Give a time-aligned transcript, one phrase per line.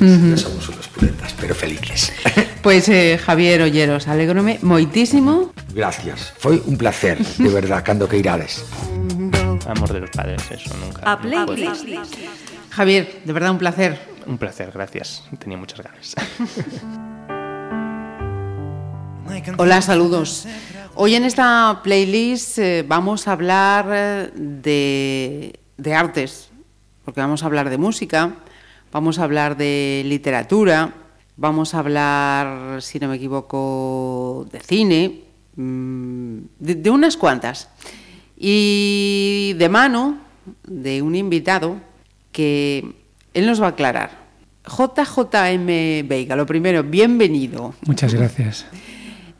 [0.00, 2.12] No somos unos puletas, pero felices.
[2.62, 5.52] Pois, eh, Javier Olleros, alegrome moitísimo.
[5.72, 6.36] Gracias.
[6.36, 8.60] Foi un placer, de verdad, cando que irades.
[9.66, 11.00] Amor de los padres, eso nunca.
[11.02, 11.86] A no playlist.
[12.70, 13.98] Javier, de verdad un placer.
[14.26, 15.24] Un placer, gracias.
[15.38, 16.14] Tenía muchas ganas.
[19.56, 20.46] Hola, saludos.
[20.94, 26.50] Hoy en esta playlist eh, vamos a hablar eh, de, de artes,
[27.04, 28.34] porque vamos a hablar de música,
[28.92, 30.94] vamos a hablar de literatura,
[31.36, 35.20] vamos a hablar, si no me equivoco, de cine,
[35.56, 37.68] mm, de, de unas cuantas.
[38.38, 40.18] Y de mano
[40.64, 41.80] de un invitado
[42.32, 42.84] que
[43.34, 44.26] él nos va a aclarar.
[44.66, 47.74] JJM Veiga, lo primero, bienvenido.
[47.86, 48.66] Muchas gracias.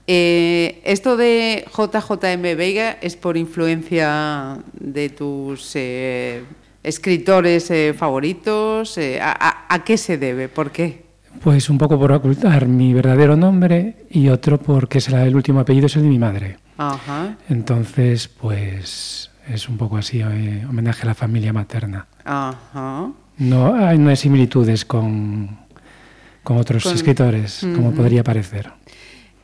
[0.06, 6.44] Eh, esto de JJM Veiga es por influencia de tus eh,
[6.86, 8.96] escritores eh, favoritos.
[8.96, 10.48] eh, a, qué se debe?
[10.48, 11.04] ¿Por qué?
[11.42, 15.96] Pues un poco por ocultar mi verdadero nombre y otro porque el, último apellido es
[15.96, 16.56] el de mi madre.
[16.78, 22.06] Ajá, Entonces, pues es un poco así eh, homenaje a la familia materna.
[22.24, 23.10] ajá.
[23.38, 25.58] No hay, no hay similitudes con,
[26.42, 28.72] con otros Con- escritores, como podría parecer.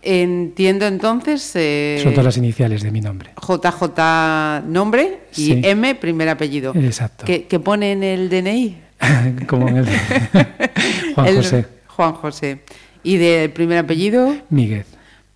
[0.02, 3.30] Entiendo entonces eh, Son todas las iniciales de mi nombre.
[3.40, 5.60] JJ nombre y Sí.
[5.62, 6.72] M primer apellido.
[6.74, 7.24] Exacto.
[7.24, 8.78] ¿Qué, qué pone en el DNI?
[9.46, 9.86] como en el
[11.14, 12.62] Juan El- José Juan José.
[13.04, 14.34] ¿Y del primer apellido?
[14.50, 14.86] Míguez.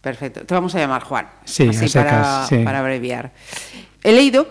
[0.00, 0.40] Perfecto.
[0.44, 1.26] Te vamos a llamar Juan.
[1.44, 2.56] Sí, así secas, para, sí.
[2.64, 3.32] para abreviar.
[4.02, 4.46] He leído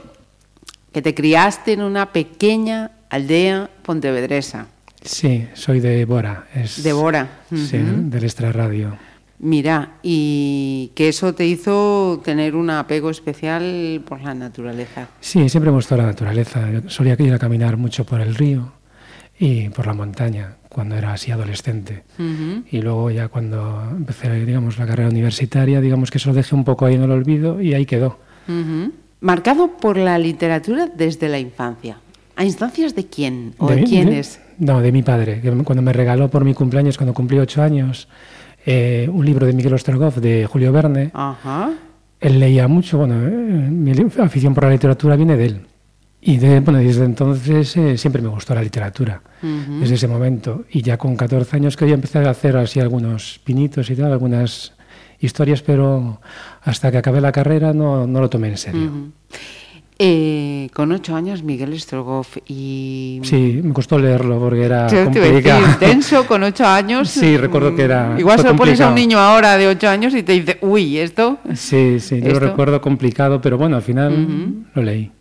[0.93, 4.67] que te criaste en una pequeña aldea pontevedresa,
[5.01, 6.47] Sí, soy de Bora.
[6.55, 7.27] Es, de Bora.
[7.49, 8.97] Sí, del extrarradio.
[9.39, 15.09] Mira, y que eso te hizo tener un apego especial por la naturaleza.
[15.19, 16.69] Sí, siempre me gustó la naturaleza.
[16.71, 18.71] Yo solía ir a caminar mucho por el río
[19.37, 22.03] y por la montaña cuando era así adolescente.
[22.71, 26.63] Y luego ya cuando empecé, digamos, la carrera universitaria, digamos que eso lo dejé un
[26.63, 28.19] poco ahí en el olvido y ahí quedó.
[29.19, 31.97] Marcado por la literatura desde la infancia.
[32.37, 34.39] ¿A instancias de quién o de, mi- quiénes?
[34.59, 38.09] no, de mi padre, que cuando me regaló por mi cumpleaños, cuando cumplí ocho años,
[38.65, 41.11] eh, un libro de Miguel Ostrogov, de Julio Verne.
[41.13, 41.71] Ajá.
[42.19, 45.61] Él leía mucho, bueno, eh, mi afición por la literatura viene de él.
[46.21, 49.79] Y de, bueno, desde entonces eh, siempre me gustó la literatura, Ujú.
[49.81, 50.65] desde ese momento.
[50.71, 54.73] Y ya con 14 años quería empezar a hacer así algunos pinitos y tal, algunas
[55.19, 56.19] historias, pero
[56.63, 58.85] hasta que acabé la carrera no, no lo tomé en serio.
[58.87, 59.11] Ujú.
[59.97, 63.21] Eh, con ocho años, Miguel Strogoff y...
[63.23, 65.65] Sí, me costó leerlo porque era complicado.
[65.65, 67.09] intenso con ocho años.
[67.09, 69.87] Sí, recuerdo que era- mm, Igual se lo pones a un niño ahora de ocho
[69.87, 71.37] años y te dice, uy, esto.
[71.53, 75.11] Sí, sí, yo lo recuerdo complicado, pero bueno, al final lo leí.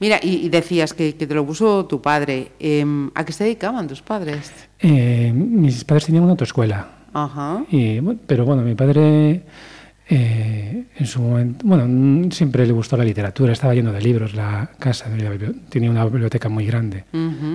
[0.00, 2.52] Mira, y, y decías que, que te lo puso tu padre.
[2.60, 4.52] Em, ¿A qué se dedicaban tus padres?
[4.78, 6.86] Eh, mis padres tenían una autoescuela.
[7.14, 7.64] Ajá.
[7.70, 9.42] Y, pero bueno, mi padre
[10.10, 14.34] eh, en su momento, bueno, mm, siempre le gustó la literatura, estaba lleno de libros,
[14.34, 15.06] la casa,
[15.68, 17.04] tenía una biblioteca muy grande,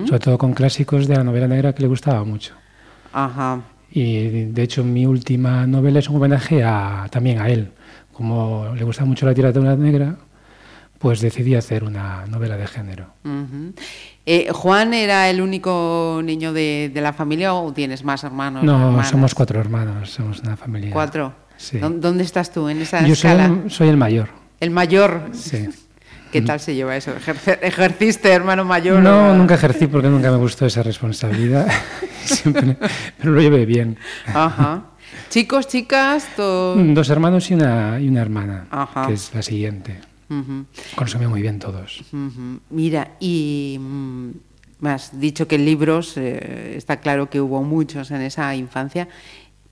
[0.06, 2.54] sobre todo con clásicos de la novela negra que le gustaba mucho.
[3.12, 3.60] Ajá.
[3.90, 7.72] Y de hecho mi última novela es un homenaje a, también a él.
[8.12, 10.16] Como le gusta mucho la literatura negra,
[10.98, 13.06] pues decidí hacer una novela de género.
[14.26, 18.62] Eh, ¿Juan era el único niño de, de la familia o tienes más hermanos?
[18.62, 19.10] No, hermanas?
[19.10, 20.92] somos cuatro hermanos, somos una familia.
[20.92, 21.43] ¿Cuatro?
[21.56, 21.78] Sí.
[21.78, 23.44] ¿Dó- ¿Dónde estás tú en esa Yo soy escala?
[23.64, 24.28] el, soy el mayor.
[24.60, 25.30] El mayor.
[25.32, 25.68] Sí.
[26.32, 27.12] ¿Qué tal se lleva eso?
[27.62, 29.00] ¿Ejerciste, hermano mayor?
[29.02, 31.68] No, o- nunca ejercí porque nunca me gustó esa responsabilidad.
[32.24, 32.76] Siempre,
[33.18, 33.96] pero lo llevé bien.
[34.26, 34.84] Ajá.
[35.30, 39.06] Chicos, chicas, to- Dos hermanos y una, y una hermana, Ajá.
[39.06, 40.00] que es la siguiente.
[40.96, 42.02] Consumí muy bien todos.
[42.70, 44.30] Mira, y mm,
[44.80, 49.06] me has dicho que libros, eh, está claro que hubo muchos en esa infancia,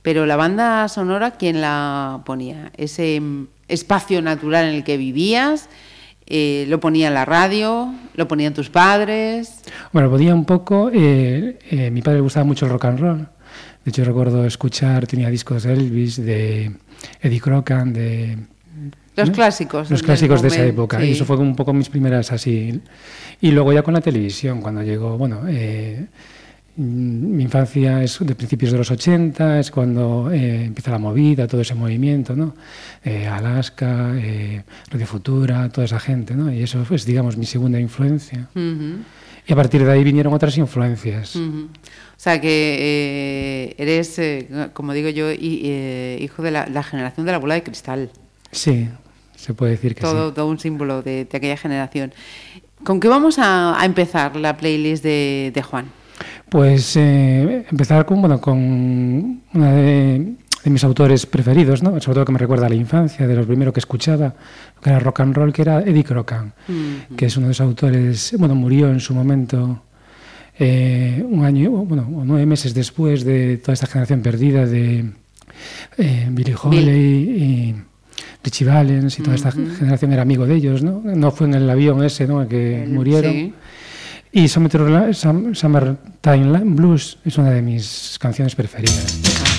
[0.03, 2.73] pero la banda sonora, ¿quién la ponía?
[2.77, 5.69] ¿Ese mm, espacio natural en el que vivías?
[6.27, 7.93] Eh, ¿Lo ponía en la radio?
[8.15, 9.61] ¿Lo ponían tus padres?
[9.93, 10.91] Bueno, podía un poco.
[10.93, 13.29] eh, eh, mi padre le gustaba mucho el rock and roll.
[13.85, 16.73] De hecho, recuerdo escuchar, tenía discos de Elvis, de
[17.21, 18.39] Eddie Crocan, de.
[19.17, 19.91] Los clásicos.
[19.91, 20.99] Los clásicos de esa época.
[21.01, 21.07] sí.
[21.07, 22.81] Y eso fue un poco mis primeras así.
[23.41, 26.07] Y luego ya con la televisión, cuando llegó, bueno, eh,
[26.77, 31.61] mi infancia es de principios de los 80, es cuando eh, empieza la movida, todo
[31.61, 32.55] ese movimiento, ¿no?
[33.05, 36.53] Eh, Alaska, eh, Radio Futura, toda esa gente, ¿no?
[36.53, 38.49] Y eso es, digamos, mi segunda influencia.
[38.55, 41.37] Y a partir de ahí vinieron otras influencias.
[41.37, 41.69] O
[42.17, 44.21] sea que eres,
[44.73, 48.11] como digo yo, hi- hijo de la, la generación de la bola de cristal.
[48.51, 48.89] Sí,
[49.37, 50.35] se puede decir que Todo, sí.
[50.37, 52.13] todo un símbolo de, de aquella generación.
[52.85, 55.87] ¿Con qué vamos a, a empezar la playlist de, de Juan?
[56.49, 60.35] Pues eh, empezar con, bueno, con una de,
[60.65, 61.99] de, mis autores preferidos, ¿no?
[62.01, 64.35] sobre todo que me recuerda a la infancia, de lo primero que escuchaba,
[64.83, 67.61] que era rock and roll, que era Eddie Crocan, mm que es uno de los
[67.61, 69.83] autores, bueno, murió en su momento
[70.59, 75.11] eh, un año, bueno, nueve meses después de toda esta generación perdida de
[75.99, 77.43] eh, Billy Holiday Bill.
[77.43, 77.75] y
[78.45, 79.77] Richie Valens y toda esta uh -huh.
[79.77, 81.01] generación era amigo de ellos, ¿no?
[81.05, 82.43] No fue en el avión ese, ¿no?
[82.43, 83.33] En que el, murieron.
[83.33, 83.55] Sí.
[84.33, 85.95] Y Summertime
[86.65, 89.52] Blues es una de mis canciones preferidas.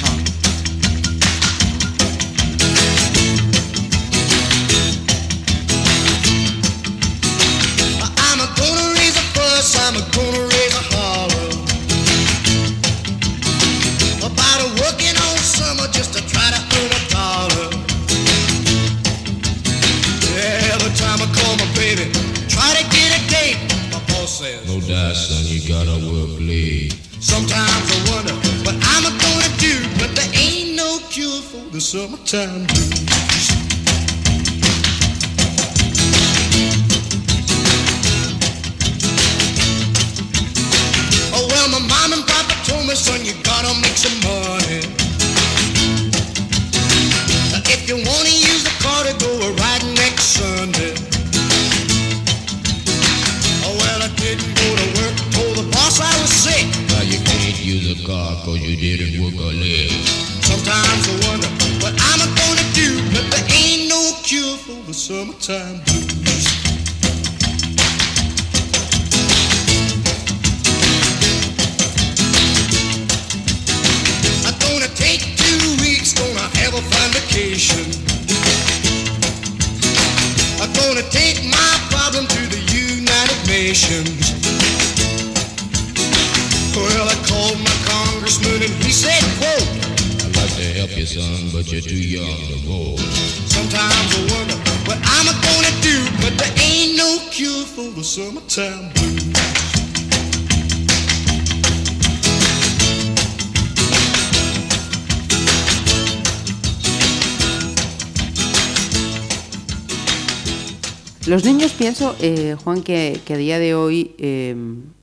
[31.94, 33.13] Summertime blues.
[65.44, 66.48] Summertime blues.
[74.48, 77.84] I'm gonna take two weeks, gonna have a fun vacation.
[80.62, 84.32] I'm gonna take my problem to the United Nations.
[86.74, 89.68] Well, I called my congressman and he said, quote,
[90.24, 93.00] I'd like to help you, son, but you're too young to vote.
[93.52, 98.92] Sometimes I wonder what I'm gonna do, but there ain't no cure for the summertime.
[111.26, 114.56] Los niños pienso, eh, Juan, que, a día de hoy eh,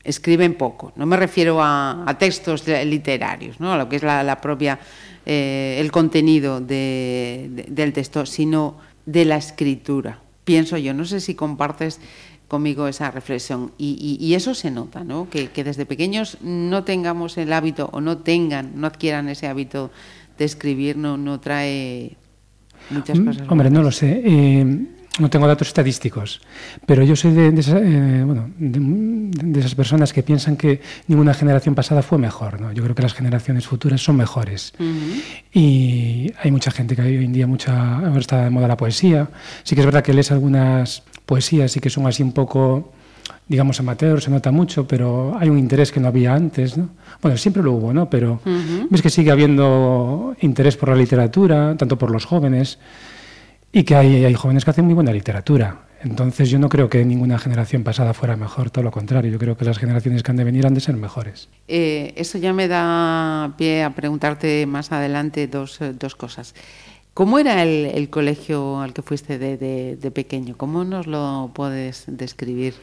[0.05, 0.93] escriben poco.
[0.97, 3.73] No me refiero a, textos literarios, ¿no?
[3.73, 4.79] a lo que es la, propia,
[5.25, 8.77] eh, el contenido de, de, del texto, sino
[9.07, 10.21] de la escritura.
[10.45, 12.01] Pienso yo, no sé si compartes
[12.49, 13.73] conmigo esa reflexión.
[13.79, 15.29] Y, y, y eso se nota, ¿no?
[15.31, 19.91] Que, que, desde pequeños no tengamos el hábito o no tengan, no adquieran ese hábito
[20.39, 22.17] de escribir, no, no trae
[22.91, 23.43] muchas cosas.
[23.49, 23.73] Hombre, buenas.
[23.73, 24.23] no lo sé.
[24.25, 24.87] Eh
[25.19, 26.41] no tengo datos estadísticos,
[26.87, 28.79] pero yo soy de, de, esa, eh, bueno, de,
[29.45, 32.61] de, esas personas que piensan que ninguna generación pasada fue mejor.
[32.61, 32.73] ¿no?
[32.73, 34.73] Yo creo que las generaciones futuras son mejores.
[34.79, 35.23] Uh -huh.
[35.53, 39.29] Y hay mucha gente que hoy en día mucha, está de moda la poesía.
[39.65, 42.93] Sí que es verdad que lees algunas poesías y que son así un poco
[43.47, 46.89] digamos amateur, se nota mucho, pero hay un interés que no había antes, ¿no?
[47.21, 48.09] Bueno, siempre lo hubo, ¿no?
[48.09, 48.87] Pero uh -huh.
[48.89, 52.79] ves que sigue habiendo interés por la literatura, tanto por los jóvenes,
[53.73, 55.83] y que hay, hay, jóvenes que hacen muy buena literatura.
[56.03, 59.57] Entonces yo no creo que ninguna generación pasada fuera mejor, todo lo contrario, yo creo
[59.57, 61.49] que las generaciones que han de venir han de ser mejores.
[61.69, 66.55] Eh, eso ya me da pie a preguntarte más adelante dos, dos cosas.
[67.13, 70.57] ¿Cómo era el, el, colegio al que fuiste de, de, de, pequeño?
[70.57, 72.75] ¿Cómo nos lo puedes describir?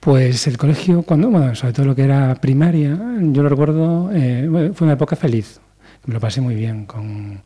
[0.00, 4.72] Pues el colegio, cuando, bueno, sobre todo lo que era primaria, yo lo recuerdo, eh,
[4.74, 5.60] fue una época feliz.
[6.04, 7.40] Me lo pasé muy bien con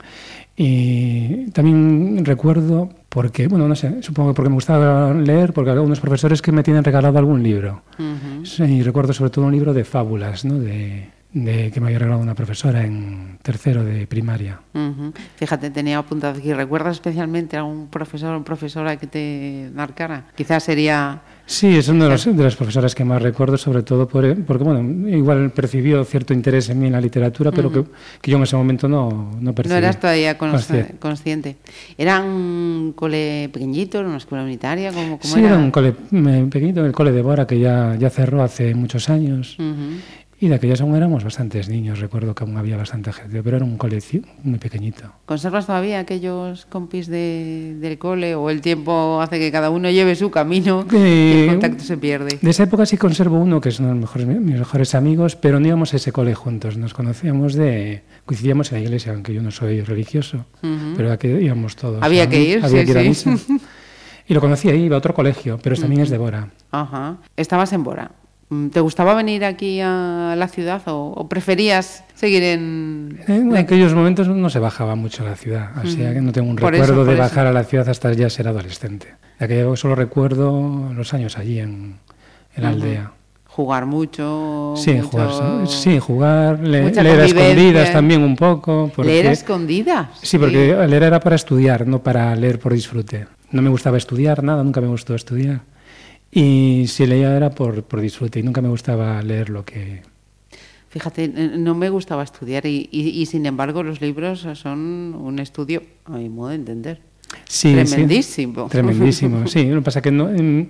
[0.57, 6.01] y también recuerdo, porque, bueno, no sé, supongo que porque me gustaba leer, porque algunos
[6.01, 7.83] profesores que me tienen regalado algún libro.
[7.99, 8.45] Uh -huh.
[8.45, 10.59] sí, y recuerdo sobre todo un libro de fábulas, ¿no?
[10.59, 14.61] De, de, que me había regalado una profesora en tercero de primaria.
[14.73, 15.13] Uh -huh.
[15.37, 16.55] Fíjate, tenía apuntado aquí.
[16.55, 20.25] ¿Recuerdas especialmente a un profesor o profesora que te marcara?
[20.35, 21.21] Quizás sería...
[21.49, 25.09] Sí, es una de, de las profesoras que más recuerdo, sobre todo por, porque, bueno,
[25.09, 27.85] igual percibió cierto interés en mí en la literatura, pero uh -huh.
[27.85, 29.73] que, que, yo en ese momento no, no percibí.
[29.75, 30.97] No eras todavía consciente.
[30.99, 31.57] consciente.
[31.97, 34.91] ¿Era un cole pequeñito, una escuela unitaria?
[34.91, 35.51] ¿Cómo, cómo sí, era?
[35.51, 39.57] era un cole pequeñito, el cole de Bora, que ya, ya cerró hace muchos años.
[39.61, 40.01] Uh -huh.
[40.39, 43.65] Y de aquellas aún éramos bastantes niños, recuerdo que aún había bastante gente, pero era
[43.65, 45.11] un colegio muy pequeñito.
[45.25, 50.15] ¿Conservas todavía aquellos compis de, del cole o el tiempo hace que cada uno lleve
[50.15, 52.39] su camino eh, y el contacto se pierde?
[52.43, 55.37] De esa época sí conservo uno que es uno de los mejores, mis mejores amigos,
[55.37, 58.03] pero no íbamos a ese cole juntos, nos conocíamos de...
[58.27, 60.95] coincidíamos en la iglesia, aunque yo no soy religioso, uh -huh.
[60.99, 62.03] pero aquí íbamos todos.
[62.03, 63.31] Había que ir, había sí, que ir sí.
[64.29, 66.07] Y lo conocí ahí, iba a otro colegio, pero también uh -huh.
[66.07, 66.49] es de Bora.
[66.73, 67.17] Ajá.
[67.37, 68.11] Estabas en Bora.
[68.49, 73.19] Mm, ¿Te gustaba venir aquí a la ciudad o, o preferías seguir en...
[73.27, 76.57] En aquellos momentos no se bajaba mucho a la ciudad, así que no tengo un
[76.57, 77.23] Por recuerdo eso, de eso.
[77.23, 79.15] bajar a la ciudad hasta ya ser adolescente.
[79.39, 81.97] De aquella solo recuerdo los años allí en,
[82.55, 83.13] en la aldea.
[83.49, 84.75] Jugar mucho.
[84.77, 88.93] Sí, mucho- jugar, sí, jugar, le- leer a escondidas también un poco.
[88.95, 90.09] Porque, Leer a escondidas.
[90.23, 93.27] Sí, porque leer era para estudiar, no para leer por disfrute.
[93.51, 95.63] No me gustaba estudiar nada, nunca me gustó estudiar.
[96.39, 100.03] Y si leía era por, por disfrute y nunca me gustaba leer lo que...
[100.91, 105.83] Fíjate, no me gustaba estudiar y, y- y, sin embargo los libros son un estudio,
[106.05, 107.01] a mi modo de entender.
[107.49, 107.85] Sí, sí.
[107.87, 108.67] Tremendísimo.
[108.69, 109.65] Tremendísimo, sí.
[109.71, 110.69] Lo que pasa que no, em,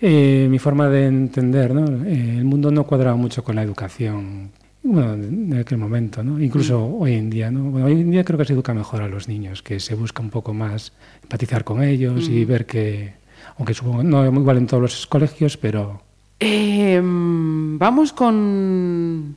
[0.00, 2.04] eh, mi forma de entender, ¿no?
[2.06, 4.50] Eh, el mundo no cuadraba mucho con la educación,
[4.84, 6.40] bueno, de aquel momento, ¿no?
[6.40, 7.02] Incluso Mm.
[7.02, 7.70] hoy en día, ¿no?
[7.70, 10.22] Bueno, hoy en día creo que se educa mejor a los niños, que se busca
[10.22, 10.92] un poco más
[11.24, 12.32] empatizar con ellos Mm.
[12.32, 13.14] y ver que,
[13.58, 16.00] aunque supongo no es igual en todos los colegios, pero
[16.40, 19.36] Eh, vamos con,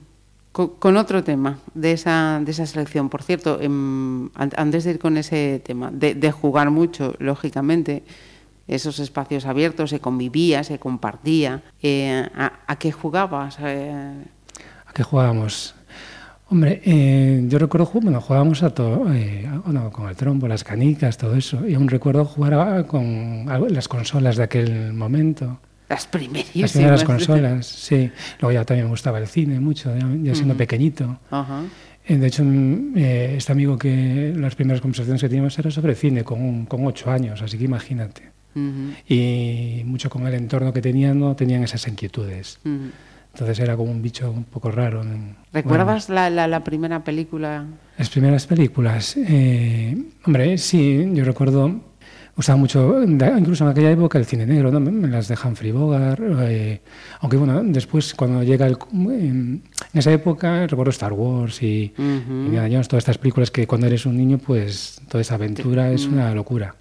[0.51, 3.09] con, con otro tema de esa, de esa selección.
[3.09, 8.01] Por cierto, em, an- antes de ir con ese tema, de, de jugar mucho, lógicamente,
[8.67, 11.61] esos espacios abiertos, se convivía, se compartía.
[11.83, 13.57] Eh, ¿a, a qué jugabas?
[13.61, 14.23] Eh,
[14.87, 15.74] ¿a qué jugábamos?
[16.47, 20.63] Hombre, eh, yo recuerdo, bueno, jugábamos a todo, eh, a- bueno, con el trompo, las
[20.63, 21.67] canicas, todo eso.
[21.67, 25.59] Y aún recuerdo jugar a- con algo- las consolas de aquel momento.
[25.87, 26.61] las primerísimas.
[26.61, 28.09] Las primeras consolas, sí.
[28.41, 31.19] Luego ya también me gustaba el cine mucho, ya, ya siendo pequeñito.
[31.29, 31.61] Ajá.
[32.07, 35.93] Eh, De hecho, mm, eh, este amigo que las primeras conversaciones que teníamos era sobre
[35.93, 38.31] cine con, un- con ocho años, así que imagínate.
[38.55, 42.57] Ujú, Y mucho con el entorno que tenían, no tenían esas inquietudes.
[43.35, 45.03] Entonces era como un bicho un poco raro.
[45.51, 47.65] ¿Recuerdas la, la, la primera película?
[47.97, 49.17] las primeras películas.
[49.17, 51.81] eh, hombre, sí, yo recuerdo, me
[52.37, 54.79] gustaba mucho, incluso en aquella época, el cine negro, ¿no?
[55.09, 56.21] Las de Humphrey Bogart.
[56.43, 56.81] eh,
[57.19, 58.77] aunque bueno, después cuando llega el...
[58.93, 59.63] En,
[59.93, 61.93] esa época recuerdo Star Wars y.
[61.97, 66.05] Indiana Jones, todas estas películas que cuando eres un niño, pues toda esa aventura es
[66.05, 66.75] una locura.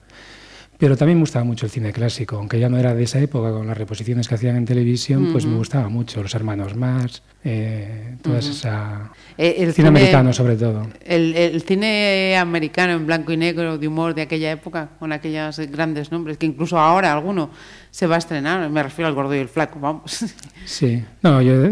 [0.78, 3.50] Pero también me gustaba mucho el cine clásico, aunque ya no era de esa época,
[3.52, 6.22] con las reposiciones que hacían en televisión, pues me gustaba mucho.
[6.22, 9.12] Los hermanos Marx, eh, todas esa...
[9.38, 10.86] Eh, el cine, americano sobre todo.
[11.04, 15.58] El, el cine americano en blanco y negro de humor de aquella época, con aquellos
[15.70, 17.50] grandes nombres, que incluso ahora alguno
[17.94, 20.24] se va a estrenar, me refiero al gordo y el flaco, vamos.
[20.66, 21.68] Sí, no, yo de,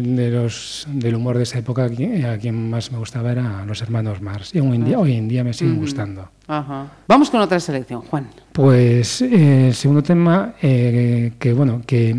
[0.00, 4.20] de- los, del humor de esa época, a quien, más me gustaba era los hermanos
[4.20, 4.52] Marx.
[4.54, 6.28] Y hoy en día, hoy en día me siguen gustando.
[6.48, 6.86] Ajá.
[7.06, 8.28] Vamos con otra selección, Juan.
[8.52, 12.16] Pues eh, segundo tema, eh, que bueno, que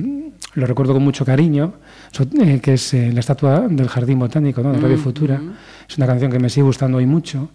[0.53, 1.73] lo recuerdo con mucho cariño,
[2.39, 4.71] eh, que es eh, la estatua del Jardín Botánico ¿no?
[4.71, 5.41] de Radio Futura.
[5.89, 7.49] Es una canción que me sigue gustando hoy mucho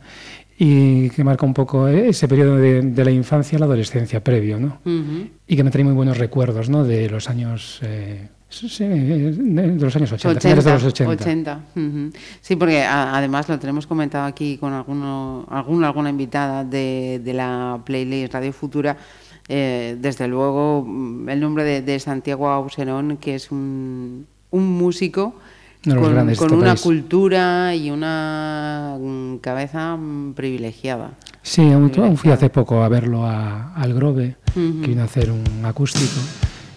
[0.59, 4.59] y que marca un poco ese periodo de, de la infancia a la adolescencia previo,
[4.59, 4.79] ¿no?
[5.47, 6.83] Y que me trae muy buenos recuerdos, ¿no?
[6.85, 11.13] De los años, eh, sí, de de los años 80, finales de los 80.
[11.13, 12.11] 80, ujú.
[12.41, 17.33] Sí, porque a- además lo tenemos comentado aquí con alguno, alguna, alguna invitada de, de
[17.35, 18.97] la playlist Radio Futura.
[19.49, 25.35] Eh, desde luego, mm, el nombre de, de Santiago Auserón, que es un, un músico
[25.35, 25.46] de
[25.95, 26.81] con, con este una país.
[26.81, 31.13] cultura y una mm, cabeza mm, privilegiada.
[31.43, 34.81] Sí, aún, aún fui hace poco a verlo a- al Grove, Ujú.
[34.83, 36.21] que vino a hacer un acústico.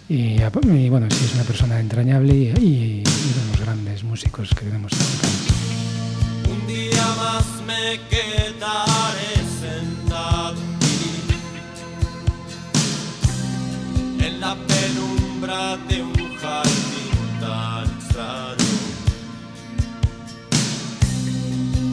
[0.07, 4.03] Y, y bueno, sí, es una persona entrañable y, y- y uno de los grandes
[4.03, 5.47] músicos que tenemos en este país.
[6.51, 10.55] Un día más me quedaré sentado
[14.19, 16.18] en la penumbra de un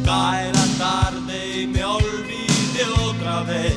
[0.06, 3.74] Cae la tarde y me olvide otra vez.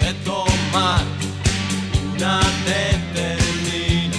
[0.00, 1.04] De tomar
[2.14, 4.14] una determinación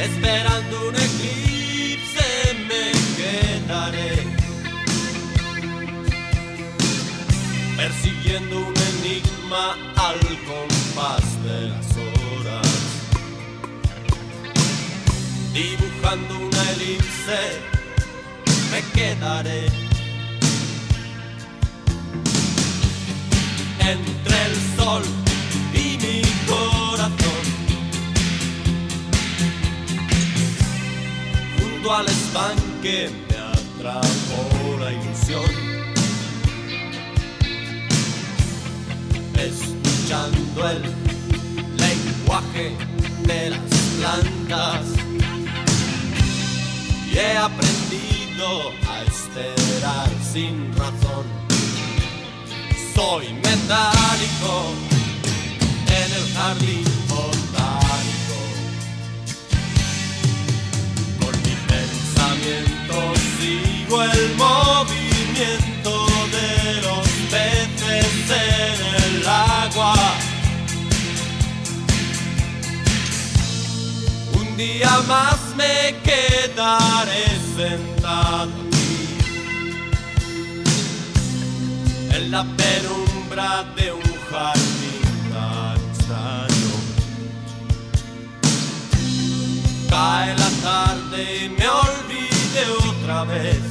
[0.00, 0.96] esperando un
[16.16, 17.60] dibujando una elipse
[18.70, 19.66] me quedaré
[23.80, 25.02] entre el sol
[25.72, 27.44] y mi corazón
[31.58, 35.66] junto al estanque me atrapó la ilusión.
[39.34, 40.82] Escuchando el
[41.76, 42.76] lenguaje
[43.26, 43.60] de las
[43.98, 45.05] plantas
[47.16, 51.24] he aprendido a esperar sin razón.
[52.94, 54.52] Soy metálico
[55.88, 58.38] en el jardín botánico.
[61.20, 62.96] Con mi pensamiento
[63.38, 66.06] sigo el movimiento
[66.36, 69.94] de los peces en el agua.
[74.34, 77.24] Un día más me quedaré
[77.56, 79.18] sentado aquí
[82.14, 84.96] en la penumbra de un jardín.
[89.88, 93.62] Cae la tarde y me olvide otra vez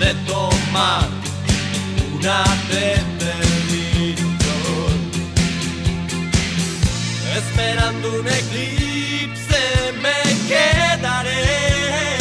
[0.00, 1.08] de tomar
[2.16, 3.53] una determinación.
[7.36, 9.62] Esperando un eclipse
[10.02, 12.18] me quedaré.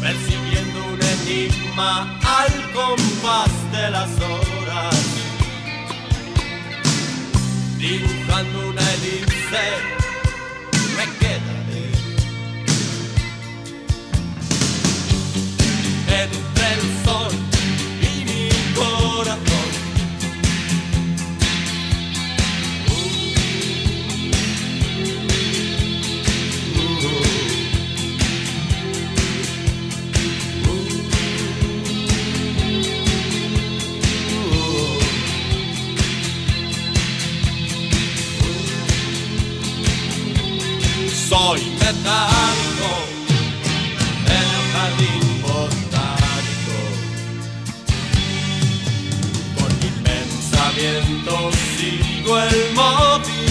[0.00, 4.96] Percibiendo un enigma al compás de las horas.
[7.78, 9.64] Dibujando una elipse
[10.96, 11.86] me quedaré.
[16.22, 17.32] Entre el sol
[18.02, 19.59] y mi corazón
[41.28, 42.90] Soy metálico
[44.26, 46.78] en el jardín botánico.
[49.56, 51.32] Con mi pensamiento
[51.78, 53.49] sigo el movimiento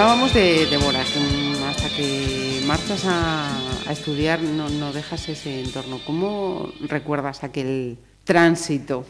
[0.00, 3.54] Hablábamos de, de Bora, que hasta que marchas a,
[3.86, 6.00] a estudiar no, no dejas ese entorno.
[6.06, 9.04] ¿Cómo recuerdas aquel tránsito?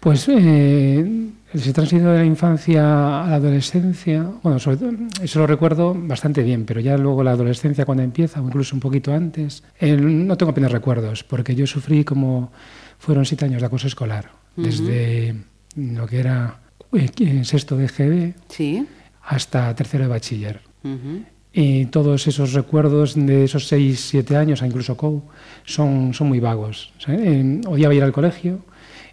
[0.00, 5.46] Pues eh, ese tránsito de la infancia a la adolescencia, bueno, sobre todo, eso lo
[5.46, 9.62] recuerdo bastante bien, pero ya luego la adolescencia cuando empieza, o incluso un poquito antes,
[9.78, 12.50] eh, no tengo apenas recuerdos, porque yo sufrí como
[12.98, 15.34] fueron siete años de acoso escolar, desde
[15.76, 16.60] lo que era
[16.94, 18.86] eh, sexto de GB Sí.
[19.26, 20.60] Hasta tercero de bachiller.
[20.82, 21.24] Ujú.
[21.52, 25.22] Y todos esos recuerdos de esos seis, siete años, a incluso COU,
[25.64, 26.92] son, son muy vagos.
[26.98, 27.20] ¿sabes?
[27.22, 28.58] Eh, odiaba ir al colegio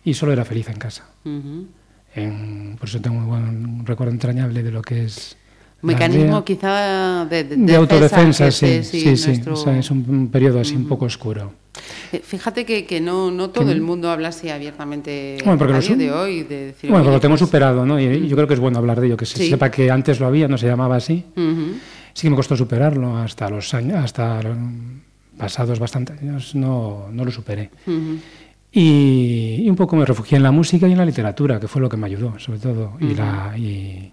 [0.03, 1.05] y solo era feliz en casa.
[1.23, 1.67] Ujú.
[2.15, 5.37] En- por eso tengo muy buen recuerdo entrañable de lo que es...
[5.81, 9.27] Mecanismo quizá de, de, de autodefensa, sí, sí, sí.
[9.29, 11.53] nuestro- O sea, es un, un periodo así un poco oscuro.
[12.11, 15.79] Eh, Fíjate que, que no, no todo el mundo habla así abiertamente Bueno, porque a
[15.79, 16.43] día de hoy.
[16.43, 17.99] De decir, Bueno, porque lo tenemos pues, superado, ¿no?
[17.99, 19.49] Y, y yo creo que es bueno hablar de ello, que se Sí.
[19.49, 21.23] sepa que antes lo había, no se llamaba así.
[21.35, 21.73] ujú.
[22.13, 24.57] Sí que me costó superarlo hasta los años, hasta los
[25.37, 27.69] pasados bastantes años, no, no lo superé.
[27.87, 28.17] Ujú.
[28.73, 31.81] Y, y un poco me refugié en la música y en la literatura, que fue
[31.81, 34.11] lo que me ayudó, sobre todo, y, la, y,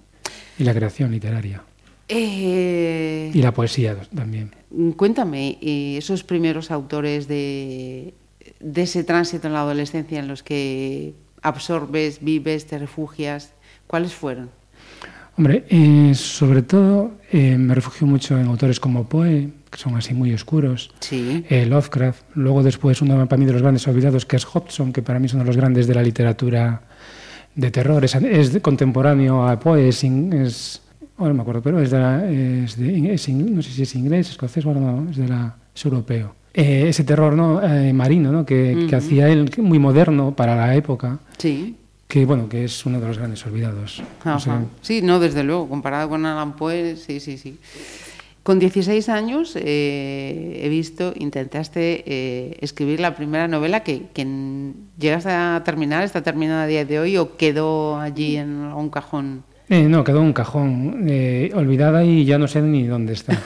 [0.58, 1.62] y la creación literaria.
[2.08, 4.50] Eh, Y la poesía también.
[4.96, 8.14] Cuéntame, eh, esos primeros autores de,
[8.60, 13.52] de ese tránsito en la adolescencia en los que absorbes, vives, te refugias,
[13.86, 14.50] ¿cuáles fueron?
[15.36, 20.12] Hombre, eh, sobre todo eh, me refugio mucho en autores como Poe, que son así
[20.14, 21.44] muy oscuros, Sí.
[21.48, 25.02] eh, Lovecraft, luego después uno para mí de los grandes olvidados que es Hobson, que
[25.02, 26.82] para mí es uno de los grandes de la literatura
[27.58, 30.80] de terror, es, es contemporáneo a Poe, es, es-
[31.16, 33.94] ahora no me acuerdo, pero es de, la- es de- es no sé si es
[33.96, 36.34] inglés, escocés, bueno, no, es de la, es europeo.
[36.54, 37.60] Eh, ese terror ¿no?
[37.62, 38.46] Eh, marino ¿no?
[38.46, 41.76] que, que hacía él, muy moderno para la época, Sí.
[42.06, 44.02] que bueno, que es uno de los grandes olvidados.
[44.80, 47.58] Sí, no, desde luego, comparado con Alan Poe, sí, sí, sí.
[48.48, 54.26] Con 16 años eh, he visto, intentaste eh, escribir la primera novela que, que
[54.98, 59.44] llegaste a terminar, está terminada a día de hoy o quedó allí en algún cajón.
[59.68, 61.06] Eh, no, quedó en un cajón,
[61.52, 63.38] olvidada y ya no sé ni dónde está.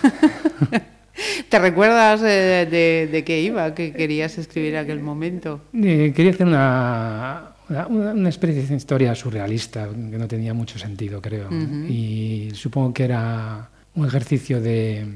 [1.48, 5.62] ¿Te recuerdas de, de qué iba, qué querías escribir en aquel momento?
[5.72, 11.48] Quería hacer una, una, una especie de historia surrealista que no tenía mucho sentido, creo.
[11.50, 15.06] Y supongo que era un ejercicio de,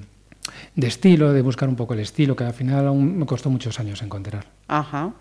[0.74, 3.78] de estilo, de buscar un poco el estilo, que al final aún me costó muchos
[3.80, 4.46] años encontrar.
[4.68, 5.14] Ajá.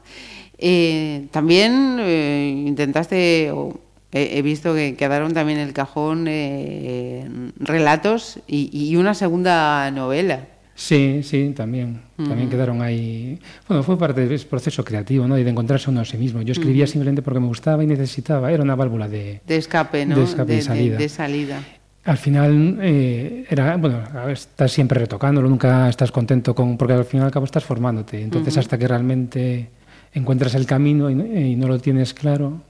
[0.58, 3.80] Eh, también eh, intentaste, o
[4.12, 7.28] he, he visto que quedaron también en el cajón eh,
[7.60, 10.48] relatos y, y una segunda novela.
[10.78, 12.02] Sí, sí, también.
[12.18, 13.40] También quedaron ahí.
[13.66, 15.38] Bueno, fue parte del proceso creativo, ¿no?
[15.38, 16.42] Y de encontrarse uno a sí mismo.
[16.42, 18.52] Yo escribía simplemente porque me gustaba y necesitaba.
[18.52, 20.18] Era una válvula de, De escape, ¿no?
[20.18, 20.98] De escape y salida.
[20.98, 21.64] de salida.
[22.06, 26.94] Al final eh, era, bueno, a ver, estás siempre retocándolo, nunca estás contento con, porque
[26.94, 28.22] al fin y al cabo estás formándote.
[28.22, 29.70] Entonces, hasta que realmente
[30.14, 32.62] encuentras el camino y, y no lo tienes claro,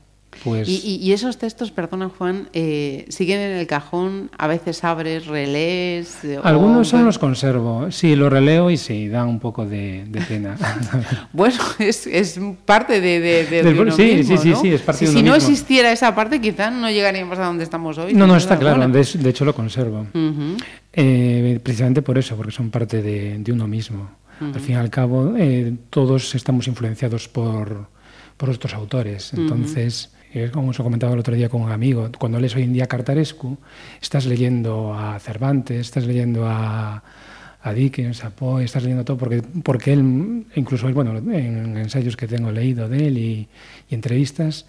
[0.44, 4.84] pues Y, y- y esos textos, perdona Juan, eh, siguen en el cajón, a veces
[4.84, 6.24] abres, relees.
[6.24, 7.92] eh, o- algunos son los conservo.
[7.92, 10.56] Sí, lo releo y sí, da un poco de, de pena.
[11.34, 14.62] Bueno, es, es parte de, de, de- Del- de uno sí, mismo, sí, sí, ¿no?
[14.62, 15.50] sí, es parte si, de si uno no mismo.
[15.52, 18.14] existiera esa parte, quizás no llegaríamos a donde estamos hoy.
[18.14, 18.88] no, no, está claro.
[18.88, 20.06] De, hecho, lo conservo.
[20.94, 24.10] Eh, precisamente por eso, porque son parte de, uno mismo.
[24.40, 27.88] Al fin y al cabo, eh, todos estamos influenciados por,
[28.38, 29.34] por otros autores.
[29.34, 32.64] Entonces, eh, como os he comentado el otro día con un amigo, cuando lees hoy
[32.64, 33.58] en día Cartarescu,
[34.02, 37.02] estás leyendo a Cervantes, estás leyendo a,
[37.64, 42.18] a Dickens, a Poe, estás leyendo todo porque, porque él, incluso él, bueno, en ensayos
[42.18, 43.48] que tengo leído de él y,
[43.90, 44.66] y entrevistas,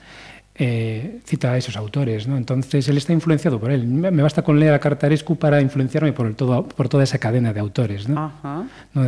[0.59, 2.39] eh, cita a esos autores, ¿no?
[2.39, 3.87] Entonces él está influenciado por él.
[3.87, 7.53] Me basta con leer a Cartarescu para influenciarme por, el todo, por toda esa cadena
[7.53, 8.19] de autores, ¿no?
[8.19, 8.65] Ajá.
[8.95, 9.03] No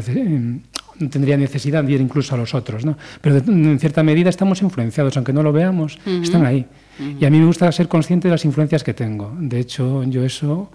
[1.11, 2.97] tendría necesidad de ir incluso a los otros, ¿no?
[3.21, 6.67] Pero de- en cierta medida estamos influenciados, aunque no lo veamos, están ahí.
[7.21, 9.35] Y a mí me gusta ser consciente de las influencias que tengo.
[9.39, 10.71] De hecho, yo eso,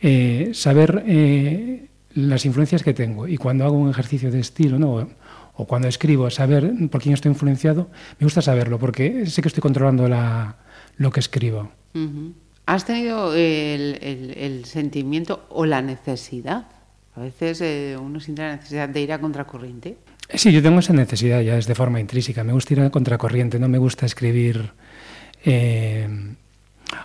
[0.00, 5.08] eh, saber eh, las influencias que tengo y cuando hago un ejercicio de estilo, ¿no?
[5.54, 9.60] O, cuando escribo, saber por quién estoy influenciado, me gusta saberlo porque sé que estoy
[9.60, 10.56] controlando la,
[10.96, 11.70] lo que escribo.
[11.94, 12.32] Ujú.
[12.64, 16.66] ¿Has tenido el, el- el sentimiento o la necesidad?
[17.14, 19.96] A veces eh, uno siente la necesidad de ir a contracorriente.
[20.34, 22.42] Sí, yo tengo esa necesidad ya es de forma intrínseca.
[22.42, 24.72] Me gusta ir a contracorriente, no me gusta escribir.
[25.44, 26.08] eh,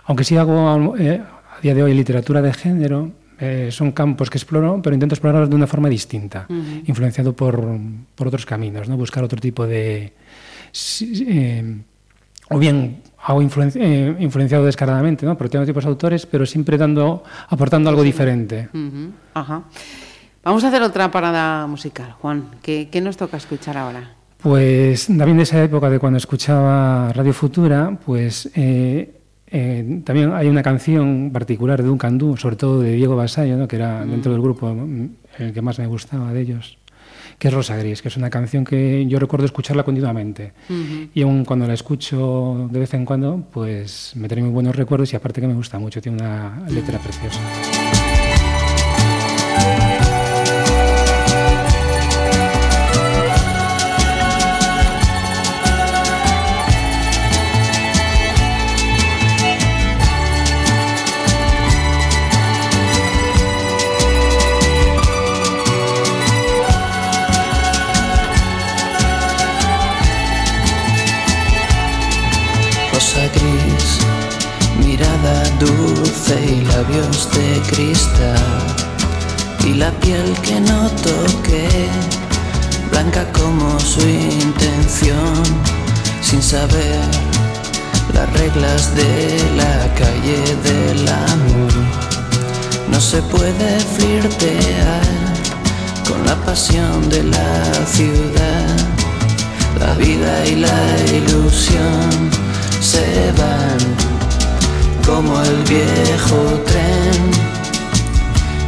[0.04, 4.38] aunque sí hago eh, a día de hoy literatura de género, eh, son campos que
[4.38, 6.46] exploro, pero intento explorarlos de una forma distinta,
[6.86, 7.78] influenciado por,
[8.14, 8.96] por otros caminos, ¿no?
[8.96, 10.12] buscar otro tipo de.
[11.02, 11.76] eh,
[12.50, 15.36] o bien hago influen- eh, influenciado descaradamente, ¿no?
[15.36, 18.68] por tipos de autores, pero siempre dando, aportando algo diferente.
[19.34, 19.62] Ajá.
[20.44, 22.12] Vamos a hacer otra parada musical.
[22.20, 24.14] Juan, ¿qué, qué nos toca escuchar ahora?
[24.40, 29.16] Pues también de esa época de cuando escuchaba Radio Futura, pues eh,
[29.48, 33.66] eh, también hay una canción particular de Duncan Du, sobre todo de Diego Basayo, ¿no?
[33.66, 35.08] que era dentro del grupo mm,
[35.38, 36.77] el que más me gustaba de ellos,
[37.38, 40.52] que es Rosa Gris, que es una canción que yo recuerdo escucharla continuamente.
[41.14, 45.12] Y aun cuando la escucho de vez en cuando, pues me trae muy buenos recuerdos
[45.12, 47.38] y aparte que me gusta mucho, tiene una letra preciosa.
[75.58, 78.66] Dulce y labios de cristal,
[79.64, 81.88] y la piel que no toqué,
[82.90, 85.42] blanca como su intención,
[86.22, 87.00] sin saber
[88.14, 91.72] las reglas de la calle del amor.
[92.90, 95.02] No se puede flirtear
[96.08, 98.76] con la pasión de la ciudad.
[99.78, 100.80] La vida y la
[101.12, 102.30] ilusión
[102.80, 104.07] se van
[105.08, 107.20] como el viejo tren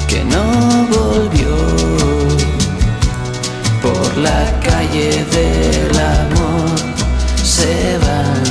[0.09, 1.55] que no volvió
[3.83, 6.79] por la calle del amor.
[7.45, 8.45] Se van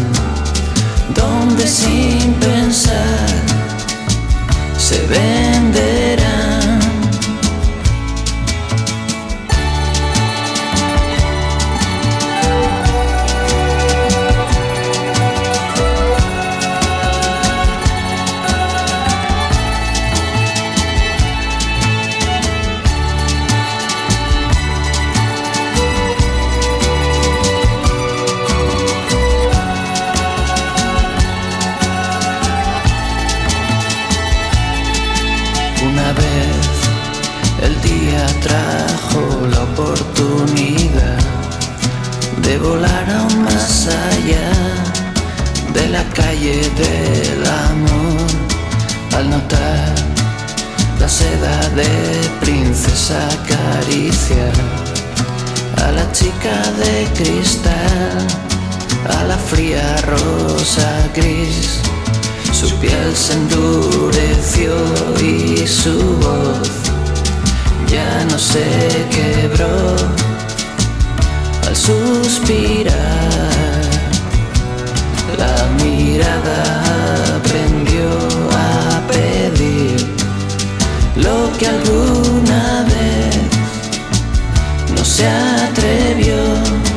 [1.16, 3.30] donde sin pensar
[4.78, 6.29] se venderán
[42.60, 44.52] de volar aún más allá
[45.74, 48.28] de la calle del amor.
[49.18, 49.96] Al notar
[51.00, 54.52] la seda de princesa caricia
[55.84, 58.28] a la chica de cristal
[59.18, 61.80] a la fría rosa gris
[62.52, 64.74] su piel se endureció
[65.22, 66.70] y su voz
[67.88, 68.66] ya no se
[69.10, 70.29] quebró
[71.90, 72.94] suspirar.
[75.38, 76.62] La mirada
[77.38, 78.10] aprendió
[78.52, 79.98] a pedir
[81.16, 83.38] lo que alguna vez
[84.96, 86.89] no se atrevió.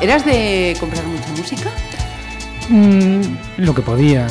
[0.00, 1.70] ¿Eras de comprar mucha música?
[2.70, 3.20] Mm,
[3.64, 4.26] lo que podía.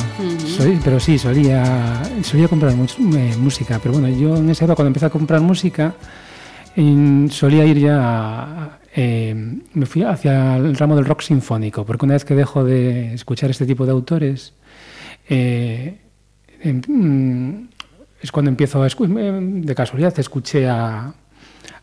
[0.56, 3.78] Soy- pero sí, solía, solía comprar much- eh, música.
[3.82, 5.94] Pero bueno, yo en esa época, cuando empecé a comprar música,
[7.30, 7.98] solía ir ya.
[8.00, 9.34] a- eh,
[9.74, 13.50] me fui hacia el ramo del rock sinfónico, porque una vez que dejo de escuchar
[13.50, 14.54] este tipo de autores,
[15.28, 15.98] eh,
[16.62, 17.68] em- mm,
[18.22, 18.86] es cuando empiezo a
[19.18, 21.12] em, de casualidad escuché a,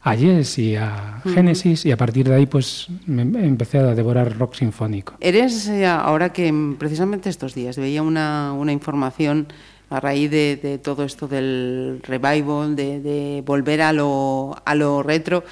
[0.06, 1.22] a Yes y a.
[1.26, 5.16] Genesis y a partir de ahí pues me, empecé a devorar rock sinfónico.
[5.20, 9.48] Eres, eh, ahora que precisamente estos días veía una, una información
[9.90, 15.02] a raíz de, de todo esto del revival, de, de volver a lo, a lo
[15.04, 15.44] retro,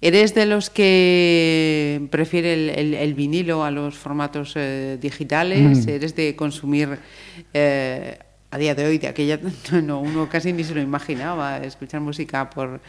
[0.00, 5.86] ¿eres de los que prefiere el, el- el vinilo a los formatos eh, digitales?
[5.86, 5.90] Mm.
[5.90, 6.98] ¿Eres de consumir...
[7.54, 8.18] eh,
[8.50, 9.40] a día de hoy, de aquella,
[9.82, 12.80] no, uno casi ni se lo imaginaba, escuchar música por,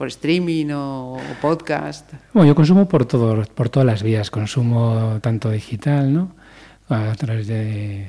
[0.00, 2.10] por streaming o, o podcast.
[2.32, 4.30] Bueno, yo consumo por, todo, por todas las vías.
[4.30, 6.32] Consumo tanto digital, ¿no?
[6.88, 8.06] A través de,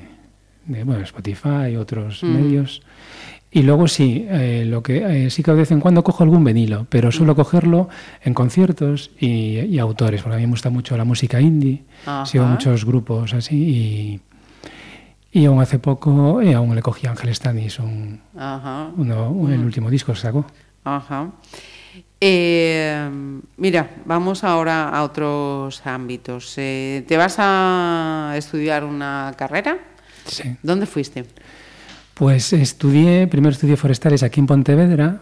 [0.68, 2.32] de, bueno, Spotify y otros Ujú.
[2.32, 2.82] medios.
[3.52, 6.46] Y luego sí, eh, lo que eh, sí que de vez en cuando cojo algún
[6.46, 7.90] vinilo, pero suelo cogerlo
[8.24, 12.26] en conciertos y, y autores, porque a mí me gusta mucho la música indie, Ajá.
[12.26, 14.22] sigo muchos grupos así
[15.34, 18.22] y, y aún hace poco eh, aún le cogí a Ángel Stanis, un,
[18.96, 20.46] uno, un- el último disco que sacó.
[20.86, 21.32] Ajá.
[22.20, 23.10] Eh,
[23.58, 26.54] mira, vamos ahora a otros ámbitos.
[26.58, 29.78] Eh, ¿Te vas a estudiar una carrera?
[30.26, 30.56] Sí.
[30.62, 31.26] ¿Dónde fuiste?
[32.14, 35.20] Pues estudié, primero estudié forestales aquí en Pontevedra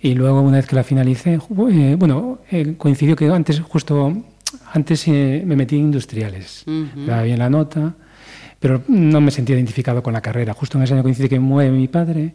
[0.00, 1.34] y luego una vez que la finalicé,
[1.70, 2.38] eh, bueno,
[2.76, 4.12] coincidió que antes, justo
[4.72, 7.06] antes me metí en industriales, Ujú.
[7.06, 7.94] daba bien la nota,
[8.60, 10.54] pero no me sentía identificado con la carrera.
[10.54, 12.34] Justo en ese año coincide que muere mi padre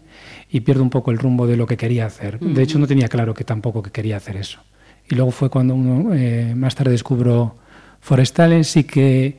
[0.54, 2.40] y pierdo un poco el rumbo de lo que quería hacer.
[2.40, 4.60] De hecho, no tenía claro que tampoco que quería hacer eso.
[5.10, 7.56] Y luego fue cuando uno, eh, más tarde descubro
[8.00, 9.36] forestales y que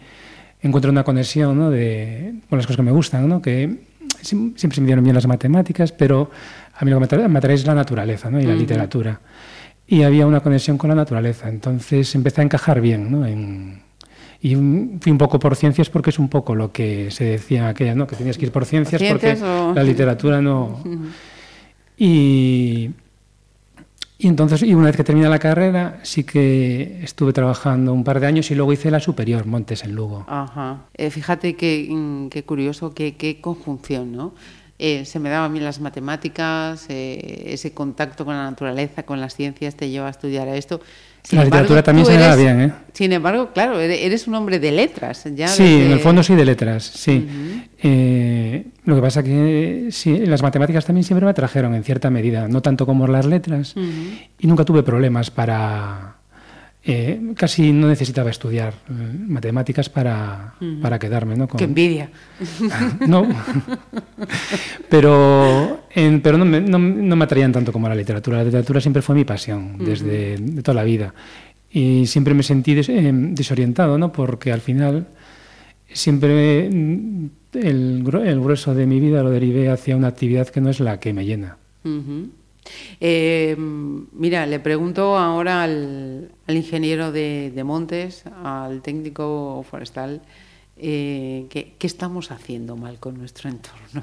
[0.60, 1.70] encuentro una conexión ¿no?
[1.70, 3.40] de, con las cosas que me gustan, ¿no?
[3.40, 3.78] que
[4.22, 6.32] siempre se me dieron bien las matemáticas, pero
[6.76, 8.40] a mí lo que me atrae, es la naturaleza ¿no?
[8.40, 8.60] y la Ujú.
[8.62, 9.20] literatura.
[9.86, 13.12] Y había una conexión con la naturaleza, entonces empecé a encajar bien.
[13.12, 13.24] ¿no?
[13.24, 13.82] En,
[14.46, 17.66] y un- fui un poco por ciencias porque es un poco lo que se decía
[17.68, 18.06] aquella, ¿no?
[18.06, 20.82] que tenías que ir por ciencias, ¿Ciencias porque o- la literatura no...
[21.96, 22.90] Y,
[24.18, 28.18] y entonces, y una vez que terminé la carrera, sí que estuve trabajando un par
[28.20, 30.24] de años y luego hice la superior, Montes en Lugo.
[30.28, 30.82] Ajá.
[30.94, 34.34] Eh, fíjate qué, mm, qué curioso, qué, qué conjunción, ¿no?
[34.80, 39.36] eh, se me daban bien las matemáticas, eh, ese contacto con la naturaleza, con las
[39.36, 40.80] ciencias, te lleva a estudiar a esto.
[41.26, 42.72] Sin La literatura también se me da bien, ¿eh?
[42.92, 45.24] Sin embargo, claro, ere- eres un hombre de letras.
[45.34, 47.26] Ya Sí, desde- en el fondo soy de letras, sí.
[47.82, 52.46] Eh, lo que pasa que sí, las matemáticas también siempre me atrajeron en cierta medida,
[52.46, 53.74] no tanto como las letras,
[54.38, 56.16] y nunca tuve problemas para...
[56.86, 58.92] eh, casi no necesitaba estudiar eh,
[59.26, 61.48] matemáticas para, para quedarme, ¿no?
[61.48, 62.10] Con- Qué envidia.
[63.06, 63.26] no.
[64.88, 68.38] pero en- pero no, me, no, no me atraían tanto como la literatura.
[68.38, 71.14] La literatura siempre fue mi pasión, desde de toda la vida.
[71.70, 74.12] Y siempre me sentí des- eh, desorientado, ¿no?
[74.12, 75.06] Porque al final
[75.92, 80.60] siempre mm, el, gru- el grueso de mi vida lo derivé hacia una actividad que
[80.60, 81.56] no es la que me llena.
[83.00, 90.22] Eh, mira, le pregunto ahora al, ingeniero de, montes, al técnico forestal,
[90.76, 94.02] eh, ¿qué, estamos haciendo mal con nuestro entorno?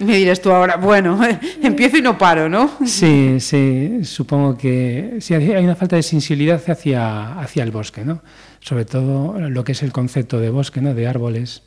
[0.00, 1.20] Y me dirás tú ahora, bueno,
[1.62, 2.78] empiezo y no paro, ¿no?
[2.86, 8.04] Sí, sí, supongo que sí, hay hay una falta de sensibilidad hacia, hacia el bosque,
[8.04, 8.22] ¿no?
[8.60, 10.94] Sobre todo lo que es el concepto de bosque, ¿no?
[10.94, 11.62] De árboles,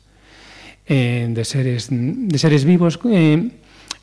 [0.86, 3.50] eh, de, seres, de seres vivos, eh,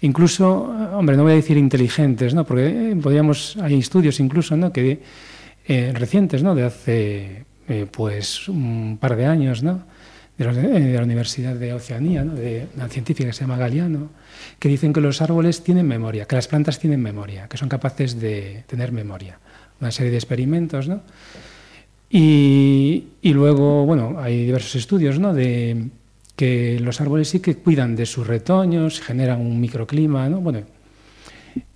[0.04, 2.46] incluso, hombre, no voy a decir inteligentes, ¿no?
[2.46, 4.72] Porque eh, podríamos, hay estudios incluso, ¿no?
[4.72, 5.02] Que
[5.66, 6.56] eh, recientes, ¿no?
[6.56, 9.84] De hace, eh, pues, un par de años, ¿no?
[10.38, 12.34] De la, eh, de la Universidad de Oceanía, ¿no?
[12.34, 14.10] de una científica que se llama Galeano,
[14.60, 18.20] que dicen que los árboles tienen memoria, que las plantas tienen memoria, que son capaces
[18.20, 19.40] de tener memoria.
[19.80, 21.02] Una serie de experimentos, ¿no?
[22.10, 25.34] Y, y luego, bueno, hay diversos estudios, ¿no?
[25.34, 25.90] De
[26.36, 30.42] que los árboles sí que cuidan de sus retoños, generan un microclima, ¿no?
[30.42, 30.62] Bueno,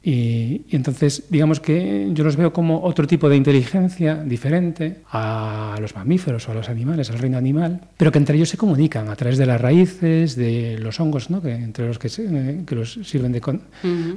[0.01, 5.75] y, y entonces, digamos que yo los veo como otro tipo de inteligencia diferente a
[5.81, 9.09] los mamíferos o a los animales, al reino animal, pero que entre ellos se comunican
[9.09, 11.41] a través de las raíces, de los hongos, ¿no?
[11.41, 13.61] que entre los que, se- que los sirven de con-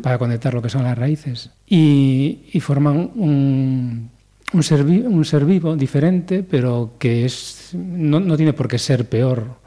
[0.00, 1.50] para conectar lo que son las raíces.
[1.66, 4.10] Y, y forman un,
[4.52, 9.06] un, ser, un ser vivo diferente, pero que es, no, no tiene por qué ser
[9.08, 9.59] peor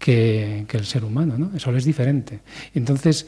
[0.00, 1.56] que, que el ser humano, ¿no?
[1.60, 2.40] Solo es diferente.
[2.74, 3.26] Entonces,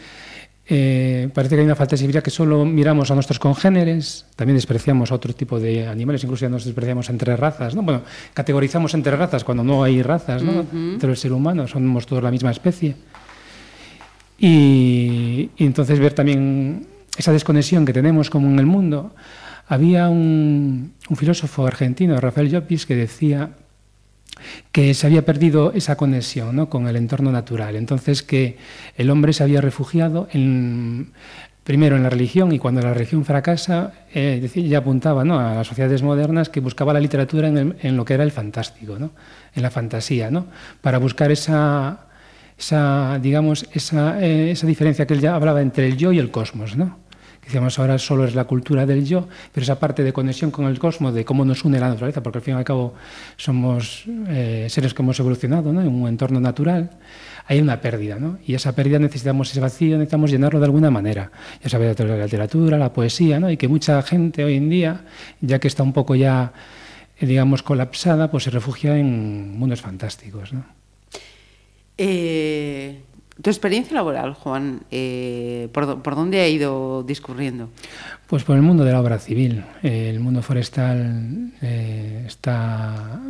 [0.66, 4.56] eh, parece que hay una falta de sensibilidad que solo miramos a nuestros congéneres, también
[4.56, 7.82] despreciamos a otro tipo de animales, incluso ya nos despreciamos entre razas, ¿no?
[7.82, 10.64] Bueno, categorizamos entre razas cuando no hay razas, ¿no?
[10.72, 12.96] Entre el ser humano, somos todos la misma especie.
[14.38, 16.86] Y, y entonces ver también
[17.18, 19.14] esa desconexión que tenemos como en el mundo.
[19.68, 23.50] Había un, un filósofo argentino, Rafael Llopis, que decía
[24.72, 27.76] que se había perdido esa conexión con el entorno natural.
[27.76, 28.56] Entonces que
[28.96, 30.28] el hombre se había refugiado
[31.64, 36.02] primero en la religión y cuando la religión fracasa, eh, ya apuntaba a las sociedades
[36.02, 39.10] modernas que buscaba la literatura en, lo que era el fantástico, ¿no?
[39.54, 40.46] en la fantasía, ¿no?
[40.80, 42.06] para buscar esa,
[42.58, 46.30] esa digamos, esa, eh, esa diferencia que él ya hablaba entre el yo y el
[46.30, 46.98] cosmos, ¿no?
[47.42, 50.66] Que Decíamos ahora solo es la cultura del yo, pero esa parte de conexión con
[50.66, 52.94] el cosmos, de cómo nos une la naturaleza, porque al fin y al cabo
[53.36, 55.82] somos eh, seres que hemos evolucionado ¿no?
[55.82, 56.90] en un entorno natural,
[57.46, 58.38] hay una pérdida, ¿no?
[58.46, 61.32] Y esa pérdida necesitamos ese vacío, necesitamos llenarlo de alguna manera.
[61.64, 63.50] Ya de la literatura, la poesía, ¿no?
[63.50, 65.04] Y que mucha gente hoy en día,
[65.40, 66.52] ya que está un poco ya,
[67.18, 70.52] eh, digamos, colapsada, pues se refugia en mundos fantásticos.
[71.98, 73.01] Eh,
[73.40, 77.70] tu experiencia laboral, Juan, eh, ¿por, por dónde ha ido discurriendo?
[78.26, 79.64] Pues por el mundo de la obra civil.
[79.82, 83.20] Eh, el mundo forestal eh, está...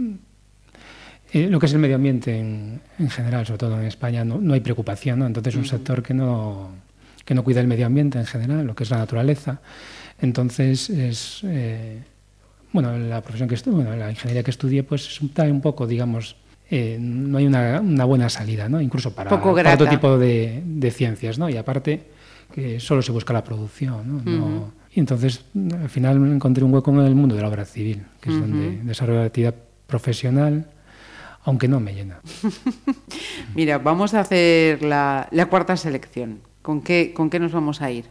[1.33, 4.39] eh, lo que es el medio ambiente en, en general, sobre todo en España, no,
[4.41, 5.21] no hay preocupación.
[5.21, 5.27] ¿no?
[5.27, 6.71] Entonces, un sector que no,
[7.25, 9.61] que no cuida el medio ambiente en general, lo que es la naturaleza.
[10.21, 11.41] Entonces, es...
[11.45, 12.03] eh,
[12.73, 15.87] bueno, la profesión que estudié, bueno, la ingeniería que estudié, pues es un- un poco,
[15.87, 16.37] digamos,
[16.75, 18.81] eh, no hay una, una buena salida, ¿no?
[18.81, 21.49] Incluso para, Poco para otro tipo de, de ciencias, ¿no?
[21.51, 22.03] Y aparte
[22.53, 24.31] que solo se busca la producción, ¿no?
[24.33, 25.45] No- Y entonces
[25.81, 28.81] al final encontré un hueco en el mundo de la obra civil, que es donde
[28.85, 29.55] desarrollo la actividad
[29.87, 30.67] profesional,
[31.45, 32.21] aunque no me llena.
[33.55, 36.41] Mira, vamos a hacer la, la cuarta selección.
[36.63, 38.05] ¿Con qué, ¿Con qué nos vamos a ir?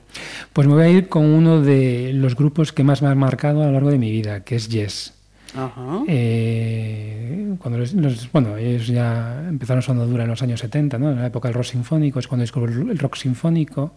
[0.51, 3.63] Pues me voy a ir con uno de los grupos que más me han marcado
[3.63, 5.13] a lo largo de mi vida, que es Yes.
[5.55, 6.03] Ajá.
[6.07, 11.11] Eh, cuando los, los- bueno, ellos ya empezaron su andadura en los años 70, ¿no?
[11.11, 13.95] en la época del rock sinfónico, es cuando descubro el rock sinfónico.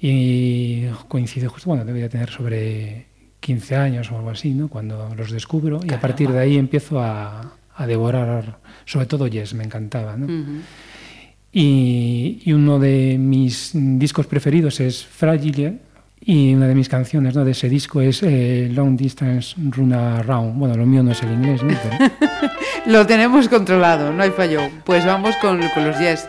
[0.00, 3.06] Y coincide justo, bueno, debía tener sobre
[3.40, 4.68] 15 años o algo así, ¿no?
[4.68, 5.80] cuando los descubro.
[5.88, 10.16] Y a partir de ahí empiezo a, a devorar, sobre todo Yes, me encantaba.
[10.16, 10.24] ¿no?
[10.26, 10.60] Ujú.
[11.52, 15.78] Y, y uno de mis discos preferidos es Fragile
[16.20, 17.44] y una de mis canciones ¿no?
[17.44, 20.58] de ese disco es eh, Long Distance Run Around.
[20.58, 21.74] Bueno, lo mío no es el inglés, ¿no?
[21.82, 22.52] Pero-
[22.86, 24.60] Lo tenemos controlado, no hay fallo.
[24.84, 26.28] Pues vamos con, con los yes.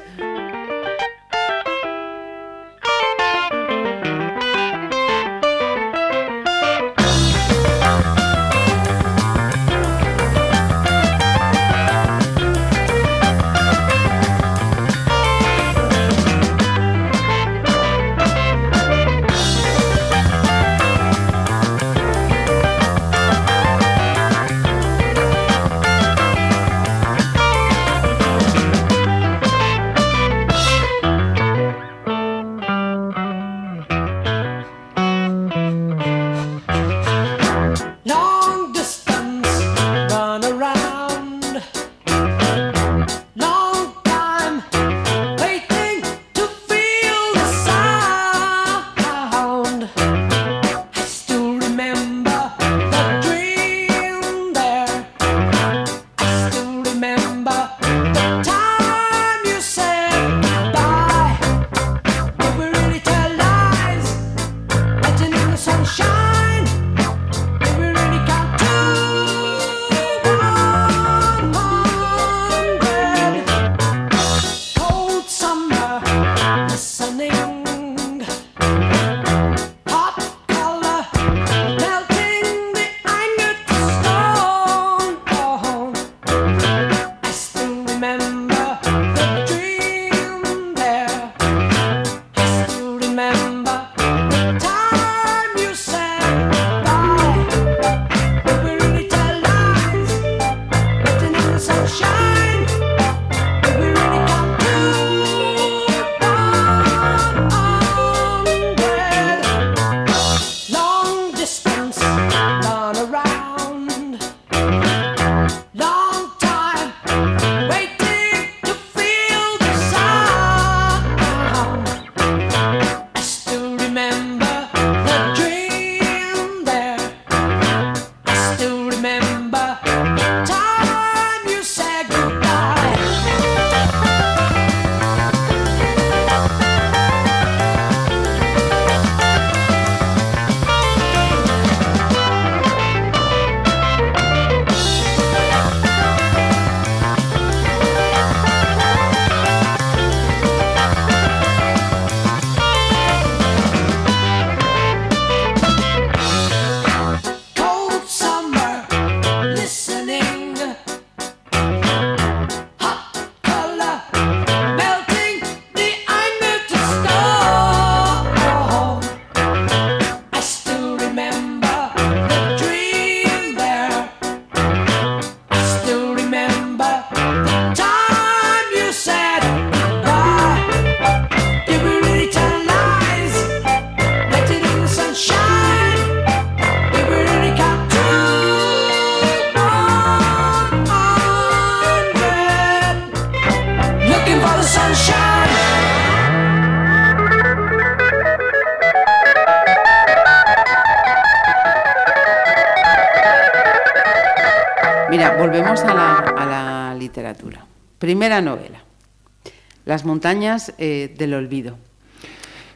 [210.78, 211.78] Eh, del olvido.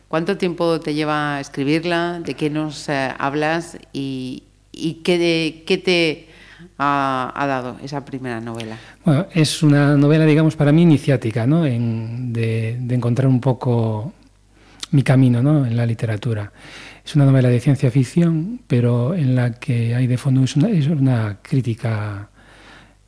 [0.07, 2.19] ¿Cuánto tiempo te lleva escribirla?
[2.23, 3.77] ¿De qué nos eh, hablas?
[3.91, 6.27] ¿Y, y qué, de- qué te
[6.77, 8.77] ha, ha dado esa primera novela?
[9.03, 11.65] Bueno, es una novela, digamos, para mí iniciática, ¿no?
[11.65, 14.13] En- de, de encontrar un poco
[14.91, 15.65] mi camino ¿no?
[15.65, 16.51] en la literatura.
[17.05, 20.69] Es una novela de ciencia ficción, pero en la que hay de fondo es una,
[20.69, 22.29] es una crítica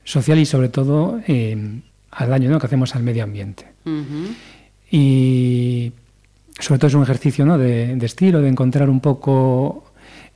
[0.03, 1.79] social y sobre todo eh,
[2.11, 2.59] al daño ¿no?
[2.59, 3.65] que hacemos al medio ambiente.
[3.85, 4.33] Ujú.
[4.91, 5.91] Y
[6.59, 7.57] sobre todo es un ejercicio ¿no?
[7.57, 9.83] de, de estilo, de encontrar un poco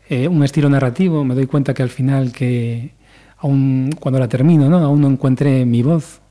[0.10, 1.24] eh, un estilo narrativo.
[1.24, 2.92] Me doy cuenta que al final, que
[3.38, 4.78] aún cuando la termino, ¿no?
[4.80, 6.22] aún no encuentré mi voz.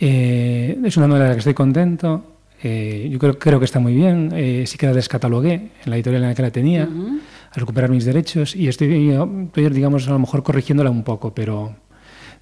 [0.00, 2.24] Eh, es una novela de la que estoy contento.
[2.62, 4.32] eh, yo creo, creo que está muy bien.
[4.66, 8.06] Sí que la descatalogué en la editorial en la que la tenía, a recuperar mis
[8.06, 8.56] derechos.
[8.56, 11.76] Y estoy, estoy, digamos, a lo mejor corrigiéndola un poco, pero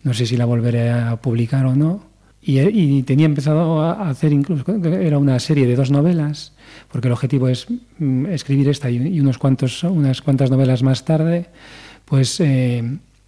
[0.04, 2.07] no sé si la volveré a publicar o no.
[2.48, 6.54] Y, y tenía empezado a hacer incluso, era una serie de dos novelas,
[6.90, 7.66] porque el objetivo es
[7.98, 11.46] mm, escribir esta y, y unos cuantos, unas cuantas novelas más tarde,
[12.06, 12.82] pues eh,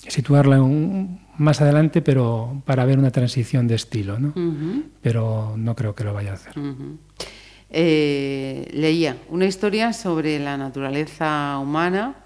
[0.09, 4.33] situarla un- más adelante, pero para ver una transición de estilo, ¿no?
[5.03, 6.55] Pero no creo que lo vaya a hacer.
[7.71, 12.17] Eh, leía una historia sobre la naturaleza humana,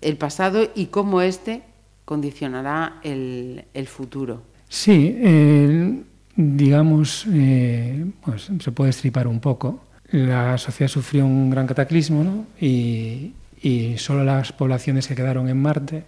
[0.00, 1.62] el pasado y cómo éste
[2.04, 4.42] condicionará el, el futuro.
[4.68, 6.02] Sí, eh,
[6.36, 9.84] digamos, eh, pues, se puede estripar un poco.
[10.10, 12.46] La sociedad sufrió un gran cataclismo ¿no?
[12.60, 16.04] y, y solo las poblaciones que quedaron en Marte,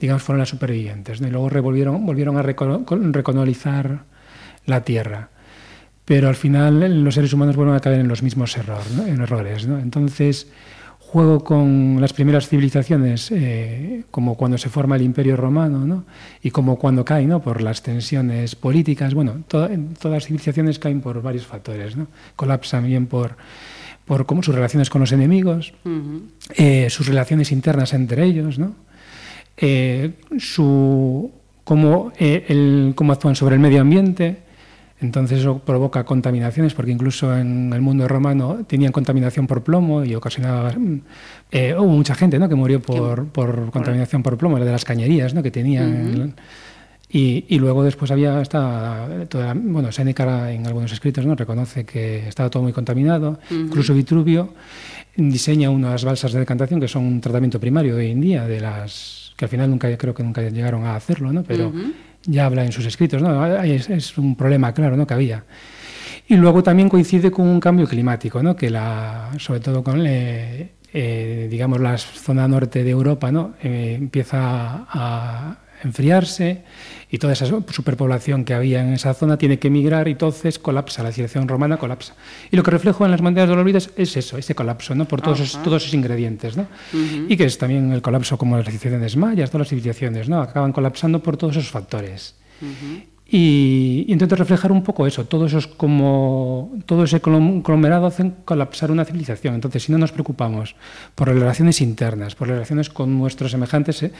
[0.00, 1.20] digamos, fueron las supervivientes.
[1.20, 4.04] Y luego revolvieron, volvieron a recolonizar
[4.64, 5.30] la Tierra.
[6.04, 9.66] Pero al final los seres humanos vuelven a caer en los mismos error, en errores.
[9.66, 9.78] ¿no?
[9.78, 10.48] Entonces,
[11.06, 16.04] juego con las primeras civilizaciones, eh, como cuando se forma el Imperio Romano, ¿no?
[16.42, 17.40] y como cuando cae ¿no?
[17.40, 19.14] por las tensiones políticas.
[19.14, 21.96] Bueno, to- en todas las civilizaciones caen por varios factores.
[21.96, 22.08] ¿no?
[22.34, 23.36] Colapsan bien por,
[24.04, 25.72] por cómo sus relaciones con los enemigos,
[26.56, 28.74] eh, sus relaciones internas entre ellos, ¿no?
[29.56, 31.30] Eh, su,
[31.64, 34.38] cómo, el- cómo actúan sobre el medio ambiente.
[35.00, 40.14] Entonces eso provoca contaminaciones, porque incluso en el mundo romano tenían contaminación por plomo y
[40.14, 40.72] ocasionaba...
[40.72, 41.00] mm,
[41.50, 42.48] eh, hubo mucha gente ¿no?
[42.48, 45.42] que murió por, por contaminación por plomo, la de las cañerías ¿no?
[45.42, 46.34] que tenían.
[47.08, 51.36] Y, y luego después había toda, bueno, Séneca en algunos escritos ¿no?
[51.36, 54.54] reconoce que estaba todo muy contaminado, incluso Vitruvio
[55.14, 58.60] diseña unas balsas de decantación que son un tratamiento primario de hoy en día, de
[58.60, 61.42] las que al final nunca creo que nunca llegaron a hacerlo, ¿no?
[61.44, 61.72] pero
[62.26, 63.44] ya habla en sus escritos, ¿no?
[63.64, 65.06] Es un problema claro ¿no?
[65.06, 65.44] que había.
[66.28, 68.56] Y luego también coincide con un cambio climático, ¿no?
[68.56, 73.54] que la, sobre todo con eh, eh, digamos la zona norte de Europa ¿no?
[73.62, 76.64] Eh, empieza a enfriarse
[77.10, 81.02] y toda esa superpoblación que había en esa zona tiene que emigrar y entonces colapsa,
[81.02, 82.14] la civilización romana colapsa.
[82.50, 85.06] Y lo que reflejo en las montañas del olvido es, es eso, ese colapso, ¿no?
[85.06, 86.56] por todos, esos, todos esos ingredientes.
[86.56, 86.66] ¿no?
[87.28, 90.40] Y que es también el colapso como las civilizaciones mayas, todas las civilizaciones, ¿no?
[90.40, 92.34] acaban colapsando por todos esos factores.
[93.28, 98.36] Y, y intento reflejar un poco eso, todo eso es como todo ese conglomerado hacen
[98.44, 99.54] colapsar una civilización.
[99.54, 100.76] Entonces, si no nos preocupamos
[101.14, 104.12] por relaciones internas, por relaciones con nuestros semejantes, eh,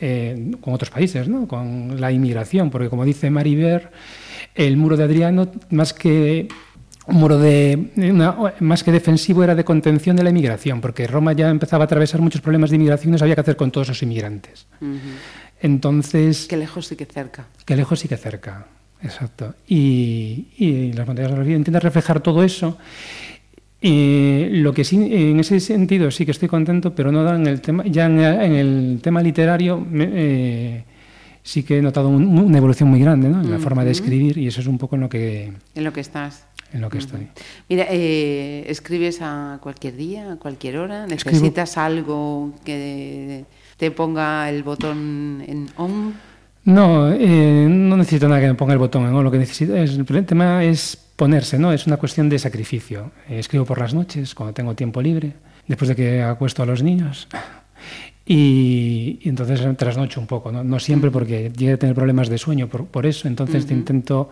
[0.00, 1.46] eh, con otros países, ¿no?
[1.46, 3.90] con la inmigración, porque como dice Mariver,
[4.54, 6.48] el muro de Adriano, más que
[7.06, 11.32] un muro de una, más que defensivo era de contención de la inmigración, porque Roma
[11.32, 13.88] ya empezaba a atravesar muchos problemas de inmigración y no sabía qué hacer con todos
[13.88, 14.66] esos inmigrantes.
[14.80, 14.98] Ujú.
[15.60, 17.46] Entonces, Que lejos y que cerca.
[17.64, 18.66] que lejos y que cerca,
[19.02, 19.54] exacto.
[19.68, 22.78] Y, y las montañas del olvido intenta reflejar todo eso.
[23.82, 27.60] Y lo que sí, en ese sentido sí que estoy contento, pero no en el
[27.62, 30.84] tema, ya en, en el tema literario eh,
[31.42, 33.40] sí que he notado un- una evolución muy grande ¿no?
[33.40, 35.92] en la forma de escribir y eso es un poco en lo que, En lo
[35.94, 36.44] que estás.
[36.74, 37.28] en lo que estoy.
[37.70, 41.06] Mira, eh, ¿escribes a cualquier día, a cualquier hora?
[41.06, 43.44] Escribo- ¿Necesitas algo que
[43.78, 46.12] te ponga el botón en on?
[46.66, 49.74] No, eh, no necesito nada que me ponga el botón en on, Lo que necesito
[49.74, 51.70] es, el tema es ponerse, ¿no?
[51.70, 53.12] Es una cuestión de sacrificio.
[53.28, 55.34] Eh, escribo por las noches, cuando tengo tiempo libre,
[55.68, 57.28] después de que acuesto a los niños.
[58.24, 60.64] Y, y entonces trasnocho un poco, ¿no?
[60.64, 64.30] No siempre porque llegué a tener problemas de sueño por, por eso, entonces te intento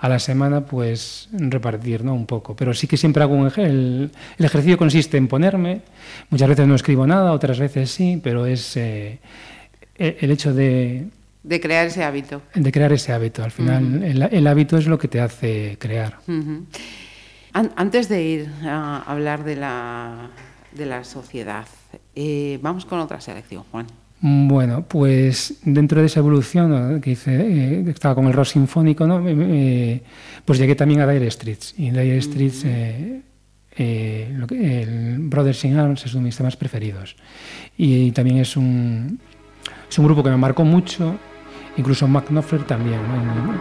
[0.00, 2.14] a la semana pues repartir ¿no?
[2.14, 2.54] un poco.
[2.54, 5.80] Pero sí que siempre hago un ej- el, el ejercicio consiste en ponerme,
[6.30, 9.18] muchas veces no escribo nada, otras veces sí, pero es eh,
[9.96, 11.06] e- el hecho de,
[11.48, 12.42] De crear ese hábito.
[12.54, 13.42] de crear ese hábito.
[13.42, 16.18] Al final, el, el hábito es lo que te hace crear.
[17.52, 20.30] An- Antes de ir a hablar de la,
[20.76, 21.66] de la sociedad,
[22.14, 23.86] eh, vamos con otra selección, Juan.
[24.20, 27.00] Bueno, pues dentro de esa evolución ¿no?
[27.00, 29.22] que hice, eh, estaba con el rock sinfónico, ¿no?
[29.26, 30.02] Eh,
[30.44, 31.74] pues llegué también a Dire Streets.
[31.78, 37.16] Y Dire Streets, lo que- el Brothers in Arms es uno de mis temas preferidos.
[37.76, 39.20] Y, también es un,
[39.88, 41.16] es un grupo que me marcó mucho,
[41.78, 43.00] incluso Mark Knopfler también,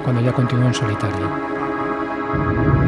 [0.03, 2.86] cuando ya continuó en solitario.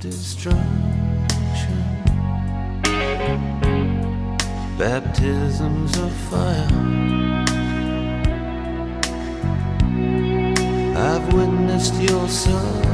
[0.00, 0.64] Destruction,
[4.78, 6.66] baptisms of fire.
[10.96, 12.89] I've witnessed your suffering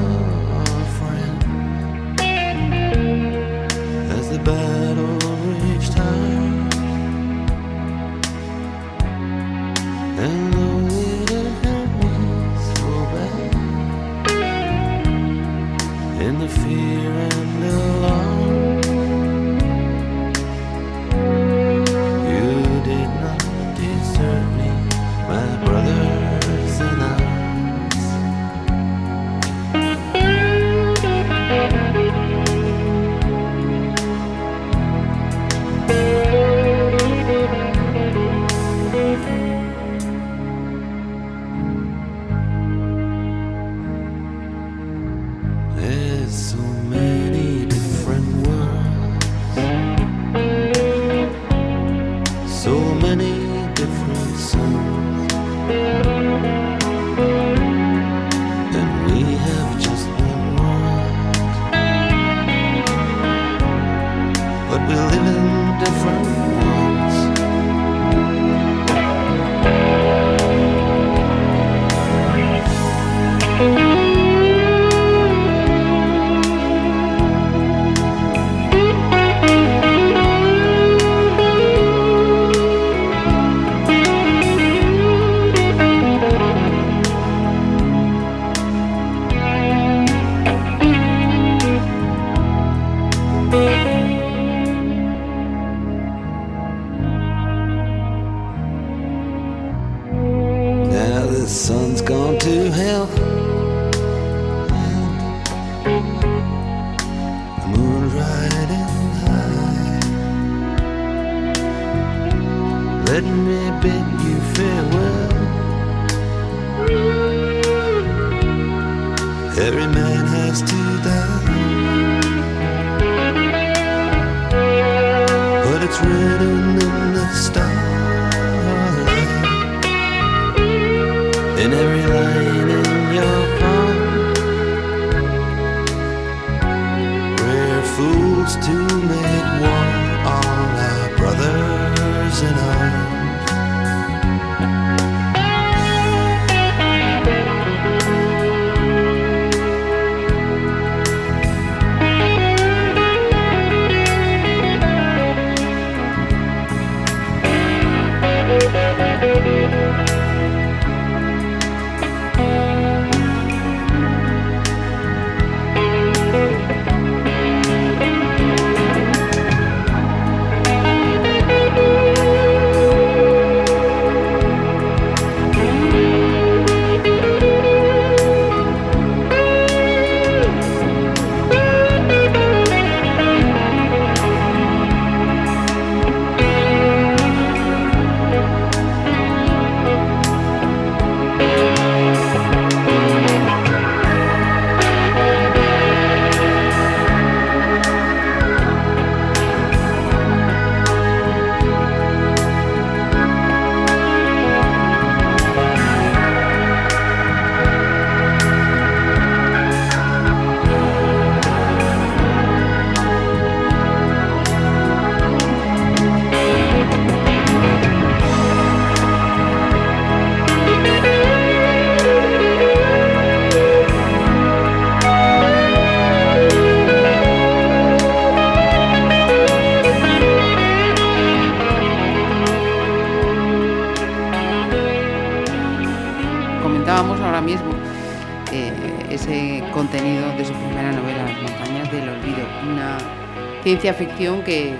[243.78, 244.74] ciencia ficción que,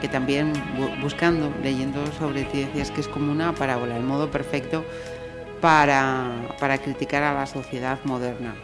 [0.00, 4.30] que también bu- buscando, leyendo sobre ti decías que es como una parábola, el modo
[4.30, 4.84] perfecto
[5.60, 8.54] para, para criticar a la sociedad moderna.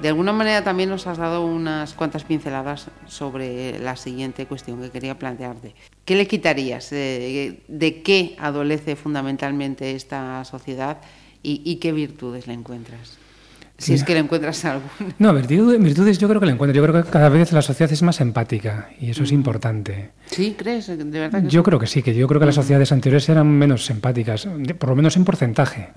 [0.00, 4.90] De alguna manera también nos has dado unas cuantas pinceladas sobre la siguiente cuestión que
[4.90, 5.76] quería plantearte.
[6.04, 6.90] ¿Qué le quitarías?
[6.90, 10.98] ¿De, de qué adolece fundamentalmente esta sociedad
[11.44, 13.18] y qué virtudes le encuentras?
[13.76, 14.88] Si es que le encuentras alguna.
[15.18, 16.74] No, virtud- virtudes yo creo que la encuentro.
[16.74, 20.10] Yo creo que cada vez la sociedad es más empática y eso es importante.
[20.26, 20.54] ¿Sí?
[20.56, 20.86] ¿Crees?
[20.86, 21.64] ¿De verdad que Yo sí?
[21.64, 24.46] creo que sí, que yo creo que las sociedades anteriores eran menos empáticas,
[24.78, 25.88] por lo menos en porcentaje.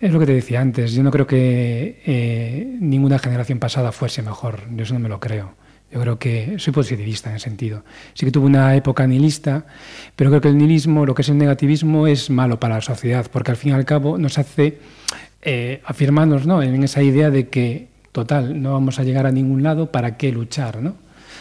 [0.00, 0.92] Es lo que te decía antes.
[0.92, 4.60] Yo no creo que eh, ninguna generación pasada fuese mejor.
[4.70, 5.54] Yo eso no me lo creo.
[5.92, 7.84] Yo creo que soy positivista en ese sentido.
[8.14, 9.66] Sí que tuve una época nihilista,
[10.14, 13.26] pero creo que el nihilismo, lo que es el negativismo, es malo para la sociedad,
[13.32, 14.78] porque al fin y al cabo nos hace
[15.42, 16.62] eh, afirmarnos ¿no?
[16.62, 20.32] en esa idea de que, total, no vamos a llegar a ningún lado, ¿para qué
[20.32, 20.82] luchar?
[20.82, 20.94] ¿no?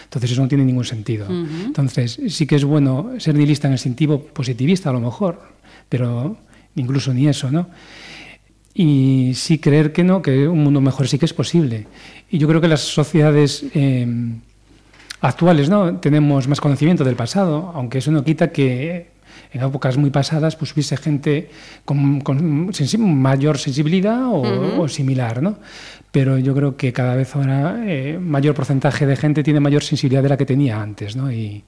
[0.03, 1.27] Entonces eso no tiene ningún sentido.
[1.29, 5.41] Entonces sí que es bueno ser nihilista en el sentido positivista a lo mejor,
[5.87, 6.37] pero
[6.75, 7.67] incluso ni eso, ¿no?
[8.73, 11.87] y sí creer que no, que un mundo mejor sí que es posible.
[12.29, 14.07] Y yo creo que las sociedades eh,
[15.19, 19.09] actuales no tenemos más conocimiento del pasado, aunque eso no quita que
[19.51, 21.49] en épocas muy pasadas pues hubiese gente
[21.85, 25.57] con, con sensi- mayor sensibilidad o, o similar, ¿no?
[26.11, 30.23] Pero yo creo que cada vez ahora eh, mayor porcentaje de gente tiene mayor sensibilidad
[30.23, 31.31] de la que tenía antes, ¿no?
[31.31, 31.63] Y,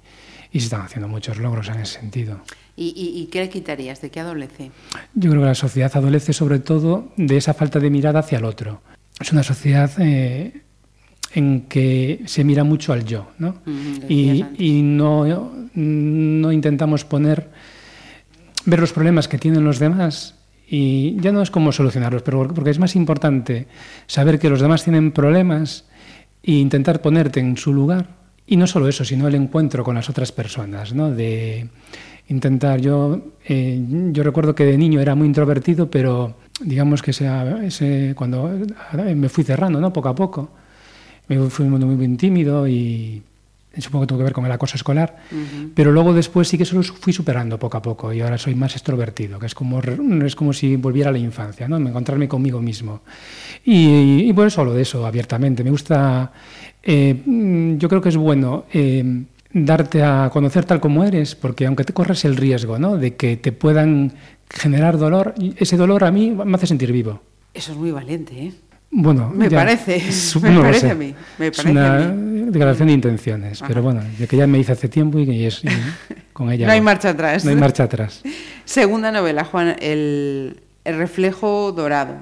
[0.51, 2.41] y se están haciendo muchos logros en ese sentido.
[2.75, 4.01] ¿Y, y, y qué le quitarías?
[4.01, 4.71] ¿De qué adolece?
[5.13, 8.45] Yo creo que la sociedad adolece sobre todo de esa falta de mirada hacia el
[8.45, 8.81] otro.
[9.19, 10.61] Es una sociedad eh,
[11.35, 13.49] en que se mira mucho al yo, ¿no?
[13.65, 17.49] Ujú, y, y no, no intentamos poner,
[18.65, 20.35] ver los problemas que tienen los demás
[20.67, 23.67] y ya no es cómo solucionarlos, pero porque es más importante
[24.07, 25.85] saber que los demás tienen problemas
[26.43, 28.19] e intentar ponerte en su lugar.
[28.47, 31.11] Y no solo eso, sino el encuentro con las otras personas, ¿no?
[31.11, 31.67] De
[32.27, 33.81] intentar, yo, eh,
[34.11, 37.29] yo recuerdo que de niño era muy introvertido, pero digamos que ese,
[37.63, 39.91] ese- cuando eh, me fui cerrando, ¿no?
[39.93, 40.49] Poco a poco,
[41.27, 43.21] me fui muy, muy, muy tímido y
[43.77, 45.17] supongo que tuvo que ver con el acoso escolar,
[45.73, 48.53] pero luego después sí que eso lo fui superando poco a poco y ahora soy
[48.55, 51.77] más extrovertido, que es como, re- es como si volviera a la infancia, ¿no?
[51.77, 53.01] encontrarme conmigo mismo.
[53.63, 55.63] Y, y por eso hablo de eso abiertamente.
[55.63, 56.31] Me gusta,
[56.83, 61.65] eh, mm, yo creo que es bueno eh, darte a conocer tal como eres, porque
[61.65, 62.97] aunque te corres el riesgo ¿no?
[62.97, 64.13] de que te puedan
[64.49, 67.21] generar dolor, ese dolor a mí me hace sentir vivo.
[67.53, 68.51] Eso es muy valiente, ¿eh?
[68.93, 70.01] Bueno, Me ya, parece,
[70.41, 72.40] me no parece a mí, me parece una a mí.
[72.45, 75.63] Declaración de intenciones, pero bueno, de que ya me hice hace tiempo y que es,
[75.63, 75.67] y
[76.33, 77.43] con ella No hay marcha atrás.
[77.45, 78.21] No hay marcha atrás.
[78.65, 82.15] Segunda novela, Juan, el, el reflejo dorado.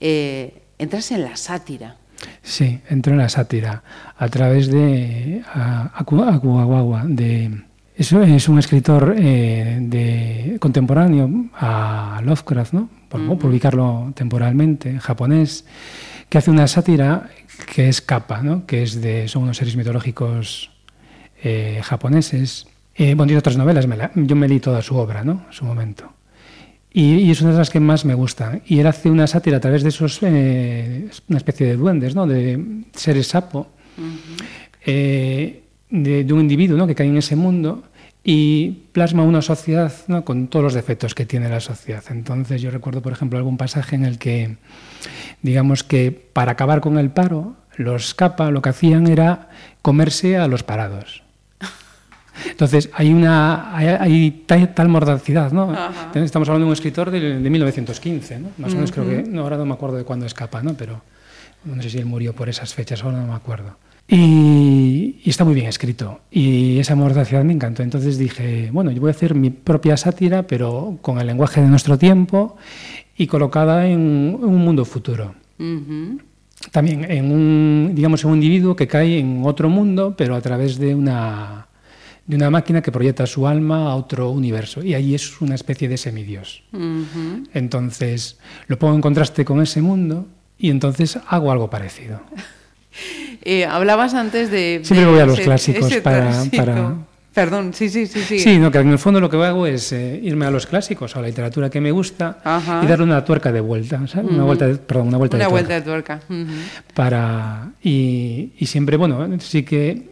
[0.00, 1.96] Eh, entras en la sátira.
[2.42, 3.82] Sí, entró en la sátira
[4.16, 7.62] a través de a- Aku- Akugawa, de
[7.96, 12.88] eso es un escritor eh, de contemporáneo a Lovecraft, ¿no?
[13.08, 15.64] Por, por ubicarlo temporalmente, japonés,
[16.28, 17.30] que hace una sátira
[17.74, 18.66] que es Kappa, ¿no?
[18.66, 20.70] Que es de son unos seres mitológicos
[21.42, 22.66] eh, japoneses.
[22.96, 25.44] Eh, bueno, tiene otras novelas, me la- yo me leí toda su obra, ¿no?
[25.48, 26.12] En su momento.
[26.92, 28.60] Y, y es una de las que más me gusta.
[28.66, 32.26] Y él hace una sátira a través de esos, eh, una especie de duendes, ¿no?
[32.26, 33.66] De seres sapo,
[34.86, 36.86] eh, de, de un individuo ¿no?
[36.86, 37.84] que cae en ese mundo
[38.22, 40.24] y plasma una sociedad ¿no?
[40.24, 42.02] con todos los defectos que tiene la sociedad.
[42.10, 44.56] Entonces yo recuerdo, por ejemplo, algún pasaje en el que,
[45.42, 49.48] digamos que para acabar con el paro, los capa lo que hacían era
[49.82, 51.22] comerse a los parados.
[52.46, 55.70] Entonces, hay una hay, hay tal, tal mordacidad, ¿no?
[55.70, 56.10] Ajá.
[56.14, 58.48] Estamos hablando de un escritor de, de 1915, ¿no?
[58.58, 60.74] Más o menos creo que, no, ahora no me acuerdo de cuándo escapa, ¿no?
[60.74, 61.02] Pero
[61.64, 63.76] no sé si él murió por esas fechas, ahora no me acuerdo.
[64.06, 66.20] Y, y está muy bien escrito.
[66.30, 67.82] Y esa mordacidad me encantó.
[67.82, 71.68] Entonces dije, bueno, yo voy a hacer mi propia sátira, pero con el lenguaje de
[71.68, 72.56] nuestro tiempo
[73.16, 75.34] y colocada en un mundo futuro
[76.70, 80.78] también en un, digamos, en un individuo que cae en otro mundo, pero a través
[80.78, 81.68] de una,
[82.26, 84.82] de una máquina que proyecta su alma a otro universo.
[84.82, 86.62] Y ahí es una especie de semidios.
[87.52, 90.26] Entonces, lo pongo en contraste con ese mundo
[90.58, 92.20] y entonces hago algo parecido.
[93.46, 94.80] Eh, hablabas antes de...
[94.84, 96.94] Siempre de voy a los ese- clásicos ese para- para-
[97.34, 98.38] Perdón, sí, sí, sí, sí.
[98.38, 101.16] Sí, no, que en el fondo lo que hago es eh, irme a los clásicos,
[101.16, 102.80] a la literatura que me gusta Ajá.
[102.82, 104.30] y darle una tuerca de vuelta, ¿sabes?
[104.30, 105.66] Una vuelta, de, perdón, una vuelta Una de tuerca.
[105.68, 106.20] vuelta de tuerca.
[106.94, 110.10] Para y, y siempre bueno sí que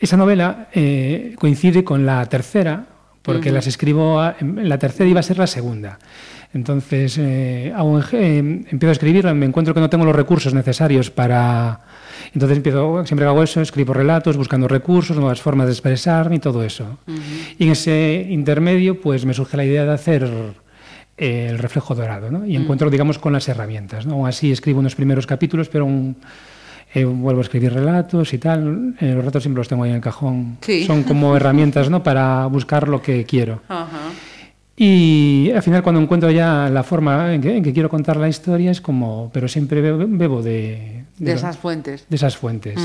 [0.00, 2.86] esa novela eh, coincide con la tercera
[3.22, 5.98] porque las escribo a- en- la tercera iba a ser la segunda
[6.56, 11.10] Entonces, eh, un eh, empiezo a escribir, me encuentro que no tengo los recursos necesarios
[11.10, 11.80] para...
[12.32, 16.64] Entonces empiezo, siempre hago eso, escribo relatos, buscando recursos, nuevas formas de expresarme y todo
[16.64, 16.98] eso.
[17.58, 20.30] Y en ese intermedio, pues me surge la idea de hacer
[21.18, 22.46] eh, el reflejo dorado, ¿no?
[22.46, 24.14] Y encuentro, digamos, con las herramientas, ¿no?
[24.14, 26.16] Aún así escribo unos primeros capítulos, pero aún,
[26.94, 28.94] eh, vuelvo a escribir relatos y tal.
[28.98, 30.56] Eh, los relatos siempre los tengo ahí en el cajón.
[30.62, 30.86] Sí.
[30.86, 32.02] Son como herramientas, ¿no?
[32.02, 33.60] Para buscar lo que quiero.
[33.68, 34.10] Ajá.
[34.76, 38.28] Y al final cuando encuentro ya la forma en que, en que quiero contar la
[38.28, 42.04] historia es como, pero siempre bebo, bebo de, De esas fuentes.
[42.08, 42.78] de esas fuentes.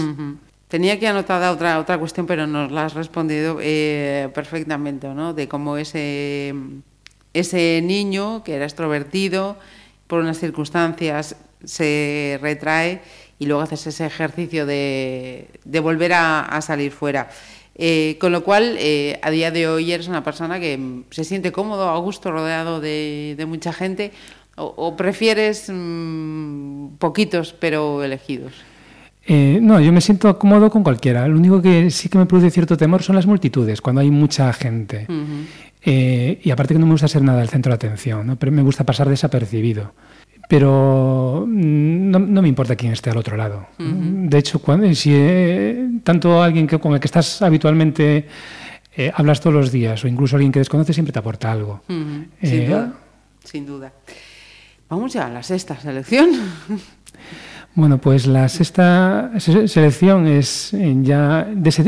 [0.69, 5.33] Tenía aquí anotada otra, otra cuestión, pero nos la has respondido eh, perfectamente, ¿no?
[5.33, 6.53] De cómo ese,
[7.33, 9.57] ese niño que era extrovertido,
[10.07, 11.35] por unas circunstancias
[11.65, 13.01] se retrae
[13.37, 17.29] y luego haces ese ejercicio de, de volver a, a salir fuera.
[17.75, 21.23] Eh, con lo cual, eh, a día de hoy eres una persona que mm, se
[21.23, 24.11] siente cómodo, a gusto, rodeado de, de mucha gente,
[24.55, 28.53] o, o prefieres mm, poquitos pero elegidos.
[29.25, 31.27] Eh, no, yo me siento cómodo con cualquiera.
[31.27, 34.51] Lo único que sí que me produce cierto temor son las multitudes, cuando hay mucha
[34.53, 35.07] gente.
[35.83, 38.35] Eh, y aparte que no me gusta ser nada el centro de atención, ¿no?
[38.37, 39.93] pero me gusta pasar desapercibido.
[40.51, 43.67] Pero mm, no, no me importa quién esté al otro lado.
[43.79, 48.27] De hecho, cuando, si eh, tanto alguien que, con el que estás habitualmente
[48.97, 51.79] eh, hablas todos los días o incluso alguien que desconoces siempre te aporta algo.
[51.87, 52.93] Eh, Sin duda,
[53.45, 53.93] sin duda.
[54.89, 56.29] Vamos ya a la sexta selección.
[57.73, 61.83] Bueno, pues la sexta se- selección es ya de ese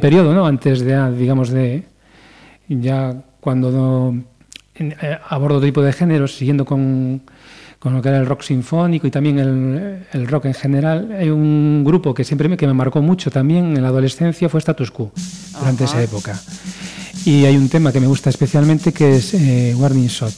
[0.00, 0.46] periodo, ¿no?
[0.46, 1.82] Antes de, ah, digamos, de
[2.66, 4.24] ya cuando no,
[5.28, 7.20] abordo otro tipo de géneros, siguiendo con,
[7.78, 11.30] con lo que era el rock sinfónico y también el, el rock en general, hay
[11.30, 14.90] un grupo que siempre me, que me marcó mucho también en la adolescencia fue Status
[14.90, 15.12] Quo,
[15.58, 15.94] durante Ajá.
[15.94, 16.40] esa época.
[17.24, 20.34] Y hay un tema que me gusta especialmente que es eh, Warning Shot.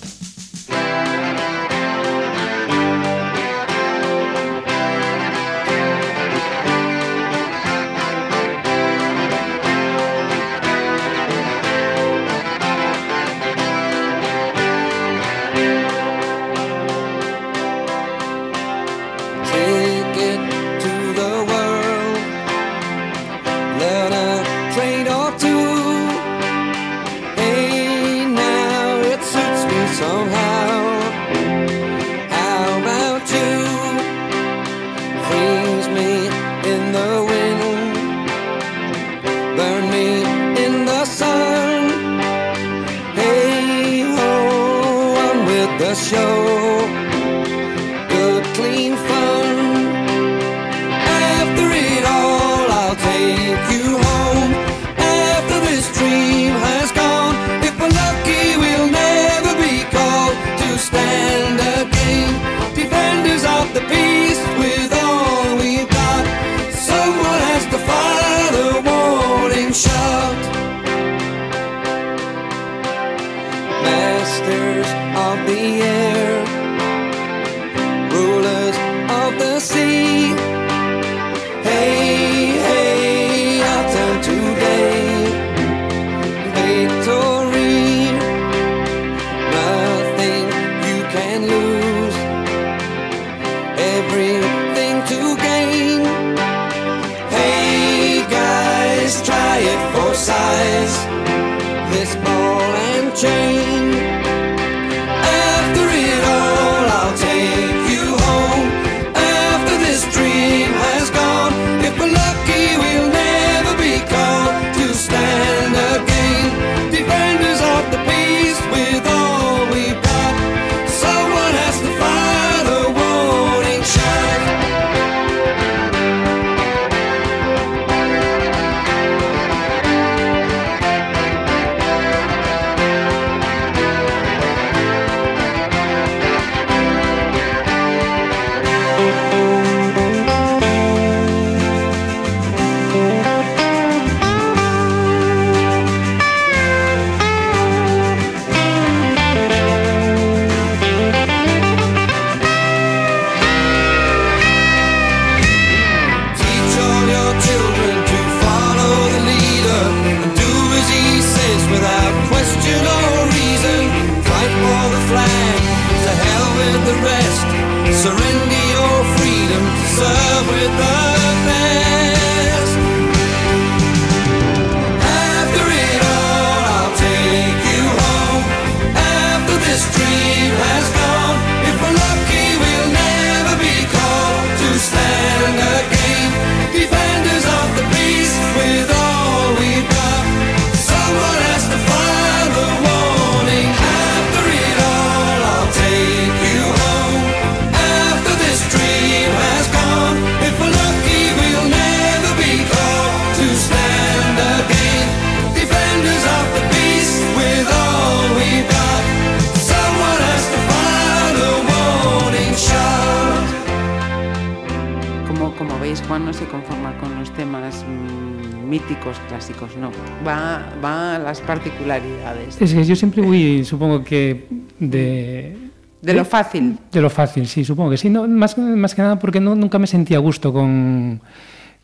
[219.38, 219.90] Clásicos, no.
[220.26, 222.60] Va, va a las particularidades.
[222.60, 224.48] Es que yo siempre voy, supongo que
[224.80, 225.56] de...
[226.02, 226.76] De lo fácil.
[226.90, 228.10] De lo fácil, sí, supongo que sí.
[228.10, 231.20] No, más, más que nada porque no, nunca me sentía a gusto con,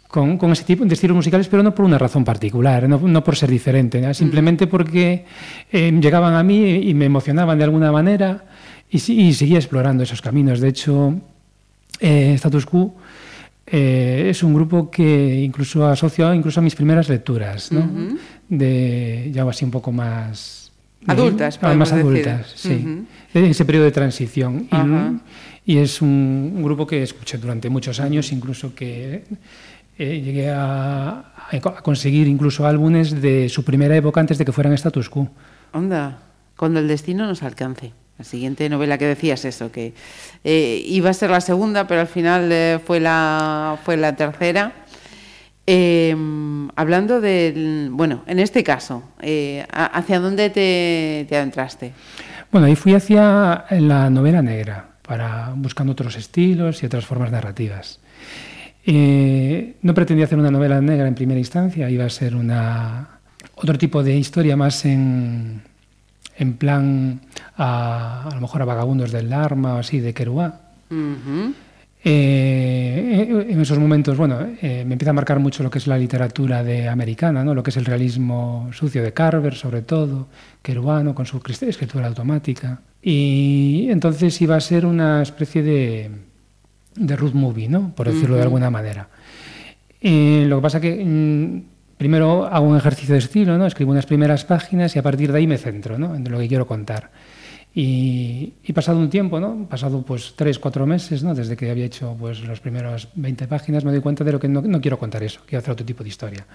[0.09, 3.24] con, con ese tipo de estilos musicales, pero no por una razón particular, no, no
[3.24, 4.12] por ser diferente, ¿no?
[4.14, 5.24] simplemente porque
[5.70, 8.44] eh, llegaban a mí y me emocionaban de alguna manera
[8.90, 10.61] y, y seguía explorando esos caminos.
[10.61, 11.14] De hecho,
[12.00, 12.94] eh, Status Quo
[13.77, 17.83] eh, es un grupo que incluso asocio incluso a mis primeras lecturas, ¿no?
[18.49, 20.70] de ya así un poco más
[21.09, 22.05] Adultas, ah, más decir.
[22.05, 23.05] adultas, sí, Ujú.
[23.35, 24.68] de ese periodo de transición
[25.66, 29.25] y, es un, un grupo que escuché durante muchos años, incluso que
[29.99, 34.72] eh, llegué a, a conseguir incluso álbumes de su primera época antes de que fueran
[34.75, 35.29] Status Quo.
[35.72, 36.20] Onda,
[36.57, 37.93] cuando el destino nos alcance.
[38.19, 39.93] La siguiente novela que decías eso, que
[40.45, 44.73] eh, iba a ser la segunda, pero al final eh, fue, la, fue la tercera.
[45.67, 46.15] Eh,
[46.77, 51.93] hablando del, bueno, en este caso, eh, ¿a- ¿hacia dónde te, te adentraste?
[52.53, 57.99] Bueno, ahí fui hacia la novela negra, para buscando otros estilos y otras formas narrativas.
[58.87, 63.09] No pretendía hacer una novela negra en primera instancia, iba a ser una,
[63.55, 65.62] otro tipo de historia más en,
[66.37, 67.20] en plan
[67.57, 70.55] a, a lo mejor a vagabundos del Dharma o así, de Kerouac.
[70.91, 71.55] Ujú.
[72.07, 75.97] Eh, en esos momentos, bueno, eh, me empieza a marcar mucho lo que es la
[75.97, 77.55] literatura de americana, ¿no?
[77.55, 80.28] lo que es el realismo sucio de Carver, sobre todo,
[80.61, 82.82] Kerouano, con su escritura automática.
[83.01, 86.11] Y entonces iba a ser una especie de,
[86.95, 87.95] de road movie, ¿no?
[87.95, 89.09] por decirlo de alguna manera.
[89.99, 93.66] Eh, lo que pasa que mm, primero hago un ejercicio de estilo, ¿no?
[93.66, 96.14] escribo unas primeras páginas y a partir de ahí me centro ¿no?
[96.14, 97.11] en lo que quiero contar.
[97.76, 99.66] Y, y pasado un tiempo, ¿no?
[99.68, 101.34] pasado pues tres, cuatro meses, ¿no?
[101.34, 104.49] desde que había hecho pues las primeras 20 páginas, me doy cuenta de lo que
[104.49, 106.47] no, no quiero contar eso, quiero hacer otro tipo de historia.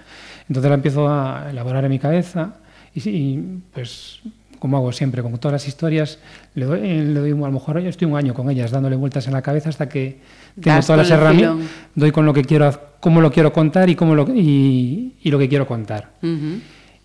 [0.48, 2.54] Entonces la empiezo a elaborar en mi cabeza
[2.94, 4.22] y, y, pues
[4.60, 6.18] como hago siempre con todas las historias,
[6.54, 8.94] le doy, eh, le doy a lo mejor yo estoy un año con ellas dándole
[8.94, 10.20] vueltas en la cabeza hasta que
[10.60, 12.70] tengo Das todas las herramientas, doy con lo que quiero,
[13.00, 16.10] cómo lo quiero contar y cómo lo, y, y lo que quiero contar.
[16.22, 16.60] Ujú.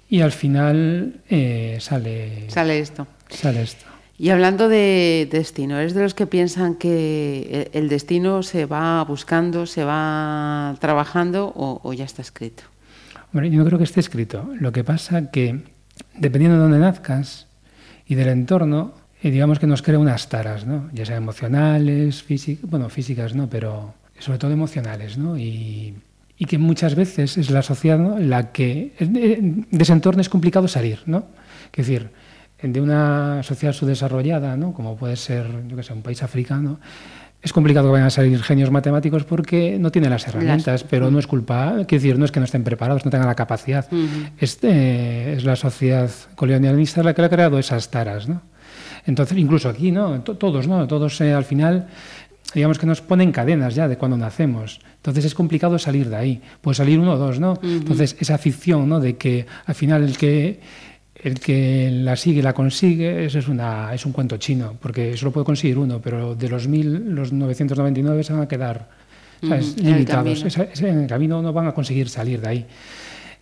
[0.10, 3.08] Y al final eh, sale, Sale esto.
[3.30, 3.86] sale esto.
[4.18, 9.04] Y hablando de destino, ¿eres de los que piensan que el el destino se va
[9.04, 12.64] buscando, se va trabajando o, o ya está escrito?
[13.34, 14.50] Hombre, yo no creo que esté escrito.
[14.60, 15.60] Lo que pasa que,
[16.18, 17.48] dependiendo de dónde nazcas
[18.08, 20.90] y del entorno, eh, digamos que nos crea unas taras, ¿no?
[20.94, 25.38] Ya sean emocionales, físicas, bueno, físicas no, pero sobre todo emocionales, ¿no?
[25.38, 25.94] Y,
[26.38, 28.20] y que muchas veces es la sociedad ¿no?
[28.20, 28.94] la que...
[29.00, 31.26] De ese entorno es complicado salir, ¿no?
[31.74, 32.10] Es decir,
[32.62, 34.74] de una sociedad subdesarrollada, ¿no?
[34.74, 36.80] como puede ser, yo que sé, un país africano,
[37.42, 41.20] es complicado que vayan a salir genios matemáticos porque no tienen las herramientas, pero no
[41.20, 43.86] es culpa, quiero decir, no es que no estén preparados, no tengan la capacidad.
[44.40, 48.42] Este, es la sociedad colonialista la que ha creado esas taras, ¿no?
[49.06, 50.22] Entonces, incluso aquí, ¿no?
[50.22, 50.88] To- Todos, ¿no?
[50.88, 51.88] Todos eh, al final,
[52.56, 54.80] digamos que nos ponen cadenas ya de cuando nacemos.
[54.98, 56.42] Entonces es complicado salir de ahí.
[56.62, 57.60] Puede salir uno o dos, ¿no?
[57.62, 59.00] Entonces, esa ficción, ¿no?
[59.00, 60.60] De que al final el que
[61.24, 65.32] el que la sigue la consigue, eso es, una, es un cuento chino, porque solo
[65.32, 68.90] puede conseguir uno, pero de los 1000, los 999 se van a quedar
[69.42, 69.72] ¿sabes?
[69.72, 70.44] Ujú, en el limitados.
[70.44, 72.66] Esa- ese- en el camino no van a conseguir salir de ahí.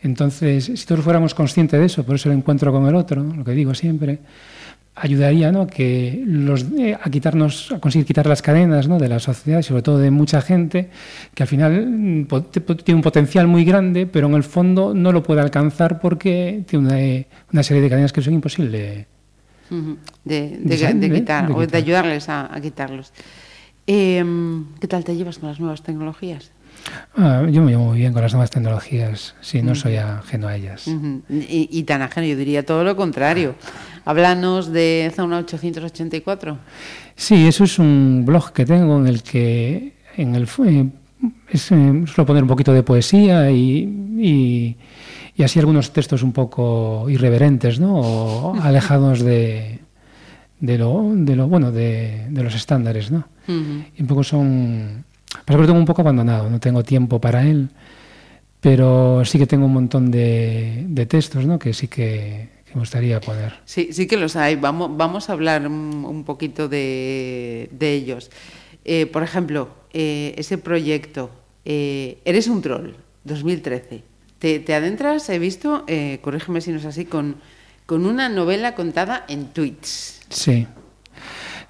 [0.01, 3.35] Entonces, si todos fuéramos conscientes de eso, por eso el encuentro con el otro, ¿no?
[3.35, 4.19] lo que digo siempre,
[4.95, 5.65] ayudaría ¿no?
[5.67, 8.99] que los, eh, a quitarnos, a conseguir quitar las cadenas ¿no?
[8.99, 10.89] de la sociedad y sobre todo de mucha gente
[11.33, 12.27] que al final mm,
[12.83, 16.85] tiene un potencial muy grande, pero en el fondo no lo puede alcanzar porque tiene
[16.87, 19.07] una, eh, una serie de cadenas que son imposibles.
[19.71, 19.97] Ujú.
[20.23, 23.11] De, de- De de sangre, quitar, o de ayudarles a, a quitarlos.
[23.87, 26.51] Em, ¿Qué tal te llevas con las nuevas tecnologías?
[27.15, 30.55] Ah, yo me llevo muy bien con las nuevas tecnologías, sí, no soy ajeno a
[30.55, 30.87] ellas.
[30.87, 33.55] Y, y tan ajeno, yo diría todo lo contrario.
[34.05, 36.57] Háblanos de Zona 884.
[37.15, 40.89] Sí, eso es un blog que tengo en el que en el eh,
[41.49, 43.83] es, eh, suelo poner un poquito de poesía y,
[44.19, 44.77] y,
[45.35, 47.95] y así algunos textos un poco irreverentes, ¿no?
[47.95, 49.79] O alejados de,
[50.59, 53.27] de lo, de lo bueno de, de los estándares, ¿no?
[53.47, 55.05] Y un poco son
[55.45, 57.69] que lo tengo un poco abandonado, no tengo tiempo para él,
[58.59, 61.59] pero sí que tengo un montón de, de textos, ¿no?
[61.59, 63.59] Que sí que, que me gustaría poner.
[63.65, 64.55] Sí, sí que los hay.
[64.55, 68.31] Vamos, vamos a hablar un, un poquito de, de ellos.
[68.85, 71.29] Eh, por ejemplo, eh, ese proyecto,
[71.65, 72.91] eh, Eres un troll,
[73.23, 74.03] 2013.
[74.39, 77.37] Te, te adentras, he visto, eh, corrígeme si no es así, con,
[77.85, 80.21] con una novela contada en tweets.
[80.29, 80.67] Sí.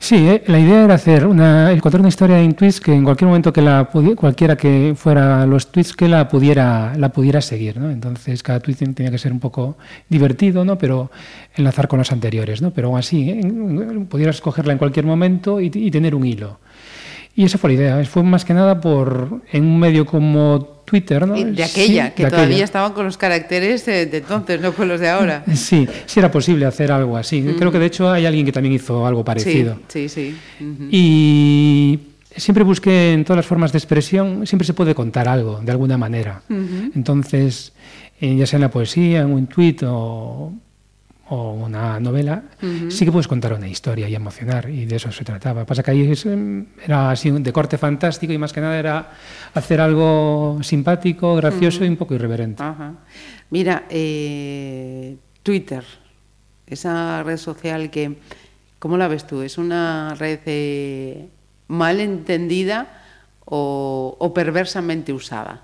[0.03, 3.29] Sí, eh, la idea era hacer una, encontrar una historia en tweets que en cualquier
[3.29, 7.89] momento que la cualquiera que fuera los tweets que la pudiera la pudiera seguir, ¿no?
[7.89, 9.77] Entonces cada tweet tenía que ser un poco
[10.09, 10.77] divertido, ¿no?
[10.77, 11.09] Pero
[11.55, 12.71] enlazar con los anteriores, ¿no?
[12.71, 14.05] Pero aún así ¿eh?
[14.09, 16.59] Pudieras cogerla en cualquier momento y, y tener un hilo.
[17.35, 18.05] Y esa fue la idea.
[18.05, 21.33] Fue más que nada por en un medio como Twitter, ¿no?
[21.33, 22.63] De Sí, aquella, que de todavía aquella.
[22.65, 25.43] estaban con los caracteres de entonces, no con los de ahora.
[25.55, 27.41] Sí, sí era posible hacer algo así.
[27.57, 29.79] Creo que de hecho hay alguien que también hizo algo Sí, parecido.
[29.87, 30.35] sí, sí.
[30.61, 30.87] Ujú.
[30.91, 31.99] Y
[32.35, 35.97] siempre busqué en todas las formas de expresión, siempre se puede contar algo, de alguna
[35.97, 36.43] manera.
[36.95, 37.73] Entonces,
[38.21, 40.53] eh, ya sea en la poesía, en un tuit o,
[41.29, 42.43] o una novela,
[42.89, 45.65] sí que puedes contar una historia y emocionar, y de eso se trataba.
[45.65, 49.11] Pasa que ahí es, em, era así de corte fantástico y más que nada era
[49.53, 52.61] hacer algo simpático, gracioso y un poco irreverente.
[53.49, 55.83] Mira, eh, Twitter,
[56.67, 58.17] esa red social que,
[58.79, 59.41] ¿cómo la ves tú?
[59.41, 61.29] ¿Es una red eh,
[61.67, 63.01] mal entendida
[63.45, 65.61] o, o perversamente usada?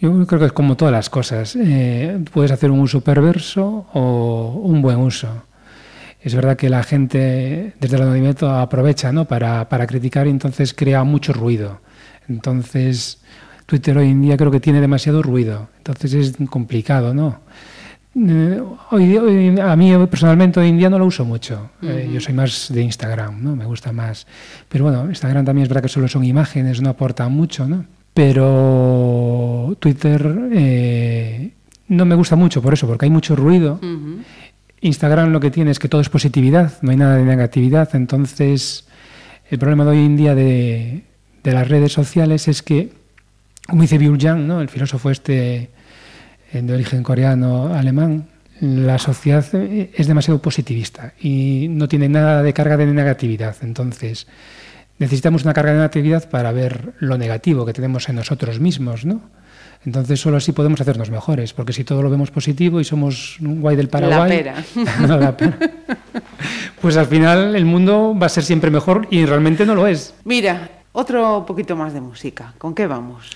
[0.00, 1.56] Yo creo que es como todas las cosas.
[1.56, 5.28] eh, puedes hacer un uso perverso o un buen uso.
[6.20, 9.24] Es verdad que la gente desde el anonimato aprovecha ¿no?
[9.26, 11.80] para, para criticar y entonces crea mucho ruido.
[12.28, 13.18] Entonces,
[13.66, 15.68] Twitter hoy en día creo que tiene demasiado ruido.
[15.78, 17.40] Entonces es complicado, ¿no?
[18.16, 21.70] Eh, hoy, hoy- a mí personalmente hoy en día no lo uso mucho.
[21.82, 23.54] Eh, yo soy más de Instagram, ¿no?
[23.56, 24.26] Me gusta más.
[24.68, 27.84] Pero bueno, Instagram también es verdad que solo son imágenes, no aporta mucho, ¿no?
[28.18, 31.52] Pero Twitter eh,
[31.86, 33.78] no me gusta mucho por eso, porque hay mucho ruido.
[34.80, 37.94] Instagram lo que tiene es que todo es positividad, no hay nada de negatividad.
[37.94, 38.88] Entonces,
[39.48, 41.04] el problema de hoy en día de,
[41.44, 42.90] de las redes sociales es que,
[43.68, 44.60] como dice Byul Yang, ¿no?
[44.62, 45.70] el filósofo este
[46.52, 48.26] eh, de origen coreano-alemán,
[48.60, 53.54] la sociedad eh, es demasiado positivista y no tiene nada de carga de negatividad.
[53.62, 54.26] Entonces,
[54.98, 59.20] necesitamos una carga de negatividad para ver lo negativo que tenemos en nosotros mismos, ¿no?
[59.86, 63.60] Entonces solo así podemos hacernos mejores, porque si todo lo vemos positivo y somos un
[63.60, 64.54] guay del Paraguay, pera.
[65.18, 65.56] la pera.
[66.80, 70.14] pues al final el mundo va a ser siempre mejor y realmente no lo es.
[70.24, 72.54] Mira, otro poquito más de música.
[72.58, 73.30] ¿Con qué vamos?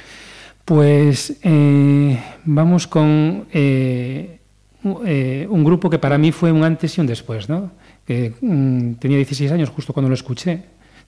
[0.65, 4.39] Pues eh, vamos con eh,
[4.83, 7.71] u- eh, un grupo que para mí fue un antes y un después, ¿no?
[8.07, 10.63] Que mm, tenía 16 años justo cuando lo escuché,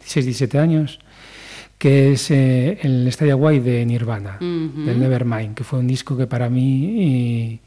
[0.05, 0.99] 16, 17 años,
[1.79, 4.85] que es eh, el Stadia Away de Nirvana, Ujú.
[4.87, 7.59] del Nevermind, que fue un disco que para mí eh,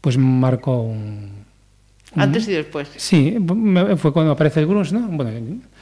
[0.00, 1.42] pues marcó un...
[2.14, 2.88] Antes y después.
[2.96, 3.36] Sí,
[3.96, 5.08] fue cuando aparece el grunge, ¿no?
[5.08, 5.30] Bueno,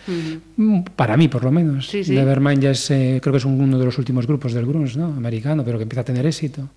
[0.07, 0.85] Ujú.
[0.95, 1.89] para mí, por lo menos.
[1.89, 2.13] Sí, sí.
[2.15, 4.97] Nevermind ya es, eh, creo que es un- uno de los últimos grupos del grunge,
[4.97, 5.07] ¿no?
[5.07, 6.69] Americano, pero que empieza a tener éxito.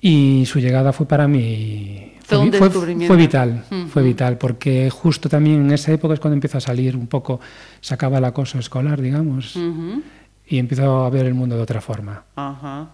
[0.00, 2.12] Y su llegada fue para mí...
[2.26, 3.14] Fue un vi- fue, descubrimiento.
[3.14, 3.86] fue vital, Ujú.
[3.88, 7.38] fue vital, porque justo también en esa época es cuando empieza a salir un poco,
[7.80, 9.56] se acaba el acoso escolar, digamos,
[10.46, 12.22] y empiezo a ver el mundo de otra forma.
[12.36, 12.88] Ajá.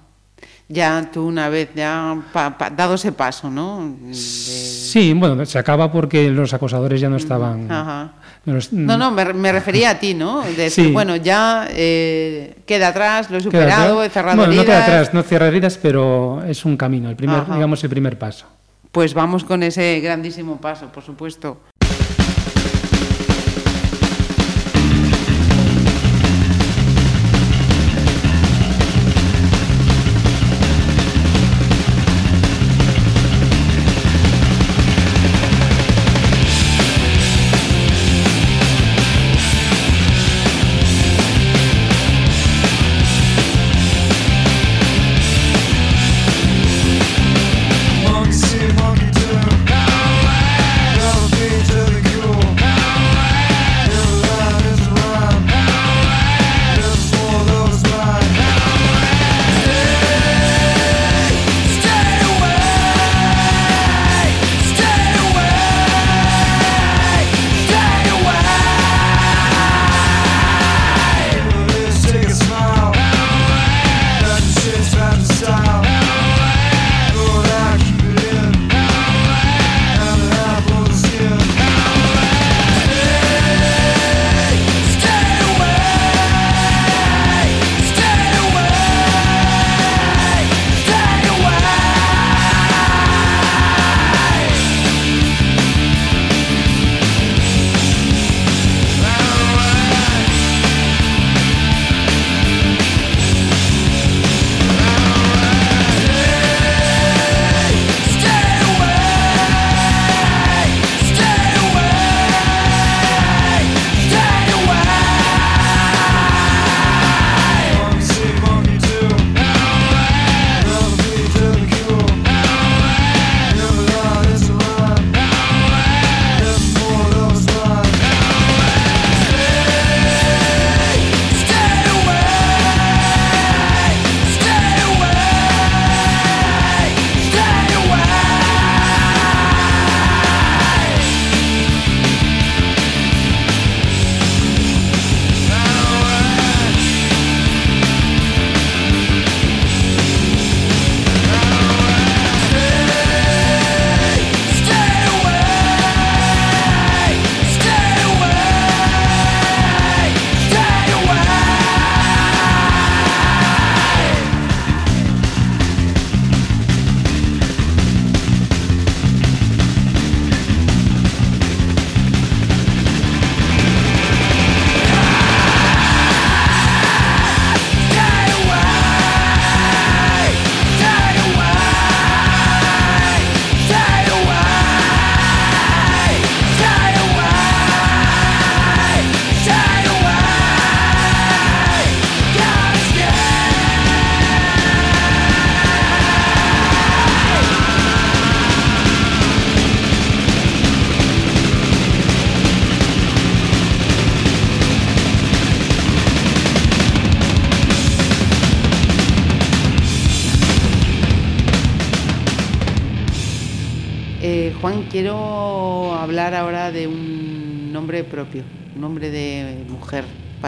[0.68, 3.92] Ya tú una vez ya pa- pa- dado ese paso, ¿no?
[4.02, 7.70] De- Sí, bueno, se acaba porque los acosadores ya no estaban...
[7.70, 8.12] Ajá.
[8.44, 10.42] no los- No, no, me, me refería a ti, ¿no?
[10.42, 10.92] De decir, Sí.
[10.92, 14.06] bueno, ya eh, queda atrás, lo he superado, atrás.
[14.06, 14.76] he cerrado Bueno, no heridas.
[14.78, 17.54] queda atrás, no cierra heridas, pero es un camino, el primer, Ajá.
[17.54, 18.46] digamos, el primer paso.
[18.92, 21.58] Pues vamos con ese grandísimo paso, por supuesto.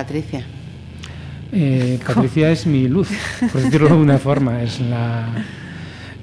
[0.02, 0.44] Patricia.
[1.52, 3.08] Eh, Patricia es mi luz,
[3.52, 4.60] por decirlo de una forma.
[4.64, 5.28] Es la.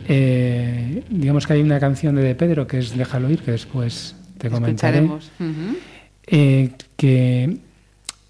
[0.05, 4.17] eh, digamos que hay una canción de De Pedro que es Déjalo ir, que después
[4.37, 5.07] te comentaré.
[6.27, 7.57] Eh, que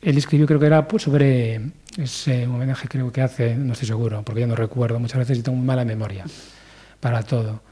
[0.01, 1.61] él escribió, creo que era pues, sobre
[1.97, 5.57] ese homenaje, creo que hace, no estoy seguro, porque ya no recuerdo, muchas veces tengo
[5.57, 6.25] muy mala memoria
[6.99, 7.63] para todo.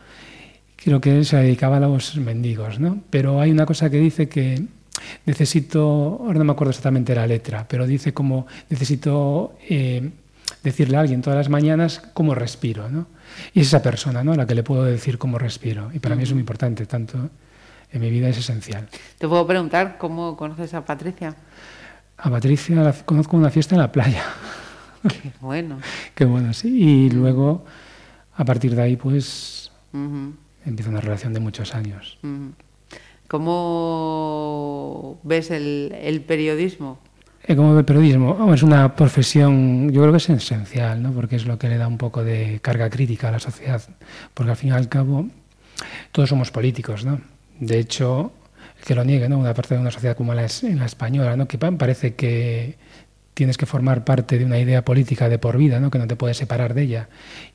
[0.77, 3.03] Creo que él se dedicaba a los mendigos, ¿no?
[3.11, 4.65] Pero hay una cosa que dice que
[5.25, 10.09] necesito, ahora no me acuerdo exactamente la letra, pero dice como necesito eh,
[10.63, 13.07] decirle a alguien todas las mañanas cómo respiro, ¿no?
[13.53, 14.33] Y es esa persona, ¿no?
[14.33, 15.89] A la que le puedo decir cómo respiro.
[15.93, 17.29] Y para mí es muy importante, tanto
[17.91, 18.87] en mi vida es esencial.
[19.17, 21.35] Te puedo preguntar cómo conoces a Patricia.
[22.17, 24.23] A Patricia la conozco en una fiesta en la playa.
[25.07, 25.79] Qué bueno.
[26.15, 26.67] Qué bueno, sí.
[26.67, 27.65] Y luego,
[28.35, 29.71] a partir de ahí, pues
[30.65, 32.17] empieza una relación de muchos años.
[33.27, 36.99] ¿Cómo ves el, el periodismo?
[37.45, 41.11] Eh, Como el periodismo, es una profesión, yo creo que es esencial, ¿no?
[41.13, 43.81] porque es lo que le da un poco de carga crítica a la sociedad,
[44.33, 45.27] porque al fin y al cabo
[46.11, 47.21] todos somos políticos, ¿no?
[47.59, 48.31] De hecho,
[48.79, 49.37] el que lo niegue, ¿no?
[49.39, 51.47] Una parte de una sociedad como la, es- la española, ¿no?
[51.47, 52.75] Que pa- parece que
[53.33, 55.89] tienes que formar parte de una idea política de por vida, ¿no?
[55.91, 57.09] Que no te puedes separar de ella.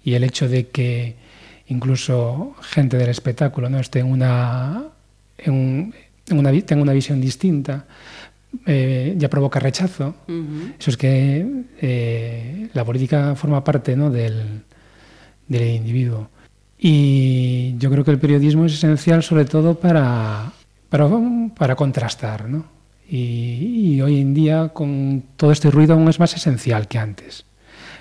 [0.04, 1.16] Y el hecho de que
[1.66, 3.78] incluso gente del espectáculo, ¿no?
[3.80, 4.84] Esté en una,
[5.44, 5.94] en
[6.28, 7.86] en una tenga una visión distinta,
[8.66, 10.14] eh, ya provoca rechazo.
[10.28, 10.74] Ujú.
[10.78, 11.46] Eso es que
[11.80, 14.10] eh, la política forma parte ¿no?
[14.10, 14.62] del,
[15.48, 16.28] del individuo.
[16.78, 20.52] Y yo creo que el periodismo es esencial sobre todo para,
[20.88, 21.08] para,
[21.56, 22.48] para contrastar.
[22.48, 22.66] ¿no?
[23.08, 27.44] Y, y hoy en día con todo este ruido aún es más esencial que antes.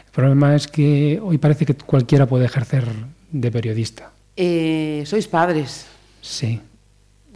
[0.05, 2.85] El problema es que hoy parece que cualquiera puede ejercer
[3.31, 4.11] de periodista.
[4.35, 5.85] Eh, sois padres.
[6.21, 6.59] Sí.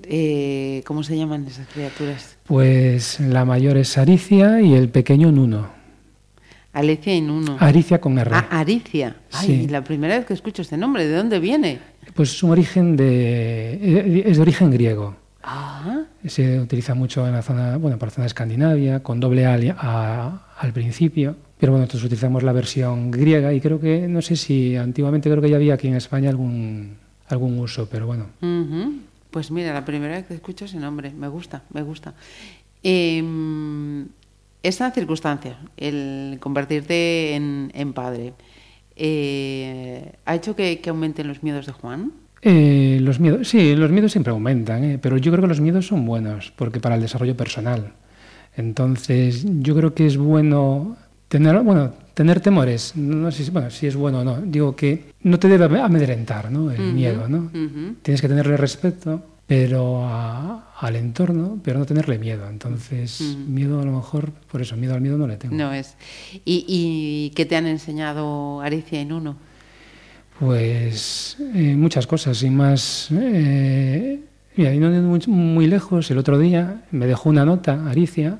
[0.03, 2.37] Eh, ¿Cómo se llaman esas criaturas?
[2.45, 5.67] Pues la mayor es Aricia y el pequeño Nuno.
[6.73, 7.55] Alicia y Nuno.
[7.59, 8.29] Aricia con R.
[8.33, 9.15] Ah, Aricia.
[9.31, 9.67] Ay, Sí.
[9.69, 11.07] la primera vez que escucho este nombre.
[11.07, 11.79] ¿De dónde viene?
[12.13, 15.15] Pues es un origen de eh, es de origen griego.
[15.41, 19.45] Ah, Se utiliza mucho en la zona, bueno, por la zona de Escandinavia, con doble
[19.45, 21.35] A, al principio.
[21.59, 25.41] Pero bueno, nosotros utilizamos la versión griega y creo que, no sé si antiguamente creo
[25.41, 26.97] que ya había aquí en España algún,
[27.29, 28.25] algún uso, pero bueno.
[28.41, 28.93] ujú.
[29.35, 31.11] Pues mira, la primera vez que escucho ese nombre.
[31.11, 32.13] Me gusta, me gusta.
[32.81, 34.07] Em,
[34.63, 38.31] esta circunstancia, el convertirte en, padre,
[38.95, 42.13] eh, ¿ha hecho que, que aumenten los miedos de Juan?
[42.43, 44.99] Eh, los miedos, sí, los miedos siempre aumentan, ¿eh?
[45.01, 47.91] pero yo creo que los miedos son buenos, porque para el desarrollo personal.
[48.55, 50.95] Entonces, yo creo que es bueno
[51.27, 52.93] tener, bueno, tener temores.
[52.95, 54.41] No sé si, bueno, si es bueno o no.
[54.41, 56.71] Digo que no te debe amedrentar, ¿no?
[56.71, 57.51] El miedo, ¿no?
[58.01, 62.49] Tienes que tenerle respeto, pero a- al entorno, pero no tenerle miedo.
[62.49, 65.53] Entonces, miedo a lo mejor, por eso, miedo al miedo no le tengo.
[65.55, 65.95] No es.
[66.43, 69.37] ¿Y, y qué te han enseñado Aricia y Nuno?
[70.39, 73.07] Pues eh, muchas cosas y más.
[73.11, 74.19] eh,
[74.57, 74.89] mira, y no
[75.27, 78.39] muy lejos, el otro día me dejó una nota, Aricia,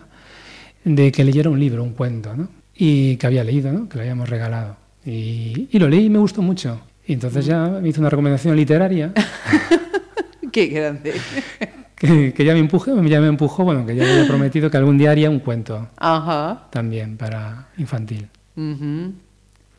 [0.84, 2.50] de que leyera un libro, un cuento, ¿no?
[2.76, 3.88] Y que había leído, ¿no?
[3.88, 4.76] Que lo habíamos regalado.
[5.06, 6.82] Y, y lo leí y me gustó mucho.
[7.08, 9.14] Y entonces ya me hizo una recomendación literaria
[10.52, 11.14] Qué grande.
[11.96, 14.78] que, que ya me empujó, ya me empujó, bueno, que ya me había prometido que
[14.78, 16.68] algún día haría un cuento Ajá.
[16.72, 18.28] también para infantil.
[18.56, 19.14] Ujú.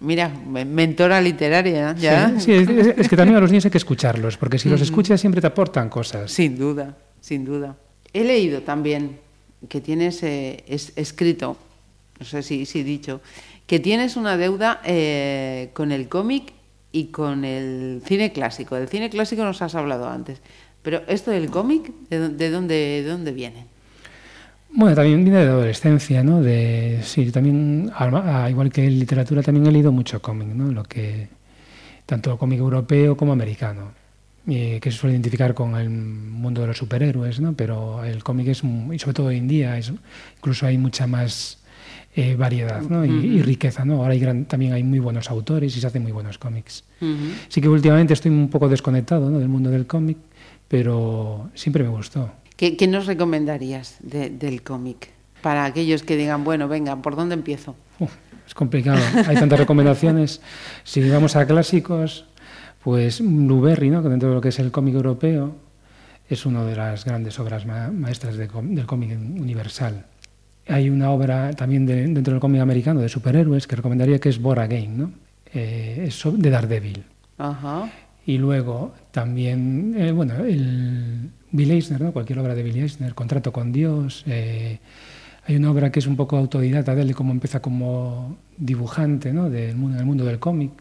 [0.00, 2.28] Mira, me- mentora literaria, ¿ya?
[2.38, 4.68] Sí, sí, es, es- es que también a los niños hay que escucharlos, porque si
[4.68, 6.30] los escuchas siempre te aportan cosas.
[6.30, 7.76] Sin duda, sin duda.
[8.12, 9.18] He leído también
[9.68, 11.56] que tienes eh, es- escrito,
[12.18, 13.20] no sé si, si dicho,
[13.66, 16.52] que tienes una deuda eh, con el cómic
[16.92, 18.74] y con el cine clásico.
[18.76, 20.40] Del cine clásico nos has hablado antes,
[20.82, 23.66] pero esto del cómic, ¿de, de dónde, de dónde viene?
[24.72, 26.42] Bueno, también viene de la adolescencia, ¿no?
[26.42, 30.70] De, sí, también, al- a- igual que en literatura, también he leído mucho cómic, ¿no?
[30.70, 31.28] Lo que,
[32.04, 33.92] tanto cómic europeo como americano,
[34.46, 37.54] y que se suele identificar con el mundo de los superhéroes, ¿no?
[37.54, 39.78] Pero el cómic es, y sobre todo hoy en día,
[40.36, 41.58] incluso hay mucha más
[42.18, 43.04] eh, variedad, ¿no?
[43.04, 43.96] Y, y riqueza, ¿no?
[43.96, 46.82] Ahora hay gran- también hay muy buenos autores y se hacen muy buenos cómics.
[47.48, 49.38] Sí que últimamente estoy un poco desconectado, ¿no?
[49.38, 50.16] Del mundo del cómic,
[50.68, 52.30] pero siempre me gustó.
[52.56, 55.10] ¿Qué, qué nos recomendarías de- del cómic?
[55.42, 57.76] Para aquellos que digan, bueno, venga, ¿por dónde empiezo?
[58.46, 58.98] Es complicado.
[59.28, 60.40] Hay tantas recomendaciones.
[60.84, 62.24] Si vamos a clásicos,
[62.82, 64.02] pues Blueberry, ¿no?
[64.02, 65.54] que dentro de lo que es el cómic europeo,
[66.30, 70.06] es una de las grandes obras ma- maestras de del cómic universal.
[70.68, 74.40] Hay una obra también de- dentro del cómic americano de superhéroes que recomendaría que es
[74.40, 75.12] Bora Game, ¿no?
[75.54, 77.04] Eh, es de Daredevil.
[77.38, 77.90] Ajá.
[78.26, 82.12] Y luego también, eh, bueno, el Bill Eisner, ¿no?
[82.12, 84.24] cualquier obra de Bill Eisner, Contrato con Dios.
[84.26, 84.78] eh,
[85.48, 89.48] hay una obra que es un poco autodidacta de él, cómo empieza como dibujante ¿no?
[89.48, 90.72] del mundo, del mundo del cómic,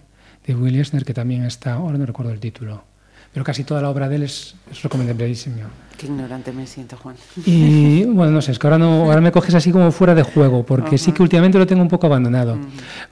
[0.48, 2.84] de Will Eisner, que también está, ahora no recuerdo el título,
[3.32, 5.68] pero casi toda la obra de él es, es.
[5.98, 7.16] Qué ignorante me siento, Juan.
[7.46, 10.24] Y bueno, no sé, es que ahora, no, ahora me coges así como fuera de
[10.24, 12.58] juego, porque sí que últimamente lo tengo un poco abandonado.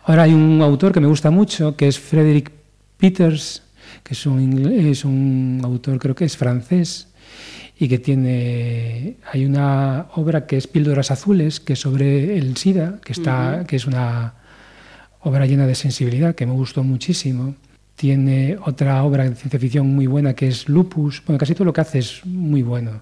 [0.03, 2.51] Ahora hay un autor que me gusta mucho, que es Frederick
[2.97, 3.63] Peters,
[4.03, 7.07] que es un, es un autor, creo que es francés,
[7.77, 9.17] y que tiene.
[9.31, 13.77] Hay una obra que es Píldoras Azules, que es sobre el SIDA, que, está, que
[13.77, 14.35] es una
[15.21, 17.55] obra llena de sensibilidad, que me gustó muchísimo.
[17.95, 21.23] Tiene otra obra de ciencia ficción muy buena que es Lupus.
[21.25, 23.01] Bueno, casi todo lo que hace es muy bueno.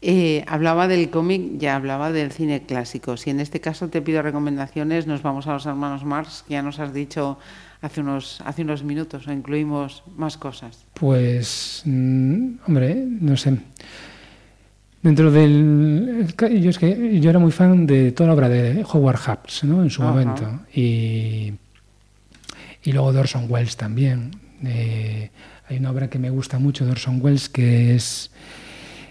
[0.00, 3.16] Eh, hablaba del cómic, ya hablaba del cine clásico.
[3.16, 6.62] Si en este caso te pido recomendaciones, nos vamos a los hermanos Marx, que ya
[6.62, 7.38] nos has dicho
[7.82, 10.86] hace unos, hace unos minutos, o incluimos más cosas.
[10.94, 13.58] Pues, mm, hombre, no sé.
[15.02, 16.32] Dentro del.
[16.60, 19.82] Yo es que yo era muy fan de toda la obra de Howard Hawks, ¿no?
[19.82, 20.12] En su Ajá.
[20.12, 20.60] momento.
[20.74, 21.52] Y,
[22.82, 24.30] y luego de Orson Welles también.
[24.64, 25.30] Eh,
[25.68, 28.30] hay una obra que me gusta mucho de Orson Welles que es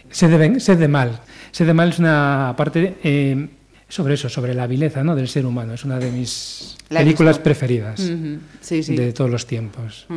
[0.10, 1.22] Sed de, Sed de Mal.
[1.52, 3.48] Sed de Mal es una parte eh,
[3.88, 5.16] sobre eso, sobre la vileza ¿no?
[5.16, 5.74] del ser humano.
[5.74, 8.96] Es una de mis películas preferidas Ujú, Sí, sí.
[8.96, 10.08] de todos los tiempos.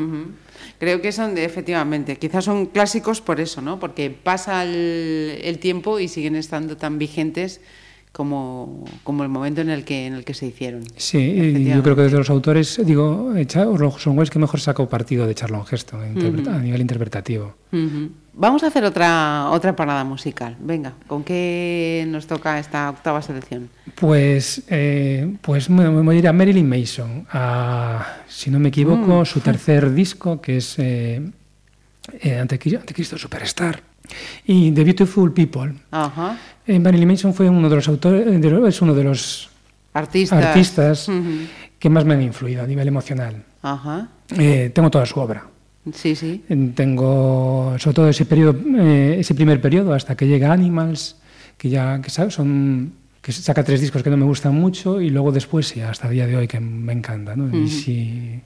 [0.78, 3.78] Creo que son, de, efectivamente, quizás son clásicos por eso, ¿no?
[3.78, 7.60] Porque pasa el, el tiempo y siguen estando tan vigentes
[8.14, 10.84] como, como el momento en el que, en el que se hicieron.
[10.96, 15.34] Sí, yo creo que desde los autores, digo, Orson Welles que mejor sacó partido de
[15.34, 17.54] Charlton Heston interpreta- a nivel interpretativo.
[18.36, 20.56] Vamos a hacer otra, otra parada musical.
[20.60, 23.68] Venga, ¿con qué nos toca esta octava selección?
[23.96, 28.68] Pues, eh, pues me, me voy a ir a Marilyn Mason, a, si no me
[28.68, 29.26] equivoco, Mm.
[29.26, 31.20] su tercer disco, que es eh,
[32.20, 33.82] eh, Antecristo Superstar,
[34.46, 35.74] y The Beautiful People.
[35.90, 36.38] Ajá.
[36.66, 39.48] Eh, Marilyn Mason fue uno de los autores, de lo- es uno de los
[39.94, 41.08] Artistas.
[41.78, 43.42] que más me han influido a nivel emocional.
[43.62, 44.08] Ajá.
[44.38, 45.44] Eh, tengo toda su obra.
[45.92, 46.42] Sí, sí.
[46.74, 51.16] Tengo sobre todo ese periodo, eh, ese primer periodo hasta que llega Animals,
[51.58, 55.08] que ya que sa- son que saca tres discos que no me gustan mucho y
[55.10, 57.54] luego después sí, hasta el día de hoy que me encanta, ¿no?
[57.56, 58.40] Y si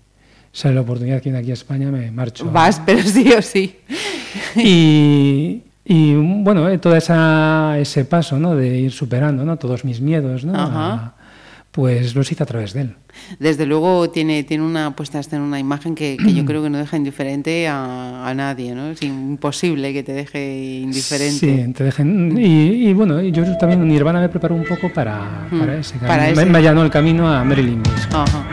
[0.52, 2.50] sale la oportunidad que viene aquí a España me marcho.
[2.50, 3.76] Vas, pero sí o sí.
[4.56, 8.54] Y, y, bueno, eh, todo esa, ese paso, ¿no?
[8.56, 9.56] De ir superando, ¿no?
[9.56, 10.52] Todos mis miedos, ¿no?
[10.56, 11.14] A-
[11.70, 12.94] pues los hice a través de él.
[13.38, 16.78] Desde luego tiene, tiene una puesta en una imagen que, que yo creo que no
[16.78, 18.88] deja indiferente a, a nadie, ¿no?
[18.90, 21.66] Es imposible que te deje indiferente.
[21.66, 22.36] Sí, te dejen.
[22.36, 26.16] Y, y bueno, yo también Nirvana me preparó un poco para, Mm, para ese para.
[26.24, 26.46] Me, ese.
[26.46, 28.12] me allanó el camino a Marilyn Manson.
[28.22, 28.48] Ajá.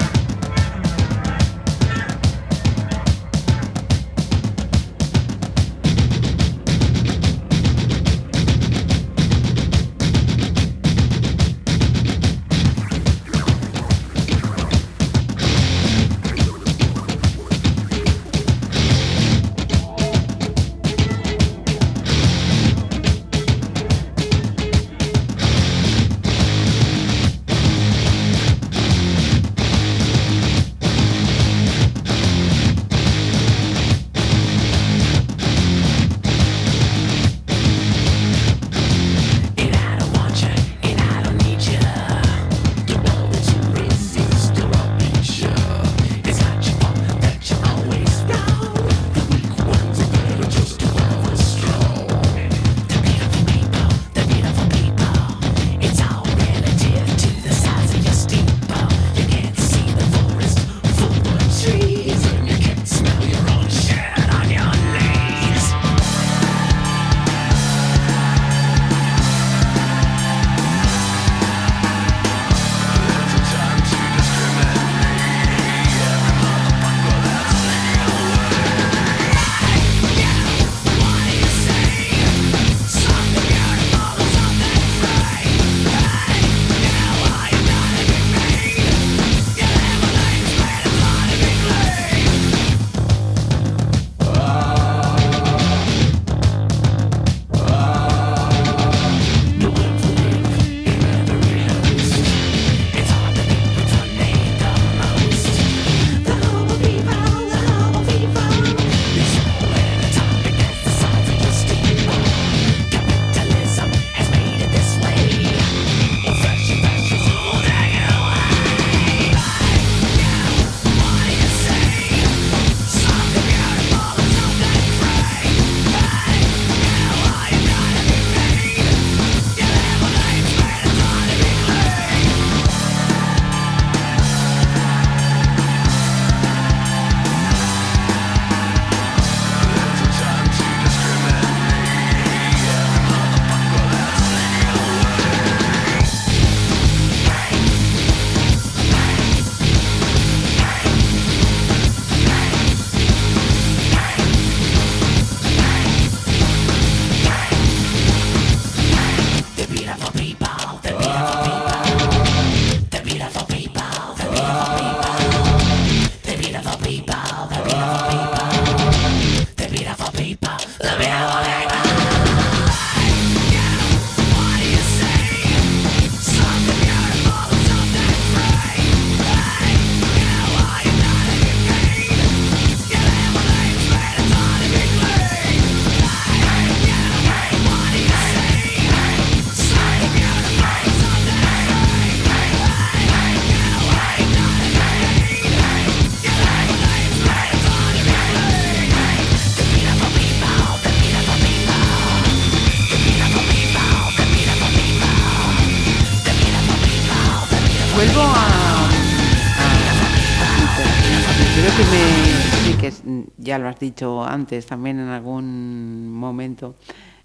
[213.45, 216.76] Ya lo has dicho antes también en algún momento,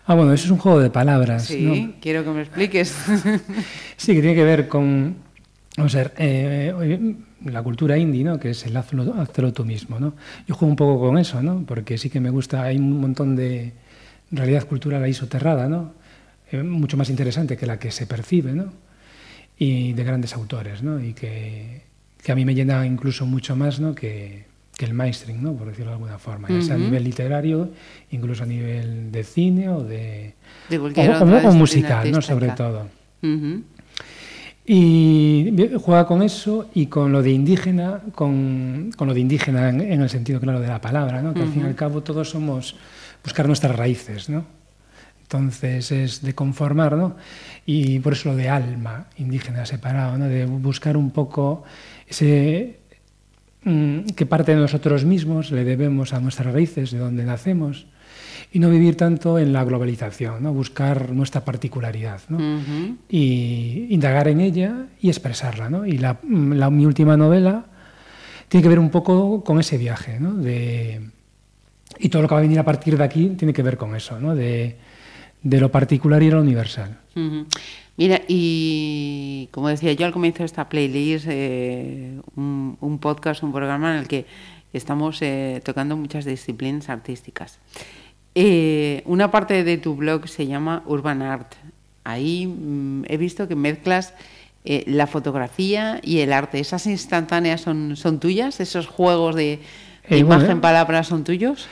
[0.06, 1.46] Ah, bueno, eso es un juego de palabras.
[1.46, 1.94] Sí, ¿no?
[2.00, 2.94] quiero que me expliques.
[3.96, 5.16] Sí, que tiene que ver con,
[5.76, 7.16] vamos a ver, eh, eh,
[7.46, 8.38] la cultura indie, ¿no?
[8.38, 10.14] Que es el hazlo, hazlo tú mismo, ¿no?
[10.46, 11.64] Yo juego un poco con eso, ¿no?
[11.66, 13.72] Porque sí que me gusta, hay un montón de
[14.30, 15.94] realidad cultural ahí soterrada, ¿no?
[16.52, 18.72] Eh, mucho más interesante que la que se percibe, ¿no?
[19.59, 21.01] Y de grandes autores, ¿no?
[21.02, 21.82] Y que,
[22.22, 23.94] que a mí me llena incluso mucho más, ¿no?
[23.94, 24.44] Que,
[24.76, 25.55] que el mainstream, ¿no?
[25.55, 27.70] Por decirlo de alguna forma, ya sea a nivel literario,
[28.12, 30.35] incluso a nivel de cine o de...
[30.70, 32.22] De o, cualquier o- otra o disciplina musical, ¿no?
[32.22, 32.89] Sobre todo.
[33.22, 33.62] Ujú.
[34.70, 39.70] Y bien, juega con eso y con lo de indígena, con, con lo de indígena
[39.70, 41.32] en, en el sentido claro de la palabra, ¿no?
[41.32, 42.76] que al fin y al cabo todos somos
[43.24, 44.44] buscar nuestras raíces, ¿no?
[45.22, 47.16] Entonces es de conformar, ¿no?
[47.70, 50.24] Y por eso lo de alma indígena separado, ¿no?
[50.26, 51.64] De buscar un poco
[52.08, 52.78] ese
[53.62, 57.86] mm, qué parte de nosotros mismos le debemos a nuestras raíces, de donde nacemos,
[58.52, 60.54] y no vivir tanto en la globalización, ¿no?
[60.54, 62.38] Buscar nuestra particularidad, ¿no?
[62.38, 62.96] Ujú.
[63.10, 65.68] y indagar en ella y expresarla.
[65.68, 65.84] ¿no?
[65.84, 67.66] Y la, la- mi última novela
[68.48, 70.18] tiene que ver un poco con ese viaje.
[70.18, 70.32] ¿no?
[70.32, 71.02] De,
[71.98, 73.94] y todo lo que va a venir a partir de aquí tiene que ver con
[73.94, 74.34] eso, ¿no?
[74.34, 74.78] de,
[75.43, 76.98] de lo particular y lo universal.
[77.97, 83.52] Mira, y como decía yo al comienzo de esta playlist, eh, un, un podcast, un
[83.52, 84.24] programa en el que
[84.73, 87.59] estamos eh, tocando muchas disciplinas artísticas.
[88.35, 91.55] Eh, una parte de tu blog se llama Urban Art.
[92.05, 94.15] Ahí mm, he visto que mezclas
[94.65, 96.60] eh, la fotografía y el arte.
[96.60, 98.60] ¿Esas instantáneas son, son tuyas?
[98.60, 99.43] ¿Esos juegos de,
[100.09, 101.66] de Eh, bueno, imagen-palabra son tuyos?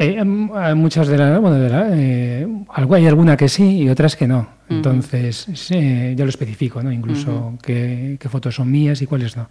[0.00, 2.46] Eh, em, hay muchas de las, bueno, de la- eh,
[2.90, 4.48] hay alguna que sí y otras que no.
[4.68, 6.90] Entonces, sí, ya lo especifico, ¿no?
[6.90, 9.48] Incluso qué, qué fotos son mías y cuáles no.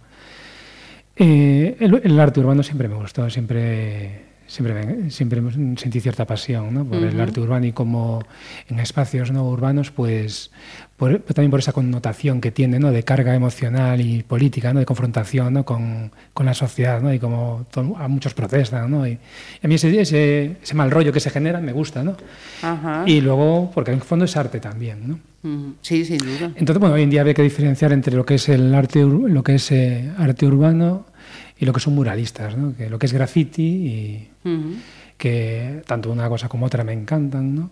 [1.16, 5.40] Eh, el, el arte urbano siempre me gustó, siempre, siempre, siempre
[5.76, 6.84] sentí cierta pasión ¿no?
[6.84, 8.22] por el arte urbano y como
[8.68, 10.50] en espacios no urbanos, pues
[10.96, 12.90] por- también por esa connotación que tiene ¿no?
[12.90, 14.80] de carga emocional y política, ¿no?
[14.80, 15.64] de confrontación ¿no?
[15.64, 17.14] con, con la sociedad ¿no?
[17.14, 18.90] y como to- a muchos protestan.
[18.90, 19.06] ¿no?
[19.06, 19.18] Y, y
[19.62, 22.02] a mí ese, ese, ese mal rollo que se genera me gusta.
[22.02, 22.16] ¿no?
[22.62, 23.04] Ajá.
[23.06, 24.98] Y luego, porque en el fondo es arte también.
[25.08, 25.18] ¿no?
[25.80, 26.52] Sí, sin duda.
[26.56, 29.42] Entonces, bueno, hoy en día había que diferenciar entre lo que es el arte, lo
[29.42, 31.06] que es eh, arte urbano
[31.60, 32.74] y lo que son muralistas, ¿no?
[32.74, 34.74] Que lo que es graffiti y Ujú.
[35.18, 37.70] que tanto una cosa como otra me encantan, ¿no?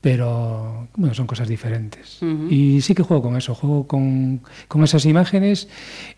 [0.00, 2.20] Pero bueno, son cosas diferentes.
[2.20, 2.48] Ujú.
[2.50, 5.68] Y sí que juego con eso, juego con, con esas imágenes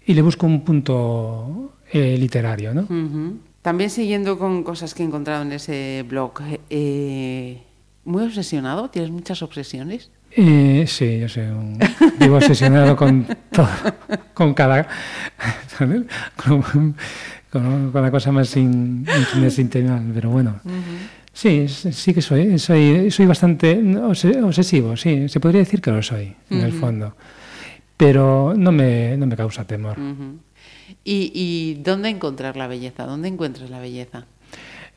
[0.07, 2.83] y le busco un punto eh, literario, ¿no?
[2.83, 3.39] Ujú.
[3.63, 6.33] También siguiendo con cosas que he encontrado en ese blog,
[6.71, 7.63] eh,
[8.05, 10.11] muy obsesionado, tienes muchas obsesiones.
[10.31, 11.79] Eh, sí, yo sé, un-
[12.21, 13.69] vivo obsesionado con todo,
[14.35, 14.87] con cada,
[15.79, 20.61] con, con- con la cosa más in- infinitesimal, pero bueno.
[21.33, 25.91] Sí, sí sí que soy, soy, soy bastante obse- obsesivo, sí, se podría decir que
[25.91, 27.15] lo soy, en el fondo,
[27.97, 29.97] pero no me, no me causa temor.
[31.05, 33.05] ¿Y, y dónde encontrar la belleza?
[33.07, 34.27] ¿Dónde encuentras la belleza?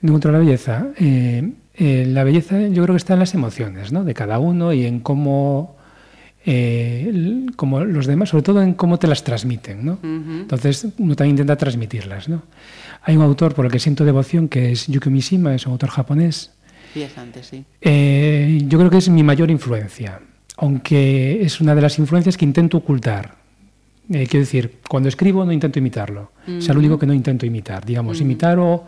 [0.02, 0.88] Encuentro la belleza.
[0.98, 4.04] eh, eh, la belleza yo creo que está en las emociones ¿no?
[4.04, 5.78] de cada uno y en cómo,
[6.46, 9.86] eh, cómo los demás, sobre todo en cómo te las transmiten.
[9.86, 10.00] ¿no?
[10.04, 12.28] Entonces uno también intenta transmitirlas.
[12.28, 12.44] ¿no?
[13.02, 15.90] Hay un autor por el que siento devoción que es Yukio Mishima, es un autor
[15.90, 16.52] japonés.
[17.16, 17.64] Antes, sí.
[17.82, 20.20] Eh, yo creo que es mi mayor influencia,
[20.58, 23.36] aunque es una de las influencias que intento ocultar.
[24.12, 26.32] Eh, quiero decir, cuando escribo no intento imitarlo.
[26.48, 27.86] Es lo único que no intento imitar.
[27.86, 28.86] Digamos, imitar o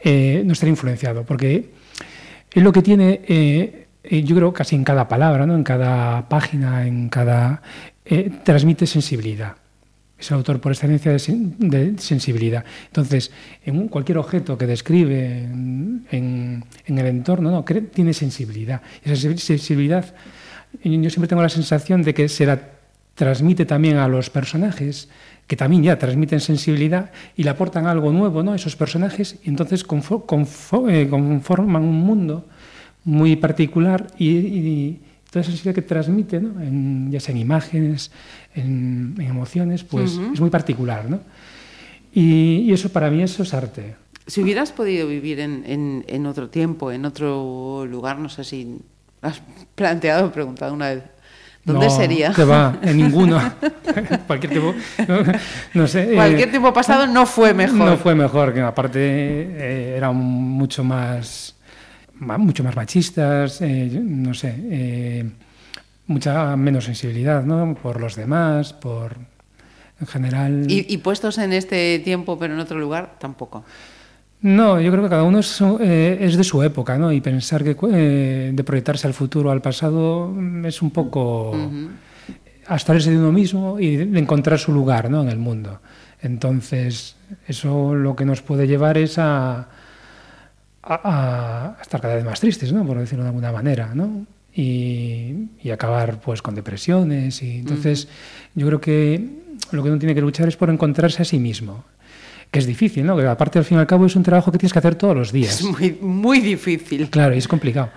[0.00, 1.70] eh, no estar influenciado, porque
[2.54, 5.54] es lo que tiene, eh, eh, yo creo, casi en cada palabra, ¿no?
[5.54, 7.62] en cada página, en cada...
[8.04, 9.56] eh, transmite sensibilidad.
[10.18, 12.64] Es el autor por excelencia de, sen- de sensibilidad.
[12.86, 13.32] Entonces,
[13.64, 17.64] en cualquier objeto que describe en, el entorno, ¿no?
[17.64, 18.82] tiene sensibilidad.
[19.02, 20.14] Esa sen- sensibilidad,
[20.84, 22.60] yo siempre tengo la sensación de que se la
[23.14, 25.08] transmite también a los personajes,
[25.52, 28.52] que también ya transmiten sensibilidad y le aportan algo nuevo ¿no?
[28.52, 32.46] a esos personajes, y entonces eh, conforman un mundo
[33.04, 35.00] muy particular y, y
[35.30, 36.58] toda esa sensibilidad que transmite, ¿no?
[36.62, 38.10] en- ya sea en imágenes,
[38.54, 41.10] en, en emociones, pues es muy particular.
[41.10, 41.20] ¿no?
[42.14, 43.96] Y, y eso para mí eso es arte.
[44.26, 48.78] Si hubieras podido vivir en, en- en otro tiempo, en otro lugar, no sé si
[49.20, 49.42] has
[49.74, 51.02] planteado o preguntado una vez,
[51.64, 52.32] ¿dónde No, sería?
[52.32, 53.40] que va, en ninguno.
[54.26, 54.74] Cualquier tipo,
[55.08, 55.18] no,
[55.74, 56.14] no sé.
[56.16, 57.76] eh, tiempo pasado no fue mejor.
[57.76, 61.54] No fue mejor, que aparte eh, eran mucho más,
[62.18, 65.24] mucho más machistas, eh, no sé.
[66.06, 67.74] mucha menos sensibilidad, ¿no?
[67.74, 69.16] Por los demás, por
[70.00, 70.66] en general.
[70.68, 73.64] Y, y puestos en este tiempo, pero en otro lugar, tampoco.
[74.42, 77.12] No, yo creo que cada uno es, eh, es de su época, ¿no?
[77.12, 81.52] Y pensar que eh, de proyectarse al futuro o al pasado mm, es un poco
[82.66, 85.22] abstraerse de uno mismo y de encontrar su lugar, ¿no?
[85.22, 85.80] En el mundo.
[86.20, 87.16] Entonces,
[87.46, 89.68] eso lo que nos puede llevar es a,
[90.82, 92.84] a- a estar cada vez más tristes, ¿no?
[92.84, 94.26] Por decirlo de alguna manera, ¿no?
[94.54, 97.42] Y, y acabar pues con depresiones.
[97.42, 98.08] Y entonces,
[98.54, 99.28] yo creo que
[99.70, 101.84] lo que uno tiene que luchar es por encontrarse a sí mismo.
[102.52, 103.16] Que es difícil, ¿no?
[103.16, 105.16] Que aparte, al fin y al cabo, es un trabajo que tienes que hacer todos
[105.16, 105.58] los días.
[105.60, 107.08] Es muy, muy difícil.
[107.08, 107.88] Claro, y es complicado.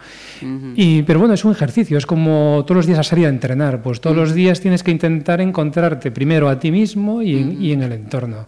[0.75, 3.81] y, pero bueno, es un ejercicio, es como todos los días a salir a entrenar.
[3.83, 7.73] Pues todos los días tienes que intentar encontrarte primero a ti mismo y en, y
[7.73, 8.47] en el entorno.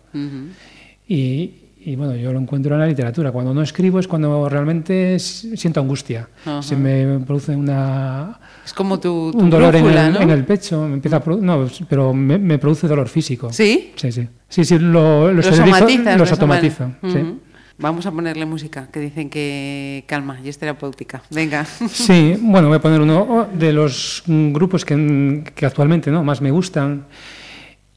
[1.07, 1.51] y,
[1.83, 3.33] y, bueno, yo lo encuentro en la literatura.
[3.33, 6.29] Cuando no escribo es cuando realmente siento angustia.
[6.61, 10.19] Se me produce una, Es como tu, tu un dolor en el, ¿no?
[10.19, 10.85] en el pecho.
[10.89, 13.47] Me empieza a no, pero me, me produce dolor físico.
[13.53, 13.93] ¿Sí?
[13.95, 14.27] Sí, sí.
[14.49, 16.91] Sí, sí, lo, lo Los los los automatizo.
[17.01, 17.39] sí.
[17.79, 21.21] Vamos a ponerle música, que dicen que calma y es terapéutica.
[21.29, 21.65] Venga.
[21.87, 26.25] Sí, bueno, voy a poner uno de los grupos que, que actualmente ¿no?
[26.25, 27.05] más me gustan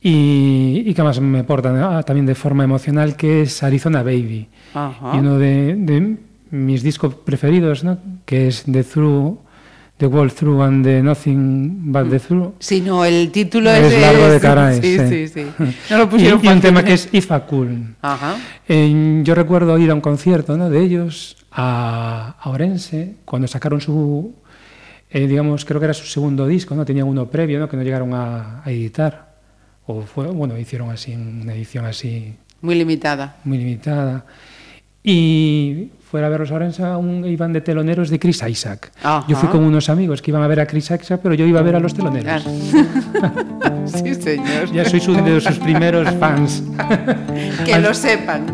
[0.00, 4.46] y, y que más me aportan ah, también de forma emocional, que es Arizona Baby.
[4.72, 5.16] Ajá.
[5.16, 6.16] Y uno de, de
[6.50, 7.98] mis discos preferidos, ¿no?
[8.24, 9.38] que es The Through,
[10.00, 12.54] The World Through and the Nothing But The Through.
[12.58, 14.00] Sí, no, el título Es es...
[14.00, 15.28] largo de caray, Sí, sí.
[15.28, 15.46] sí, sí.
[15.90, 16.84] No lo Y, pusieron y un fácil, tema ¿eh?
[16.84, 17.68] que es If I Could.
[18.02, 18.36] Ajá.
[18.68, 20.70] Eh, yo recuerdo ir a un concierto ¿no?
[20.70, 24.34] de ellos a, a Orense cuando sacaron su,
[25.10, 26.84] eh, digamos, creo que era su segundo disco, ¿no?
[26.84, 27.68] Tenían uno previo, ¿no?
[27.68, 29.34] Que no llegaron a, a editar.
[29.86, 33.36] O fue, bueno, hicieron así una edición así Muy limitada.
[33.44, 34.24] muy limitada.
[35.02, 38.90] Y fuera a verlos a Orense un, iban de teloneros de Chris Isaac.
[39.02, 39.24] Ajá.
[39.28, 41.60] Yo fui con unos amigos que iban a ver a Chris Isaac, pero yo iba
[41.60, 42.42] a ver a los teloneros.
[43.86, 44.72] sí, señor.
[44.72, 46.62] Ya soy su- de sus primeros fans.
[47.64, 48.46] Que lo sepan.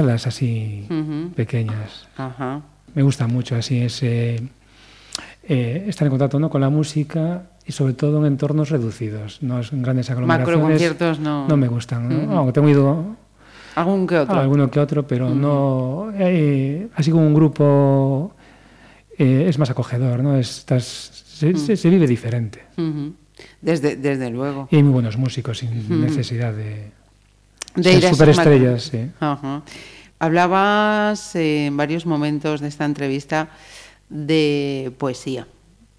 [0.00, 0.86] Las salas así
[1.36, 2.06] pequeñas.
[2.16, 2.60] Ajá.
[2.94, 4.42] Me gusta mucho así ese
[5.48, 6.48] eh, estar en contacto ¿no?
[6.50, 10.56] con la música y sobre todo en entornos reducidos, no en grandes aglomeraciones.
[10.58, 11.46] Macroconciertos no.
[11.48, 12.24] No me gustan, ¿no?
[12.24, 12.32] Ujú.
[12.32, 13.16] aunque tengo ido
[13.74, 14.38] Algún que otro.
[14.38, 18.34] alguno que otro, pero no eh, así como un grupo
[19.18, 20.36] eh, es más acogedor, ¿no?
[20.36, 22.62] Estás, se, se- se vive diferente.
[23.60, 24.68] Desde, desde luego.
[24.70, 26.90] Y hay muy buenos músicos sin necesidad de,
[27.74, 29.10] De ir a superestrellas, sí.
[29.20, 29.62] Ajá.
[30.18, 33.48] Hablabas eh, en varios momentos de esta entrevista
[34.08, 35.46] de poesía.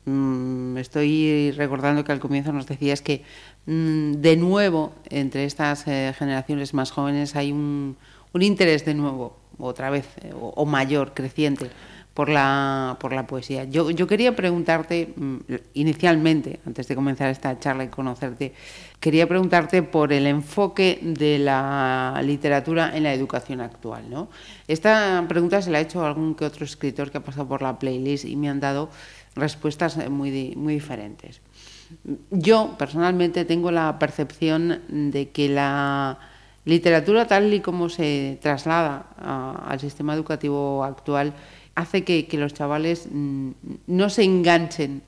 [0.05, 3.23] Mm, estoy recordando que al comienzo nos decías que
[3.65, 7.97] mm, de nuevo entre estas eh, generaciones más jóvenes hay un,
[8.33, 11.69] un interés de nuevo, otra vez, eh, o, o mayor, creciente,
[12.13, 13.63] por la, por la poesía.
[13.63, 15.37] Yo, yo quería preguntarte, mm,
[15.73, 18.53] inicialmente, antes de comenzar esta charla y conocerte,
[18.99, 24.09] quería preguntarte por el enfoque de la literatura en la educación actual.
[24.09, 24.29] ¿no?
[24.67, 27.79] Esta pregunta se la ha hecho algún que otro escritor que ha pasado por la
[27.79, 28.89] playlist y me han dado
[29.35, 31.41] respuestas eh, muy, muy diferentes.
[32.29, 36.19] Yo personalmente tengo la percepción de que la
[36.65, 39.07] literatura tal y como se traslada
[39.67, 41.33] al sistema educativo actual
[41.75, 43.49] hace que, que los chavales mm,
[43.87, 45.01] no se enganchen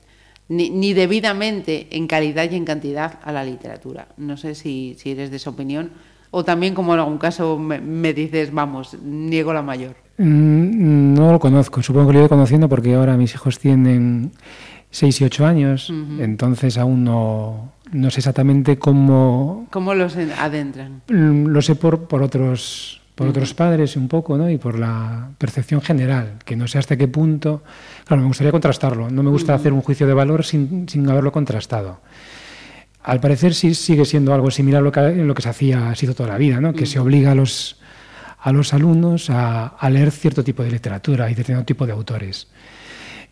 [0.48, 4.08] ni, ni debidamente en calidad y en cantidad a la literatura.
[4.16, 5.90] No sé si, si eres de esa opinión
[6.30, 9.96] o también como en algún caso me, me dices, vamos, niego la mayor.
[10.18, 14.32] Mm, No lo conozco, supongo que lo he ido conociendo porque ahora mis hijos tienen
[14.90, 19.66] 6 y 8 años, entonces aún no, no sé exactamente cómo...
[19.70, 21.02] ¿Cómo los en- adentran?
[21.08, 24.48] Mm, Lo sé por, por otros por otros padres un poco, ¿no?
[24.50, 27.62] Y por la percepción general, que no sé hasta qué punto...
[28.04, 31.32] Claro, me gustaría contrastarlo, no me gusta hacer un juicio de valor sin, sin haberlo
[31.32, 32.00] contrastado.
[33.02, 35.94] Al parecer sí sigue siendo algo similar a lo que, lo que se hacía, ha
[35.94, 36.74] sido toda la vida, ¿no?
[36.74, 37.80] Que se obliga a los,
[38.38, 42.48] a los alumnos a, a leer cierto tipo de literatura y determinado tipo de autores.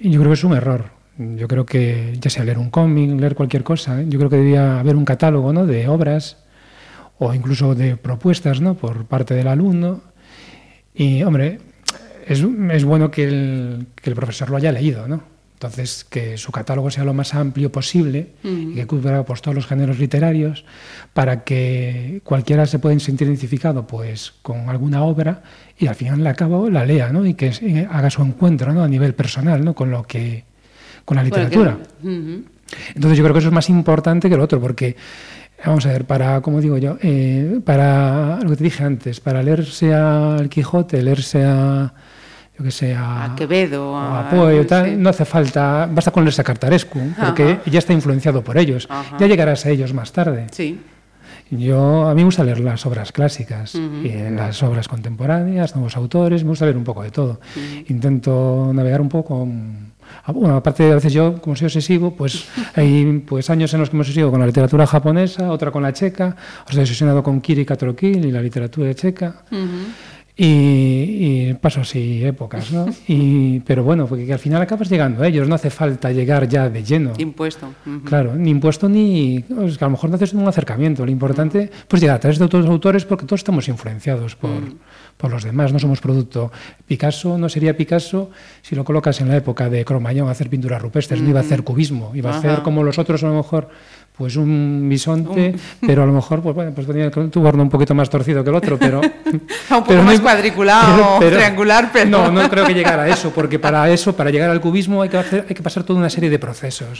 [0.01, 0.87] Y yo creo que es un error.
[1.19, 4.07] Yo creo que, ya sea leer un cómic, leer cualquier cosa, ¿eh?
[4.09, 5.67] yo creo que debía haber un catálogo ¿no?
[5.67, 6.39] de obras
[7.19, 8.75] o incluso de propuestas ¿no?
[8.75, 10.03] por parte del alumno.
[10.95, 11.59] Y, hombre,
[12.27, 15.33] es, es bueno que el, que el profesor lo haya leído, ¿no?
[15.55, 19.67] Entonces, que su catálogo sea lo más amplio posible y que cubra pues, todos los
[19.67, 20.65] géneros literarios
[21.15, 25.43] para que cualquiera se pueda sentir identificado pues, con alguna obra
[25.79, 27.25] y al final al cabo la lea ¿no?
[27.25, 28.83] y que eh, haga su encuentro ¿no?
[28.83, 29.75] a nivel personal ¿no?
[29.75, 30.45] con, lo que,
[31.07, 31.79] con la Bueno, que- literatura.
[32.95, 34.97] Entonces yo creo que eso es más importante que lo otro, porque,
[35.65, 39.43] vamos a ver, para, como digo yo, eh, para lo que te dije antes, para
[39.43, 41.93] leerse a El Quijote, leerse a,
[42.59, 46.25] yo que sé, a, A Quevedo, a- a Poe, tal, no hace falta, basta con
[46.25, 47.63] leerse a Cartarescu, porque Ajá.
[47.71, 49.17] ya está influenciado por ellos, Ajá.
[49.19, 50.47] ya llegarás a ellos más tarde.
[50.53, 50.81] Sí.
[51.51, 56.43] Yo, a mí me gusta leer las obras clásicas y las obras contemporáneas, nuevos autores,
[56.43, 57.39] me gusta leer un poco de todo.
[57.89, 59.47] Intento navegar un poco.
[60.29, 63.97] Bueno, aparte, a veces yo, como soy obsesivo, pues hay pues, años en los que
[63.97, 66.37] me obsesivo con la literatura japonesa, otra con la checa,
[66.67, 69.45] o estoy obsesionado con Kiri Katrokil y la literatura checa.
[70.37, 72.87] Y, y paso así épocas, ¿no?
[73.07, 76.69] Y, pero bueno, porque al final acabas llegando a ellos, no hace falta llegar ya
[76.69, 77.13] de lleno.
[77.19, 77.73] Impuesto.
[77.87, 78.01] Ujú.
[78.03, 79.37] Claro, ni impuesto ni.
[79.37, 81.05] es que a lo mejor no haces un acercamiento.
[81.05, 84.51] Lo importante, pues llegar a través de otros autores porque todos estamos influenciados por,
[85.17, 86.51] por los demás, no somos producto.
[86.87, 88.31] Picasso no sería Picasso
[88.63, 91.43] si lo colocas en la época de Cromañón a hacer pinturas rupestres, no iba a
[91.43, 93.69] hacer cubismo, iba a hacer como los otros, a lo mejor.
[94.17, 97.97] Pues un bisonte, pero a lo mejor pues, bueno, pues tenía tu borno un poquito
[97.97, 99.01] más torcido que el otro, pero.
[99.27, 103.59] Un poco pero más cuadriculado, triangular, pero- No, no creo que llegara a eso, porque
[103.59, 106.31] para eso, para llegar al cubismo, hay que, hacer, hay que pasar toda una serie
[106.31, 106.97] de procesos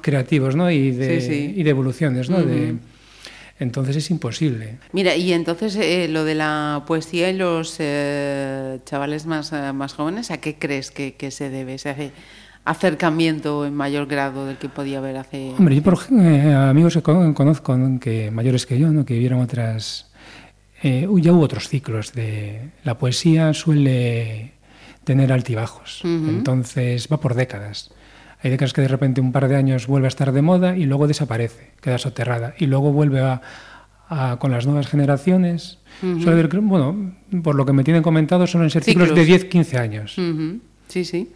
[0.00, 0.68] creativos ¿no?
[0.68, 1.54] y, de, Sí, sí.
[1.56, 2.28] y de evoluciones.
[2.28, 2.42] ¿no?
[2.42, 2.74] de,
[3.58, 4.78] entonces es imposible.
[4.92, 9.94] Mira, y entonces eh, lo de la poesía y los eh, chavales más, eh, más
[9.94, 12.12] jóvenes, ¿a qué crees que, que se debe ese hace-
[12.64, 15.52] acercamiento en mayor grado del que podía haber hace...
[15.58, 17.98] Hombre, yo por eh, amigos que con- conozco ¿no?
[18.00, 19.04] que mayores que yo, ¿no?
[19.06, 20.10] que vivieron otras...
[20.82, 22.70] eh, ya hubo otros ciclos de...
[22.84, 24.52] La poesía suele
[25.04, 27.90] tener altibajos, entonces va por décadas.
[28.42, 30.84] Hay décadas que de repente un par de años vuelve a estar de moda y
[30.84, 33.40] luego desaparece, queda soterrada y luego vuelve a,
[34.08, 35.78] a- con las nuevas generaciones.
[36.00, 39.18] Suele haber, bueno, por lo que me tienen comentado, suelen ser ciclos, Ciclos.
[39.18, 40.16] de 10, 15 años.
[40.88, 41.32] Sí, sí.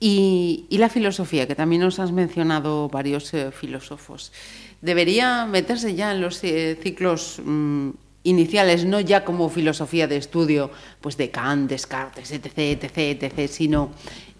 [0.00, 4.32] Y, y la filosofía, que también nos has mencionado varios eh, filósofos,
[4.80, 7.90] ¿debería meterse ya en los eh, ciclos mm,
[8.22, 10.70] iniciales, no ya como filosofía de estudio,
[11.00, 13.90] pues de Kant, Descartes, etc., etc., etc., sino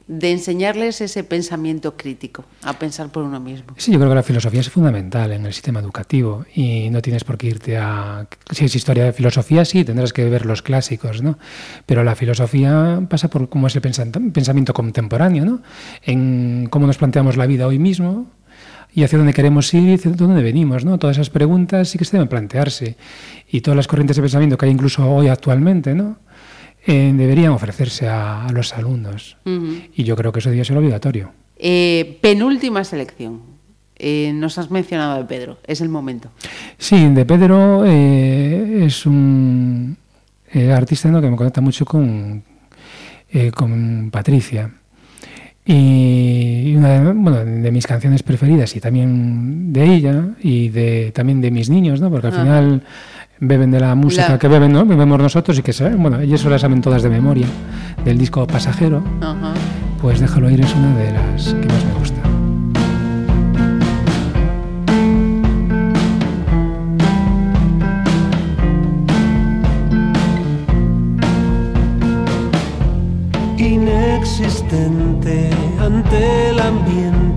[0.09, 3.75] de enseñarles ese pensamiento crítico, a pensar por uno mismo.
[3.77, 7.25] Sí, yo creo que la filosofía es fundamental en el sistema educativo y no tienes
[7.25, 8.27] por qué irte a...
[8.51, 11.39] Si es historia de filosofía, sí, tendrás que ver los clásicos, ¿no?
[11.85, 15.63] Pero la filosofía pasa por cómo es el pensamiento contemporáneo, ¿no?
[16.03, 18.31] En cómo nos planteamos la vida hoy mismo
[18.95, 20.99] y hacia dónde queremos ir y hacia dónde venimos, ¿no?
[20.99, 22.97] Todas esas preguntas sí que se deben plantearse
[23.47, 26.17] y todas las corrientes de pensamiento que hay incluso hoy actualmente, ¿no?
[26.91, 29.37] Eh, deberían ofrecerse a, a los alumnos.
[29.95, 31.33] Y yo creo que eso debería ser obligatorio.
[31.59, 33.43] Eh, penúltima selección.
[33.97, 36.31] Eh, nos has mencionado de Pedro, es el momento.
[36.79, 39.99] Sí, de Pedro eh, es un
[40.73, 41.21] artista ¿no?
[41.21, 42.43] que me conecta mucho con,
[43.55, 44.71] con Patricia.
[45.67, 51.43] Y una de, bueno, de mis canciones preferidas y también de ella y de, también
[51.43, 52.09] de mis niños, ¿no?
[52.09, 52.83] porque al final
[53.41, 54.85] beben de la música La- que beben, ¿no?
[54.85, 57.47] bebemos nosotros y que saben, bueno, ellos se las saben todas de memoria
[58.05, 59.55] del disco Pasajero, Ajá.
[60.01, 62.19] pues déjalo ir es una de las que más me gusta.
[74.19, 75.51] inexistente
[75.81, 77.28] ante el ambiente.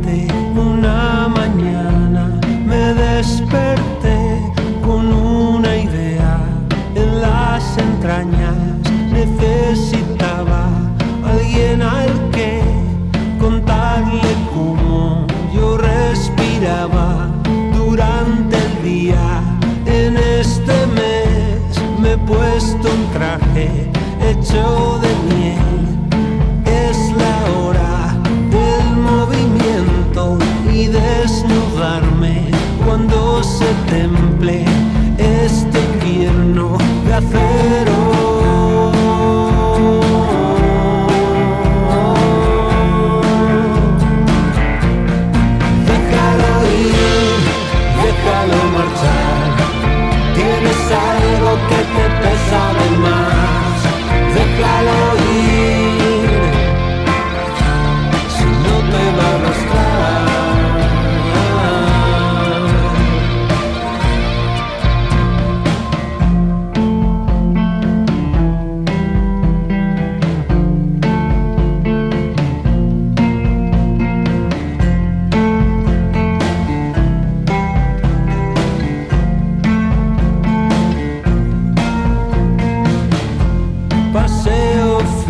[8.02, 8.56] Las entrañas.
[9.11, 10.69] Necesitaba
[11.26, 12.61] alguien al que
[13.40, 17.30] contarle cómo yo respiraba
[17.73, 19.41] durante el día.
[19.86, 23.90] En este mes me he puesto un traje
[24.30, 25.82] hecho de miel.
[26.65, 28.15] Es la hora
[28.49, 30.38] del movimiento
[30.72, 32.49] y desnudarme
[32.86, 34.70] cuando se temple
[52.52, 52.81] te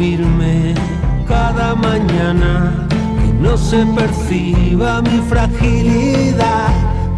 [0.01, 0.73] firme
[1.27, 2.87] cada mañana,
[3.19, 6.69] que no se perciba mi fragilidad.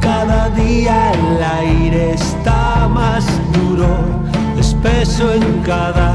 [0.02, 3.24] Cada día el aire está más
[3.54, 3.88] duro,
[4.60, 6.12] espeso en cada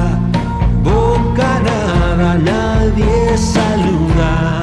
[0.84, 2.30] bocanada.
[2.36, 4.60] Nadie saluda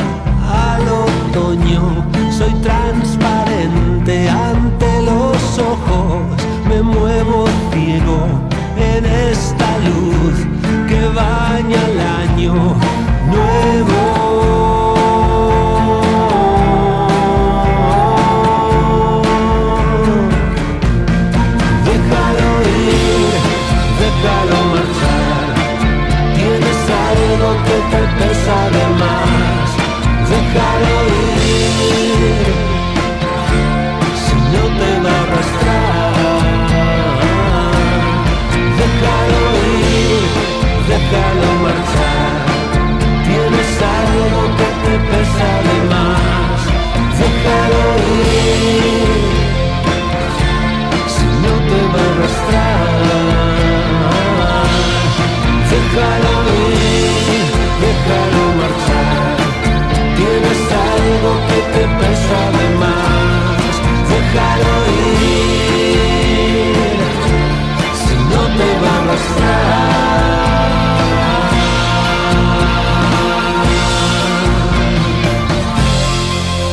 [0.70, 5.40] al otoño, soy transparente ante los
[5.74, 6.22] ojos,
[6.70, 8.20] me muevo ciego
[8.94, 10.55] en esta luz
[11.08, 12.54] baña el año
[13.32, 14.02] nuevo.
[21.88, 22.50] Déjalo
[22.84, 23.34] ir,
[24.02, 25.48] déjalo marchar.
[26.36, 29.68] Tienes algo que te pesa de más.
[30.32, 31.25] Déjalo ir,
[61.48, 63.74] que te pesa de más.
[64.10, 64.76] Déjalo
[65.12, 66.76] ir,
[68.04, 69.16] si no te va a.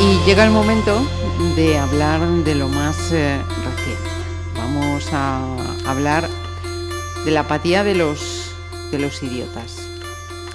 [0.01, 0.93] Y llega el momento
[1.57, 4.11] de hablar de lo más eh, reciente.
[4.57, 5.57] Vamos a
[5.87, 6.29] hablar
[7.25, 8.51] de la apatía de los,
[8.91, 9.77] de los idiotas.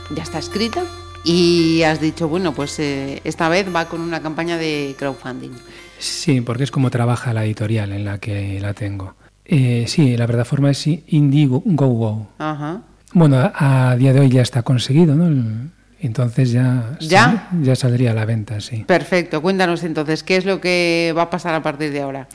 [0.10, 0.84] Ya está escrita
[1.28, 5.52] y has dicho, bueno, pues eh, esta vez va con una campaña de crowdfunding.
[6.00, 9.16] Sí, porque es como trabaja la editorial en la que la tengo.
[9.46, 12.28] Eh, sí, la plataforma es Indiegogo.
[12.38, 12.82] Ajá.
[13.14, 15.28] Bueno, a, a día de hoy ya está conseguido, ¿no?
[15.28, 17.48] El- entonces ya, ¿Ya?
[17.50, 18.84] sal- ya saldría a la venta, sí.
[18.86, 22.28] Perfecto, cuéntanos entonces, ¿qué es lo que va a pasar a partir de ahora?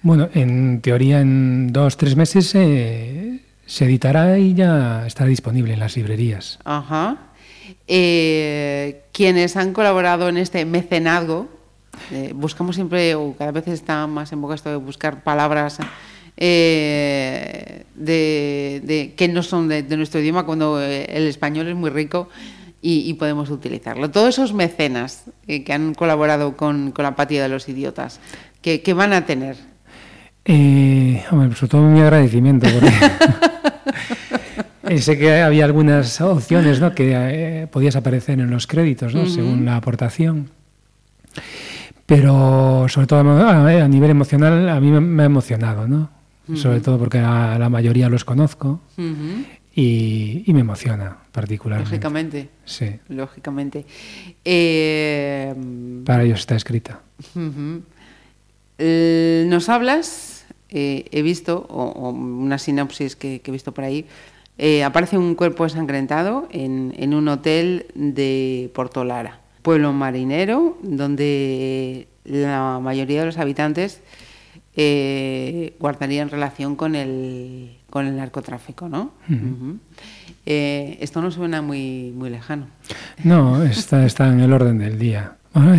[0.00, 5.80] Bueno, en teoría en dos, tres meses eh, se editará y ya estará disponible en
[5.80, 6.58] las librerías.
[6.64, 7.18] Ajá.
[7.86, 11.48] Eh, quienes han colaborado en este mecenazgo,
[12.10, 15.78] eh, buscamos siempre, o cada vez está más en boca esto de buscar palabras
[16.36, 21.74] eh, de, de- que no son de, de nuestro idioma, cuando eh, el español es
[21.76, 22.28] muy rico
[22.80, 24.10] y, y podemos utilizarlo.
[24.10, 28.20] Todos esos mecenas eh, que han colaborado con, con la apatía de los idiotas,
[28.60, 29.56] que, que van a tener.
[30.44, 32.66] Eh, hombre, sobre todo mi agradecimiento.
[32.72, 32.92] Porque
[34.98, 36.94] sé que había algunas opciones ¿no?
[36.94, 39.26] que eh, podías aparecer en los créditos, ¿no?
[39.26, 40.50] según la aportación.
[42.06, 46.10] Pero sobre todo a, a nivel emocional, a mí me, me ha emocionado, ¿no?
[46.54, 48.80] Sobre todo porque a la mayoría los conozco
[49.74, 51.90] y, y me emociona particularmente.
[51.90, 53.86] Lógicamente, Sí, lógicamente.
[54.44, 55.54] Eh,
[56.04, 57.00] para ellos está escrita.
[58.78, 64.04] Nos hablas, eh, he visto, o, o una sinopsis que, que he visto por ahí,
[64.58, 72.78] eh, aparece un cuerpo ensangrentado en, en un hotel de Portolara, pueblo marinero, donde la
[72.80, 74.02] mayoría de los habitantes
[74.76, 79.12] eh, guardarían relación con el, con el narcotráfico, ¿no?
[80.46, 82.66] Eh, esto no suena muy, muy lejano.
[83.22, 85.36] No, está, está en el orden del día.
[85.52, 85.74] Bueno,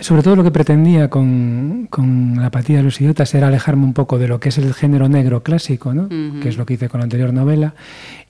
[0.00, 3.94] sobre todo lo que pretendía con, con la apatía de los idiotas era alejarme un
[3.94, 6.08] poco de lo que es el género negro clásico, ¿no?
[6.40, 7.74] Que es lo que hice con la anterior novela,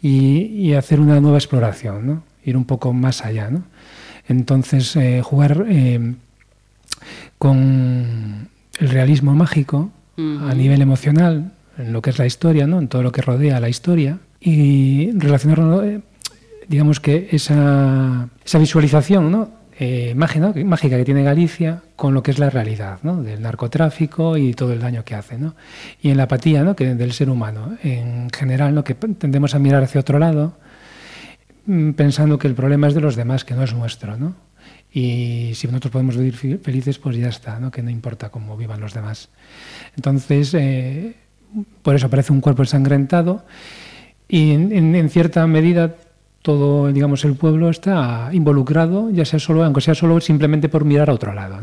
[0.00, 2.22] y, y hacer una nueva exploración, ¿no?
[2.46, 3.50] ir un poco más allá.
[3.50, 3.64] ¿no?
[4.28, 6.14] Entonces, eh, jugar eh,
[7.38, 8.48] con
[8.78, 12.78] el realismo mágico a nivel emocional, en lo que es la historia, ¿no?
[12.78, 16.00] en todo lo que rodea a la historia, y relacionarlo, eh,
[16.68, 19.50] digamos que esa, esa visualización ¿no?
[19.78, 24.72] Eh, mágica, que tiene Galicia con lo que es la realidad del narcotráfico y todo
[24.72, 25.36] el daño que hace.
[26.00, 26.74] Y en la apatía ¿no?
[26.74, 27.76] que del ser humano.
[27.82, 28.84] En general, ¿no?
[28.84, 30.54] que tendemos a mirar hacia otro lado
[31.66, 34.16] mm, pensando que el problema es de los demás, que no es nuestro.
[34.90, 37.70] Y si nosotros podemos vivir felices, pues ya está, ¿no?
[37.70, 39.28] Que no importa cómo vivan los demás.
[39.94, 41.16] Entonces, eh,
[41.82, 43.44] por eso aparece un cuerpo ensangrentado
[44.26, 45.96] y en cierta medida
[46.46, 51.10] todo, digamos, el pueblo está involucrado, ya sea solo, aunque sea solo simplemente por mirar
[51.10, 51.58] a otro lado.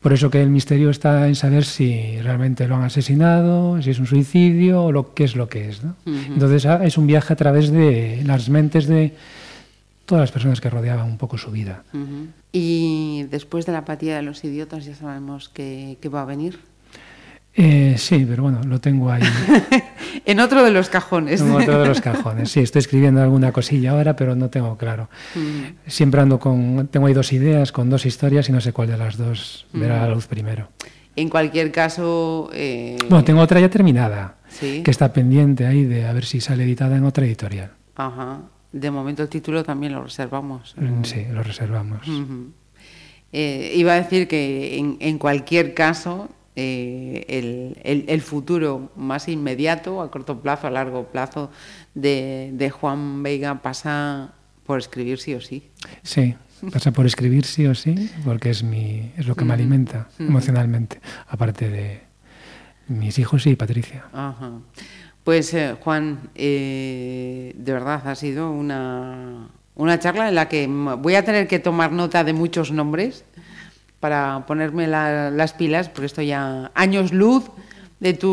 [0.00, 3.98] Por eso que el misterio está en saber si realmente lo han asesinado, si es
[3.98, 5.82] un suicidio o lo qué es lo que es.
[5.82, 5.96] ¿no?
[6.06, 9.14] Entonces ah, es un viaje a través de las mentes de
[10.04, 11.82] todas las personas que rodeaban un poco su vida.
[12.52, 16.60] Y después de la apatía de los idiotas ya sabemos que va a venir.
[17.58, 19.22] Eh, sí, pero bueno, lo tengo ahí
[20.26, 21.40] En otro de los cajones.
[21.40, 22.50] en otro de los cajones.
[22.50, 25.08] Sí, estoy escribiendo alguna cosilla ahora, pero no tengo claro.
[25.86, 28.98] Siempre ando con, tengo ahí dos ideas, con dos historias y no sé cuál de
[28.98, 30.68] las dos verá la luz primero.
[31.14, 34.82] En cualquier caso, eh, Bueno, tengo otra ya terminada, Sí.
[34.82, 37.70] que está pendiente ahí de a ver si sale editada en otra editorial.
[37.94, 38.40] ajá,
[38.72, 40.74] de momento el título también lo reservamos.
[40.76, 42.00] Mm, Sí, lo reservamos.
[43.32, 49.28] Eh, iba a decir que en, en cualquier caso eh, el, el- el futuro más
[49.28, 51.50] inmediato, a corto plazo, a largo plazo,
[51.94, 54.32] de, de Juan Veiga pasa
[54.64, 55.68] por escribir sí o sí.
[56.02, 56.34] Sí,
[56.72, 61.00] pasa por escribir sí o sí, porque es, mi, es lo que me alimenta emocionalmente,
[61.28, 62.00] aparte de
[62.88, 64.04] mis hijos y Patricia.
[64.12, 64.52] Ajá.
[65.24, 71.14] Pues eh, Juan, eh, de verdad ha sido una, una charla en la que voy
[71.16, 73.24] a tener que tomar nota de muchos nombres
[74.06, 77.50] para ponerme la- las pilas, porque esto ya años luz
[77.98, 78.30] de tu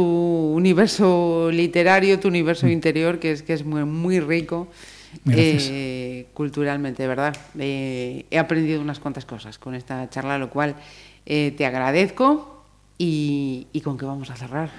[0.56, 4.68] universo literario, tu universo interior, que es, que es muy, muy rico
[5.32, 7.36] eh, culturalmente, de verdad.
[7.58, 10.76] Eh, he aprendido unas cuantas cosas con esta charla, lo cual
[11.26, 12.52] eh, te agradezco.
[13.00, 14.70] Y, ¿Y con qué vamos a cerrar?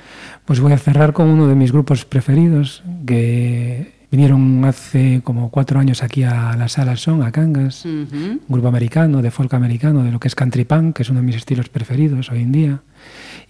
[0.44, 5.80] Pues voy a cerrar con uno de mis grupos preferidos, que vinieron hace como cuatro
[5.80, 8.16] años aquí a la sala Son, a Cangas, Ujú.
[8.16, 11.18] un grupo americano, de folk americano, de lo que es country punk, que es uno
[11.20, 12.80] de mis estilos preferidos hoy en día,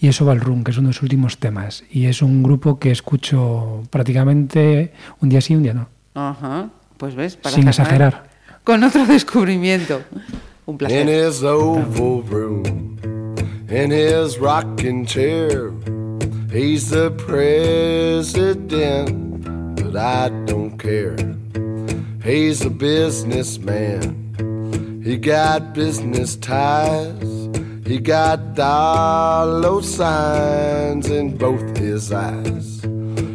[0.01, 1.85] y eso Run, que es uno de sus últimos temas.
[1.91, 5.87] Y es un grupo que escucho prácticamente un día sí, un día no.
[6.15, 8.31] Ajá, pues ves, para Sin exagerar.
[8.65, 10.01] Con otro descubrimiento.
[10.67, 11.07] Un in placer.
[11.29, 12.63] his oval room,
[13.69, 15.71] in his rocking chair.
[16.51, 19.11] He's the president,
[19.95, 21.17] but I don't care.
[22.25, 24.03] He's a businessman.
[25.05, 27.49] He got business ties.
[27.87, 32.81] He got dollar signs in both his eyes.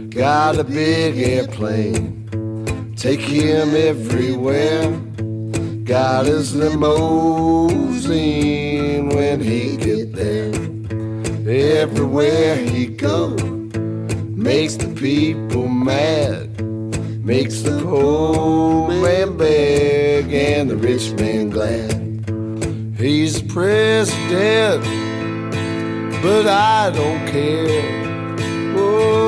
[0.09, 2.93] Got a big airplane.
[2.97, 4.91] Take him everywhere.
[5.85, 6.99] Got his limousine
[9.09, 10.53] when he get there.
[11.47, 13.29] Everywhere he go,
[14.35, 16.48] makes the people mad,
[17.29, 21.93] makes the poor man beg and the rich man glad.
[22.97, 24.83] He's the president,
[26.23, 27.85] but I don't care.
[28.75, 29.19] Oh,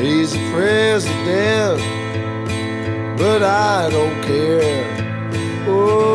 [0.00, 1.82] he's the president,
[3.18, 4.92] but I don't care.
[5.66, 6.11] At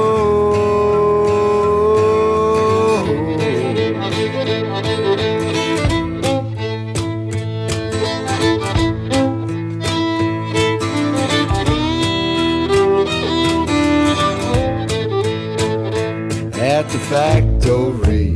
[17.09, 18.33] factory,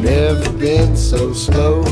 [0.00, 1.82] never been so slow.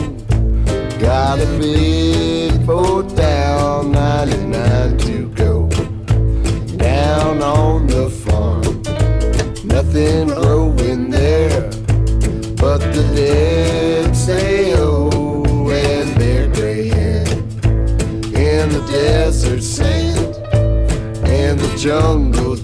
[1.01, 5.69] Got a big boat down, 99 to go.
[6.77, 8.83] Down on the farm,
[9.67, 11.71] nothing growing there
[12.57, 20.35] but the dead say oh and their gray hair in the desert sand
[21.27, 22.57] and the jungle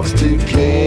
[0.00, 0.79] talks to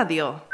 [0.00, 0.49] Radio.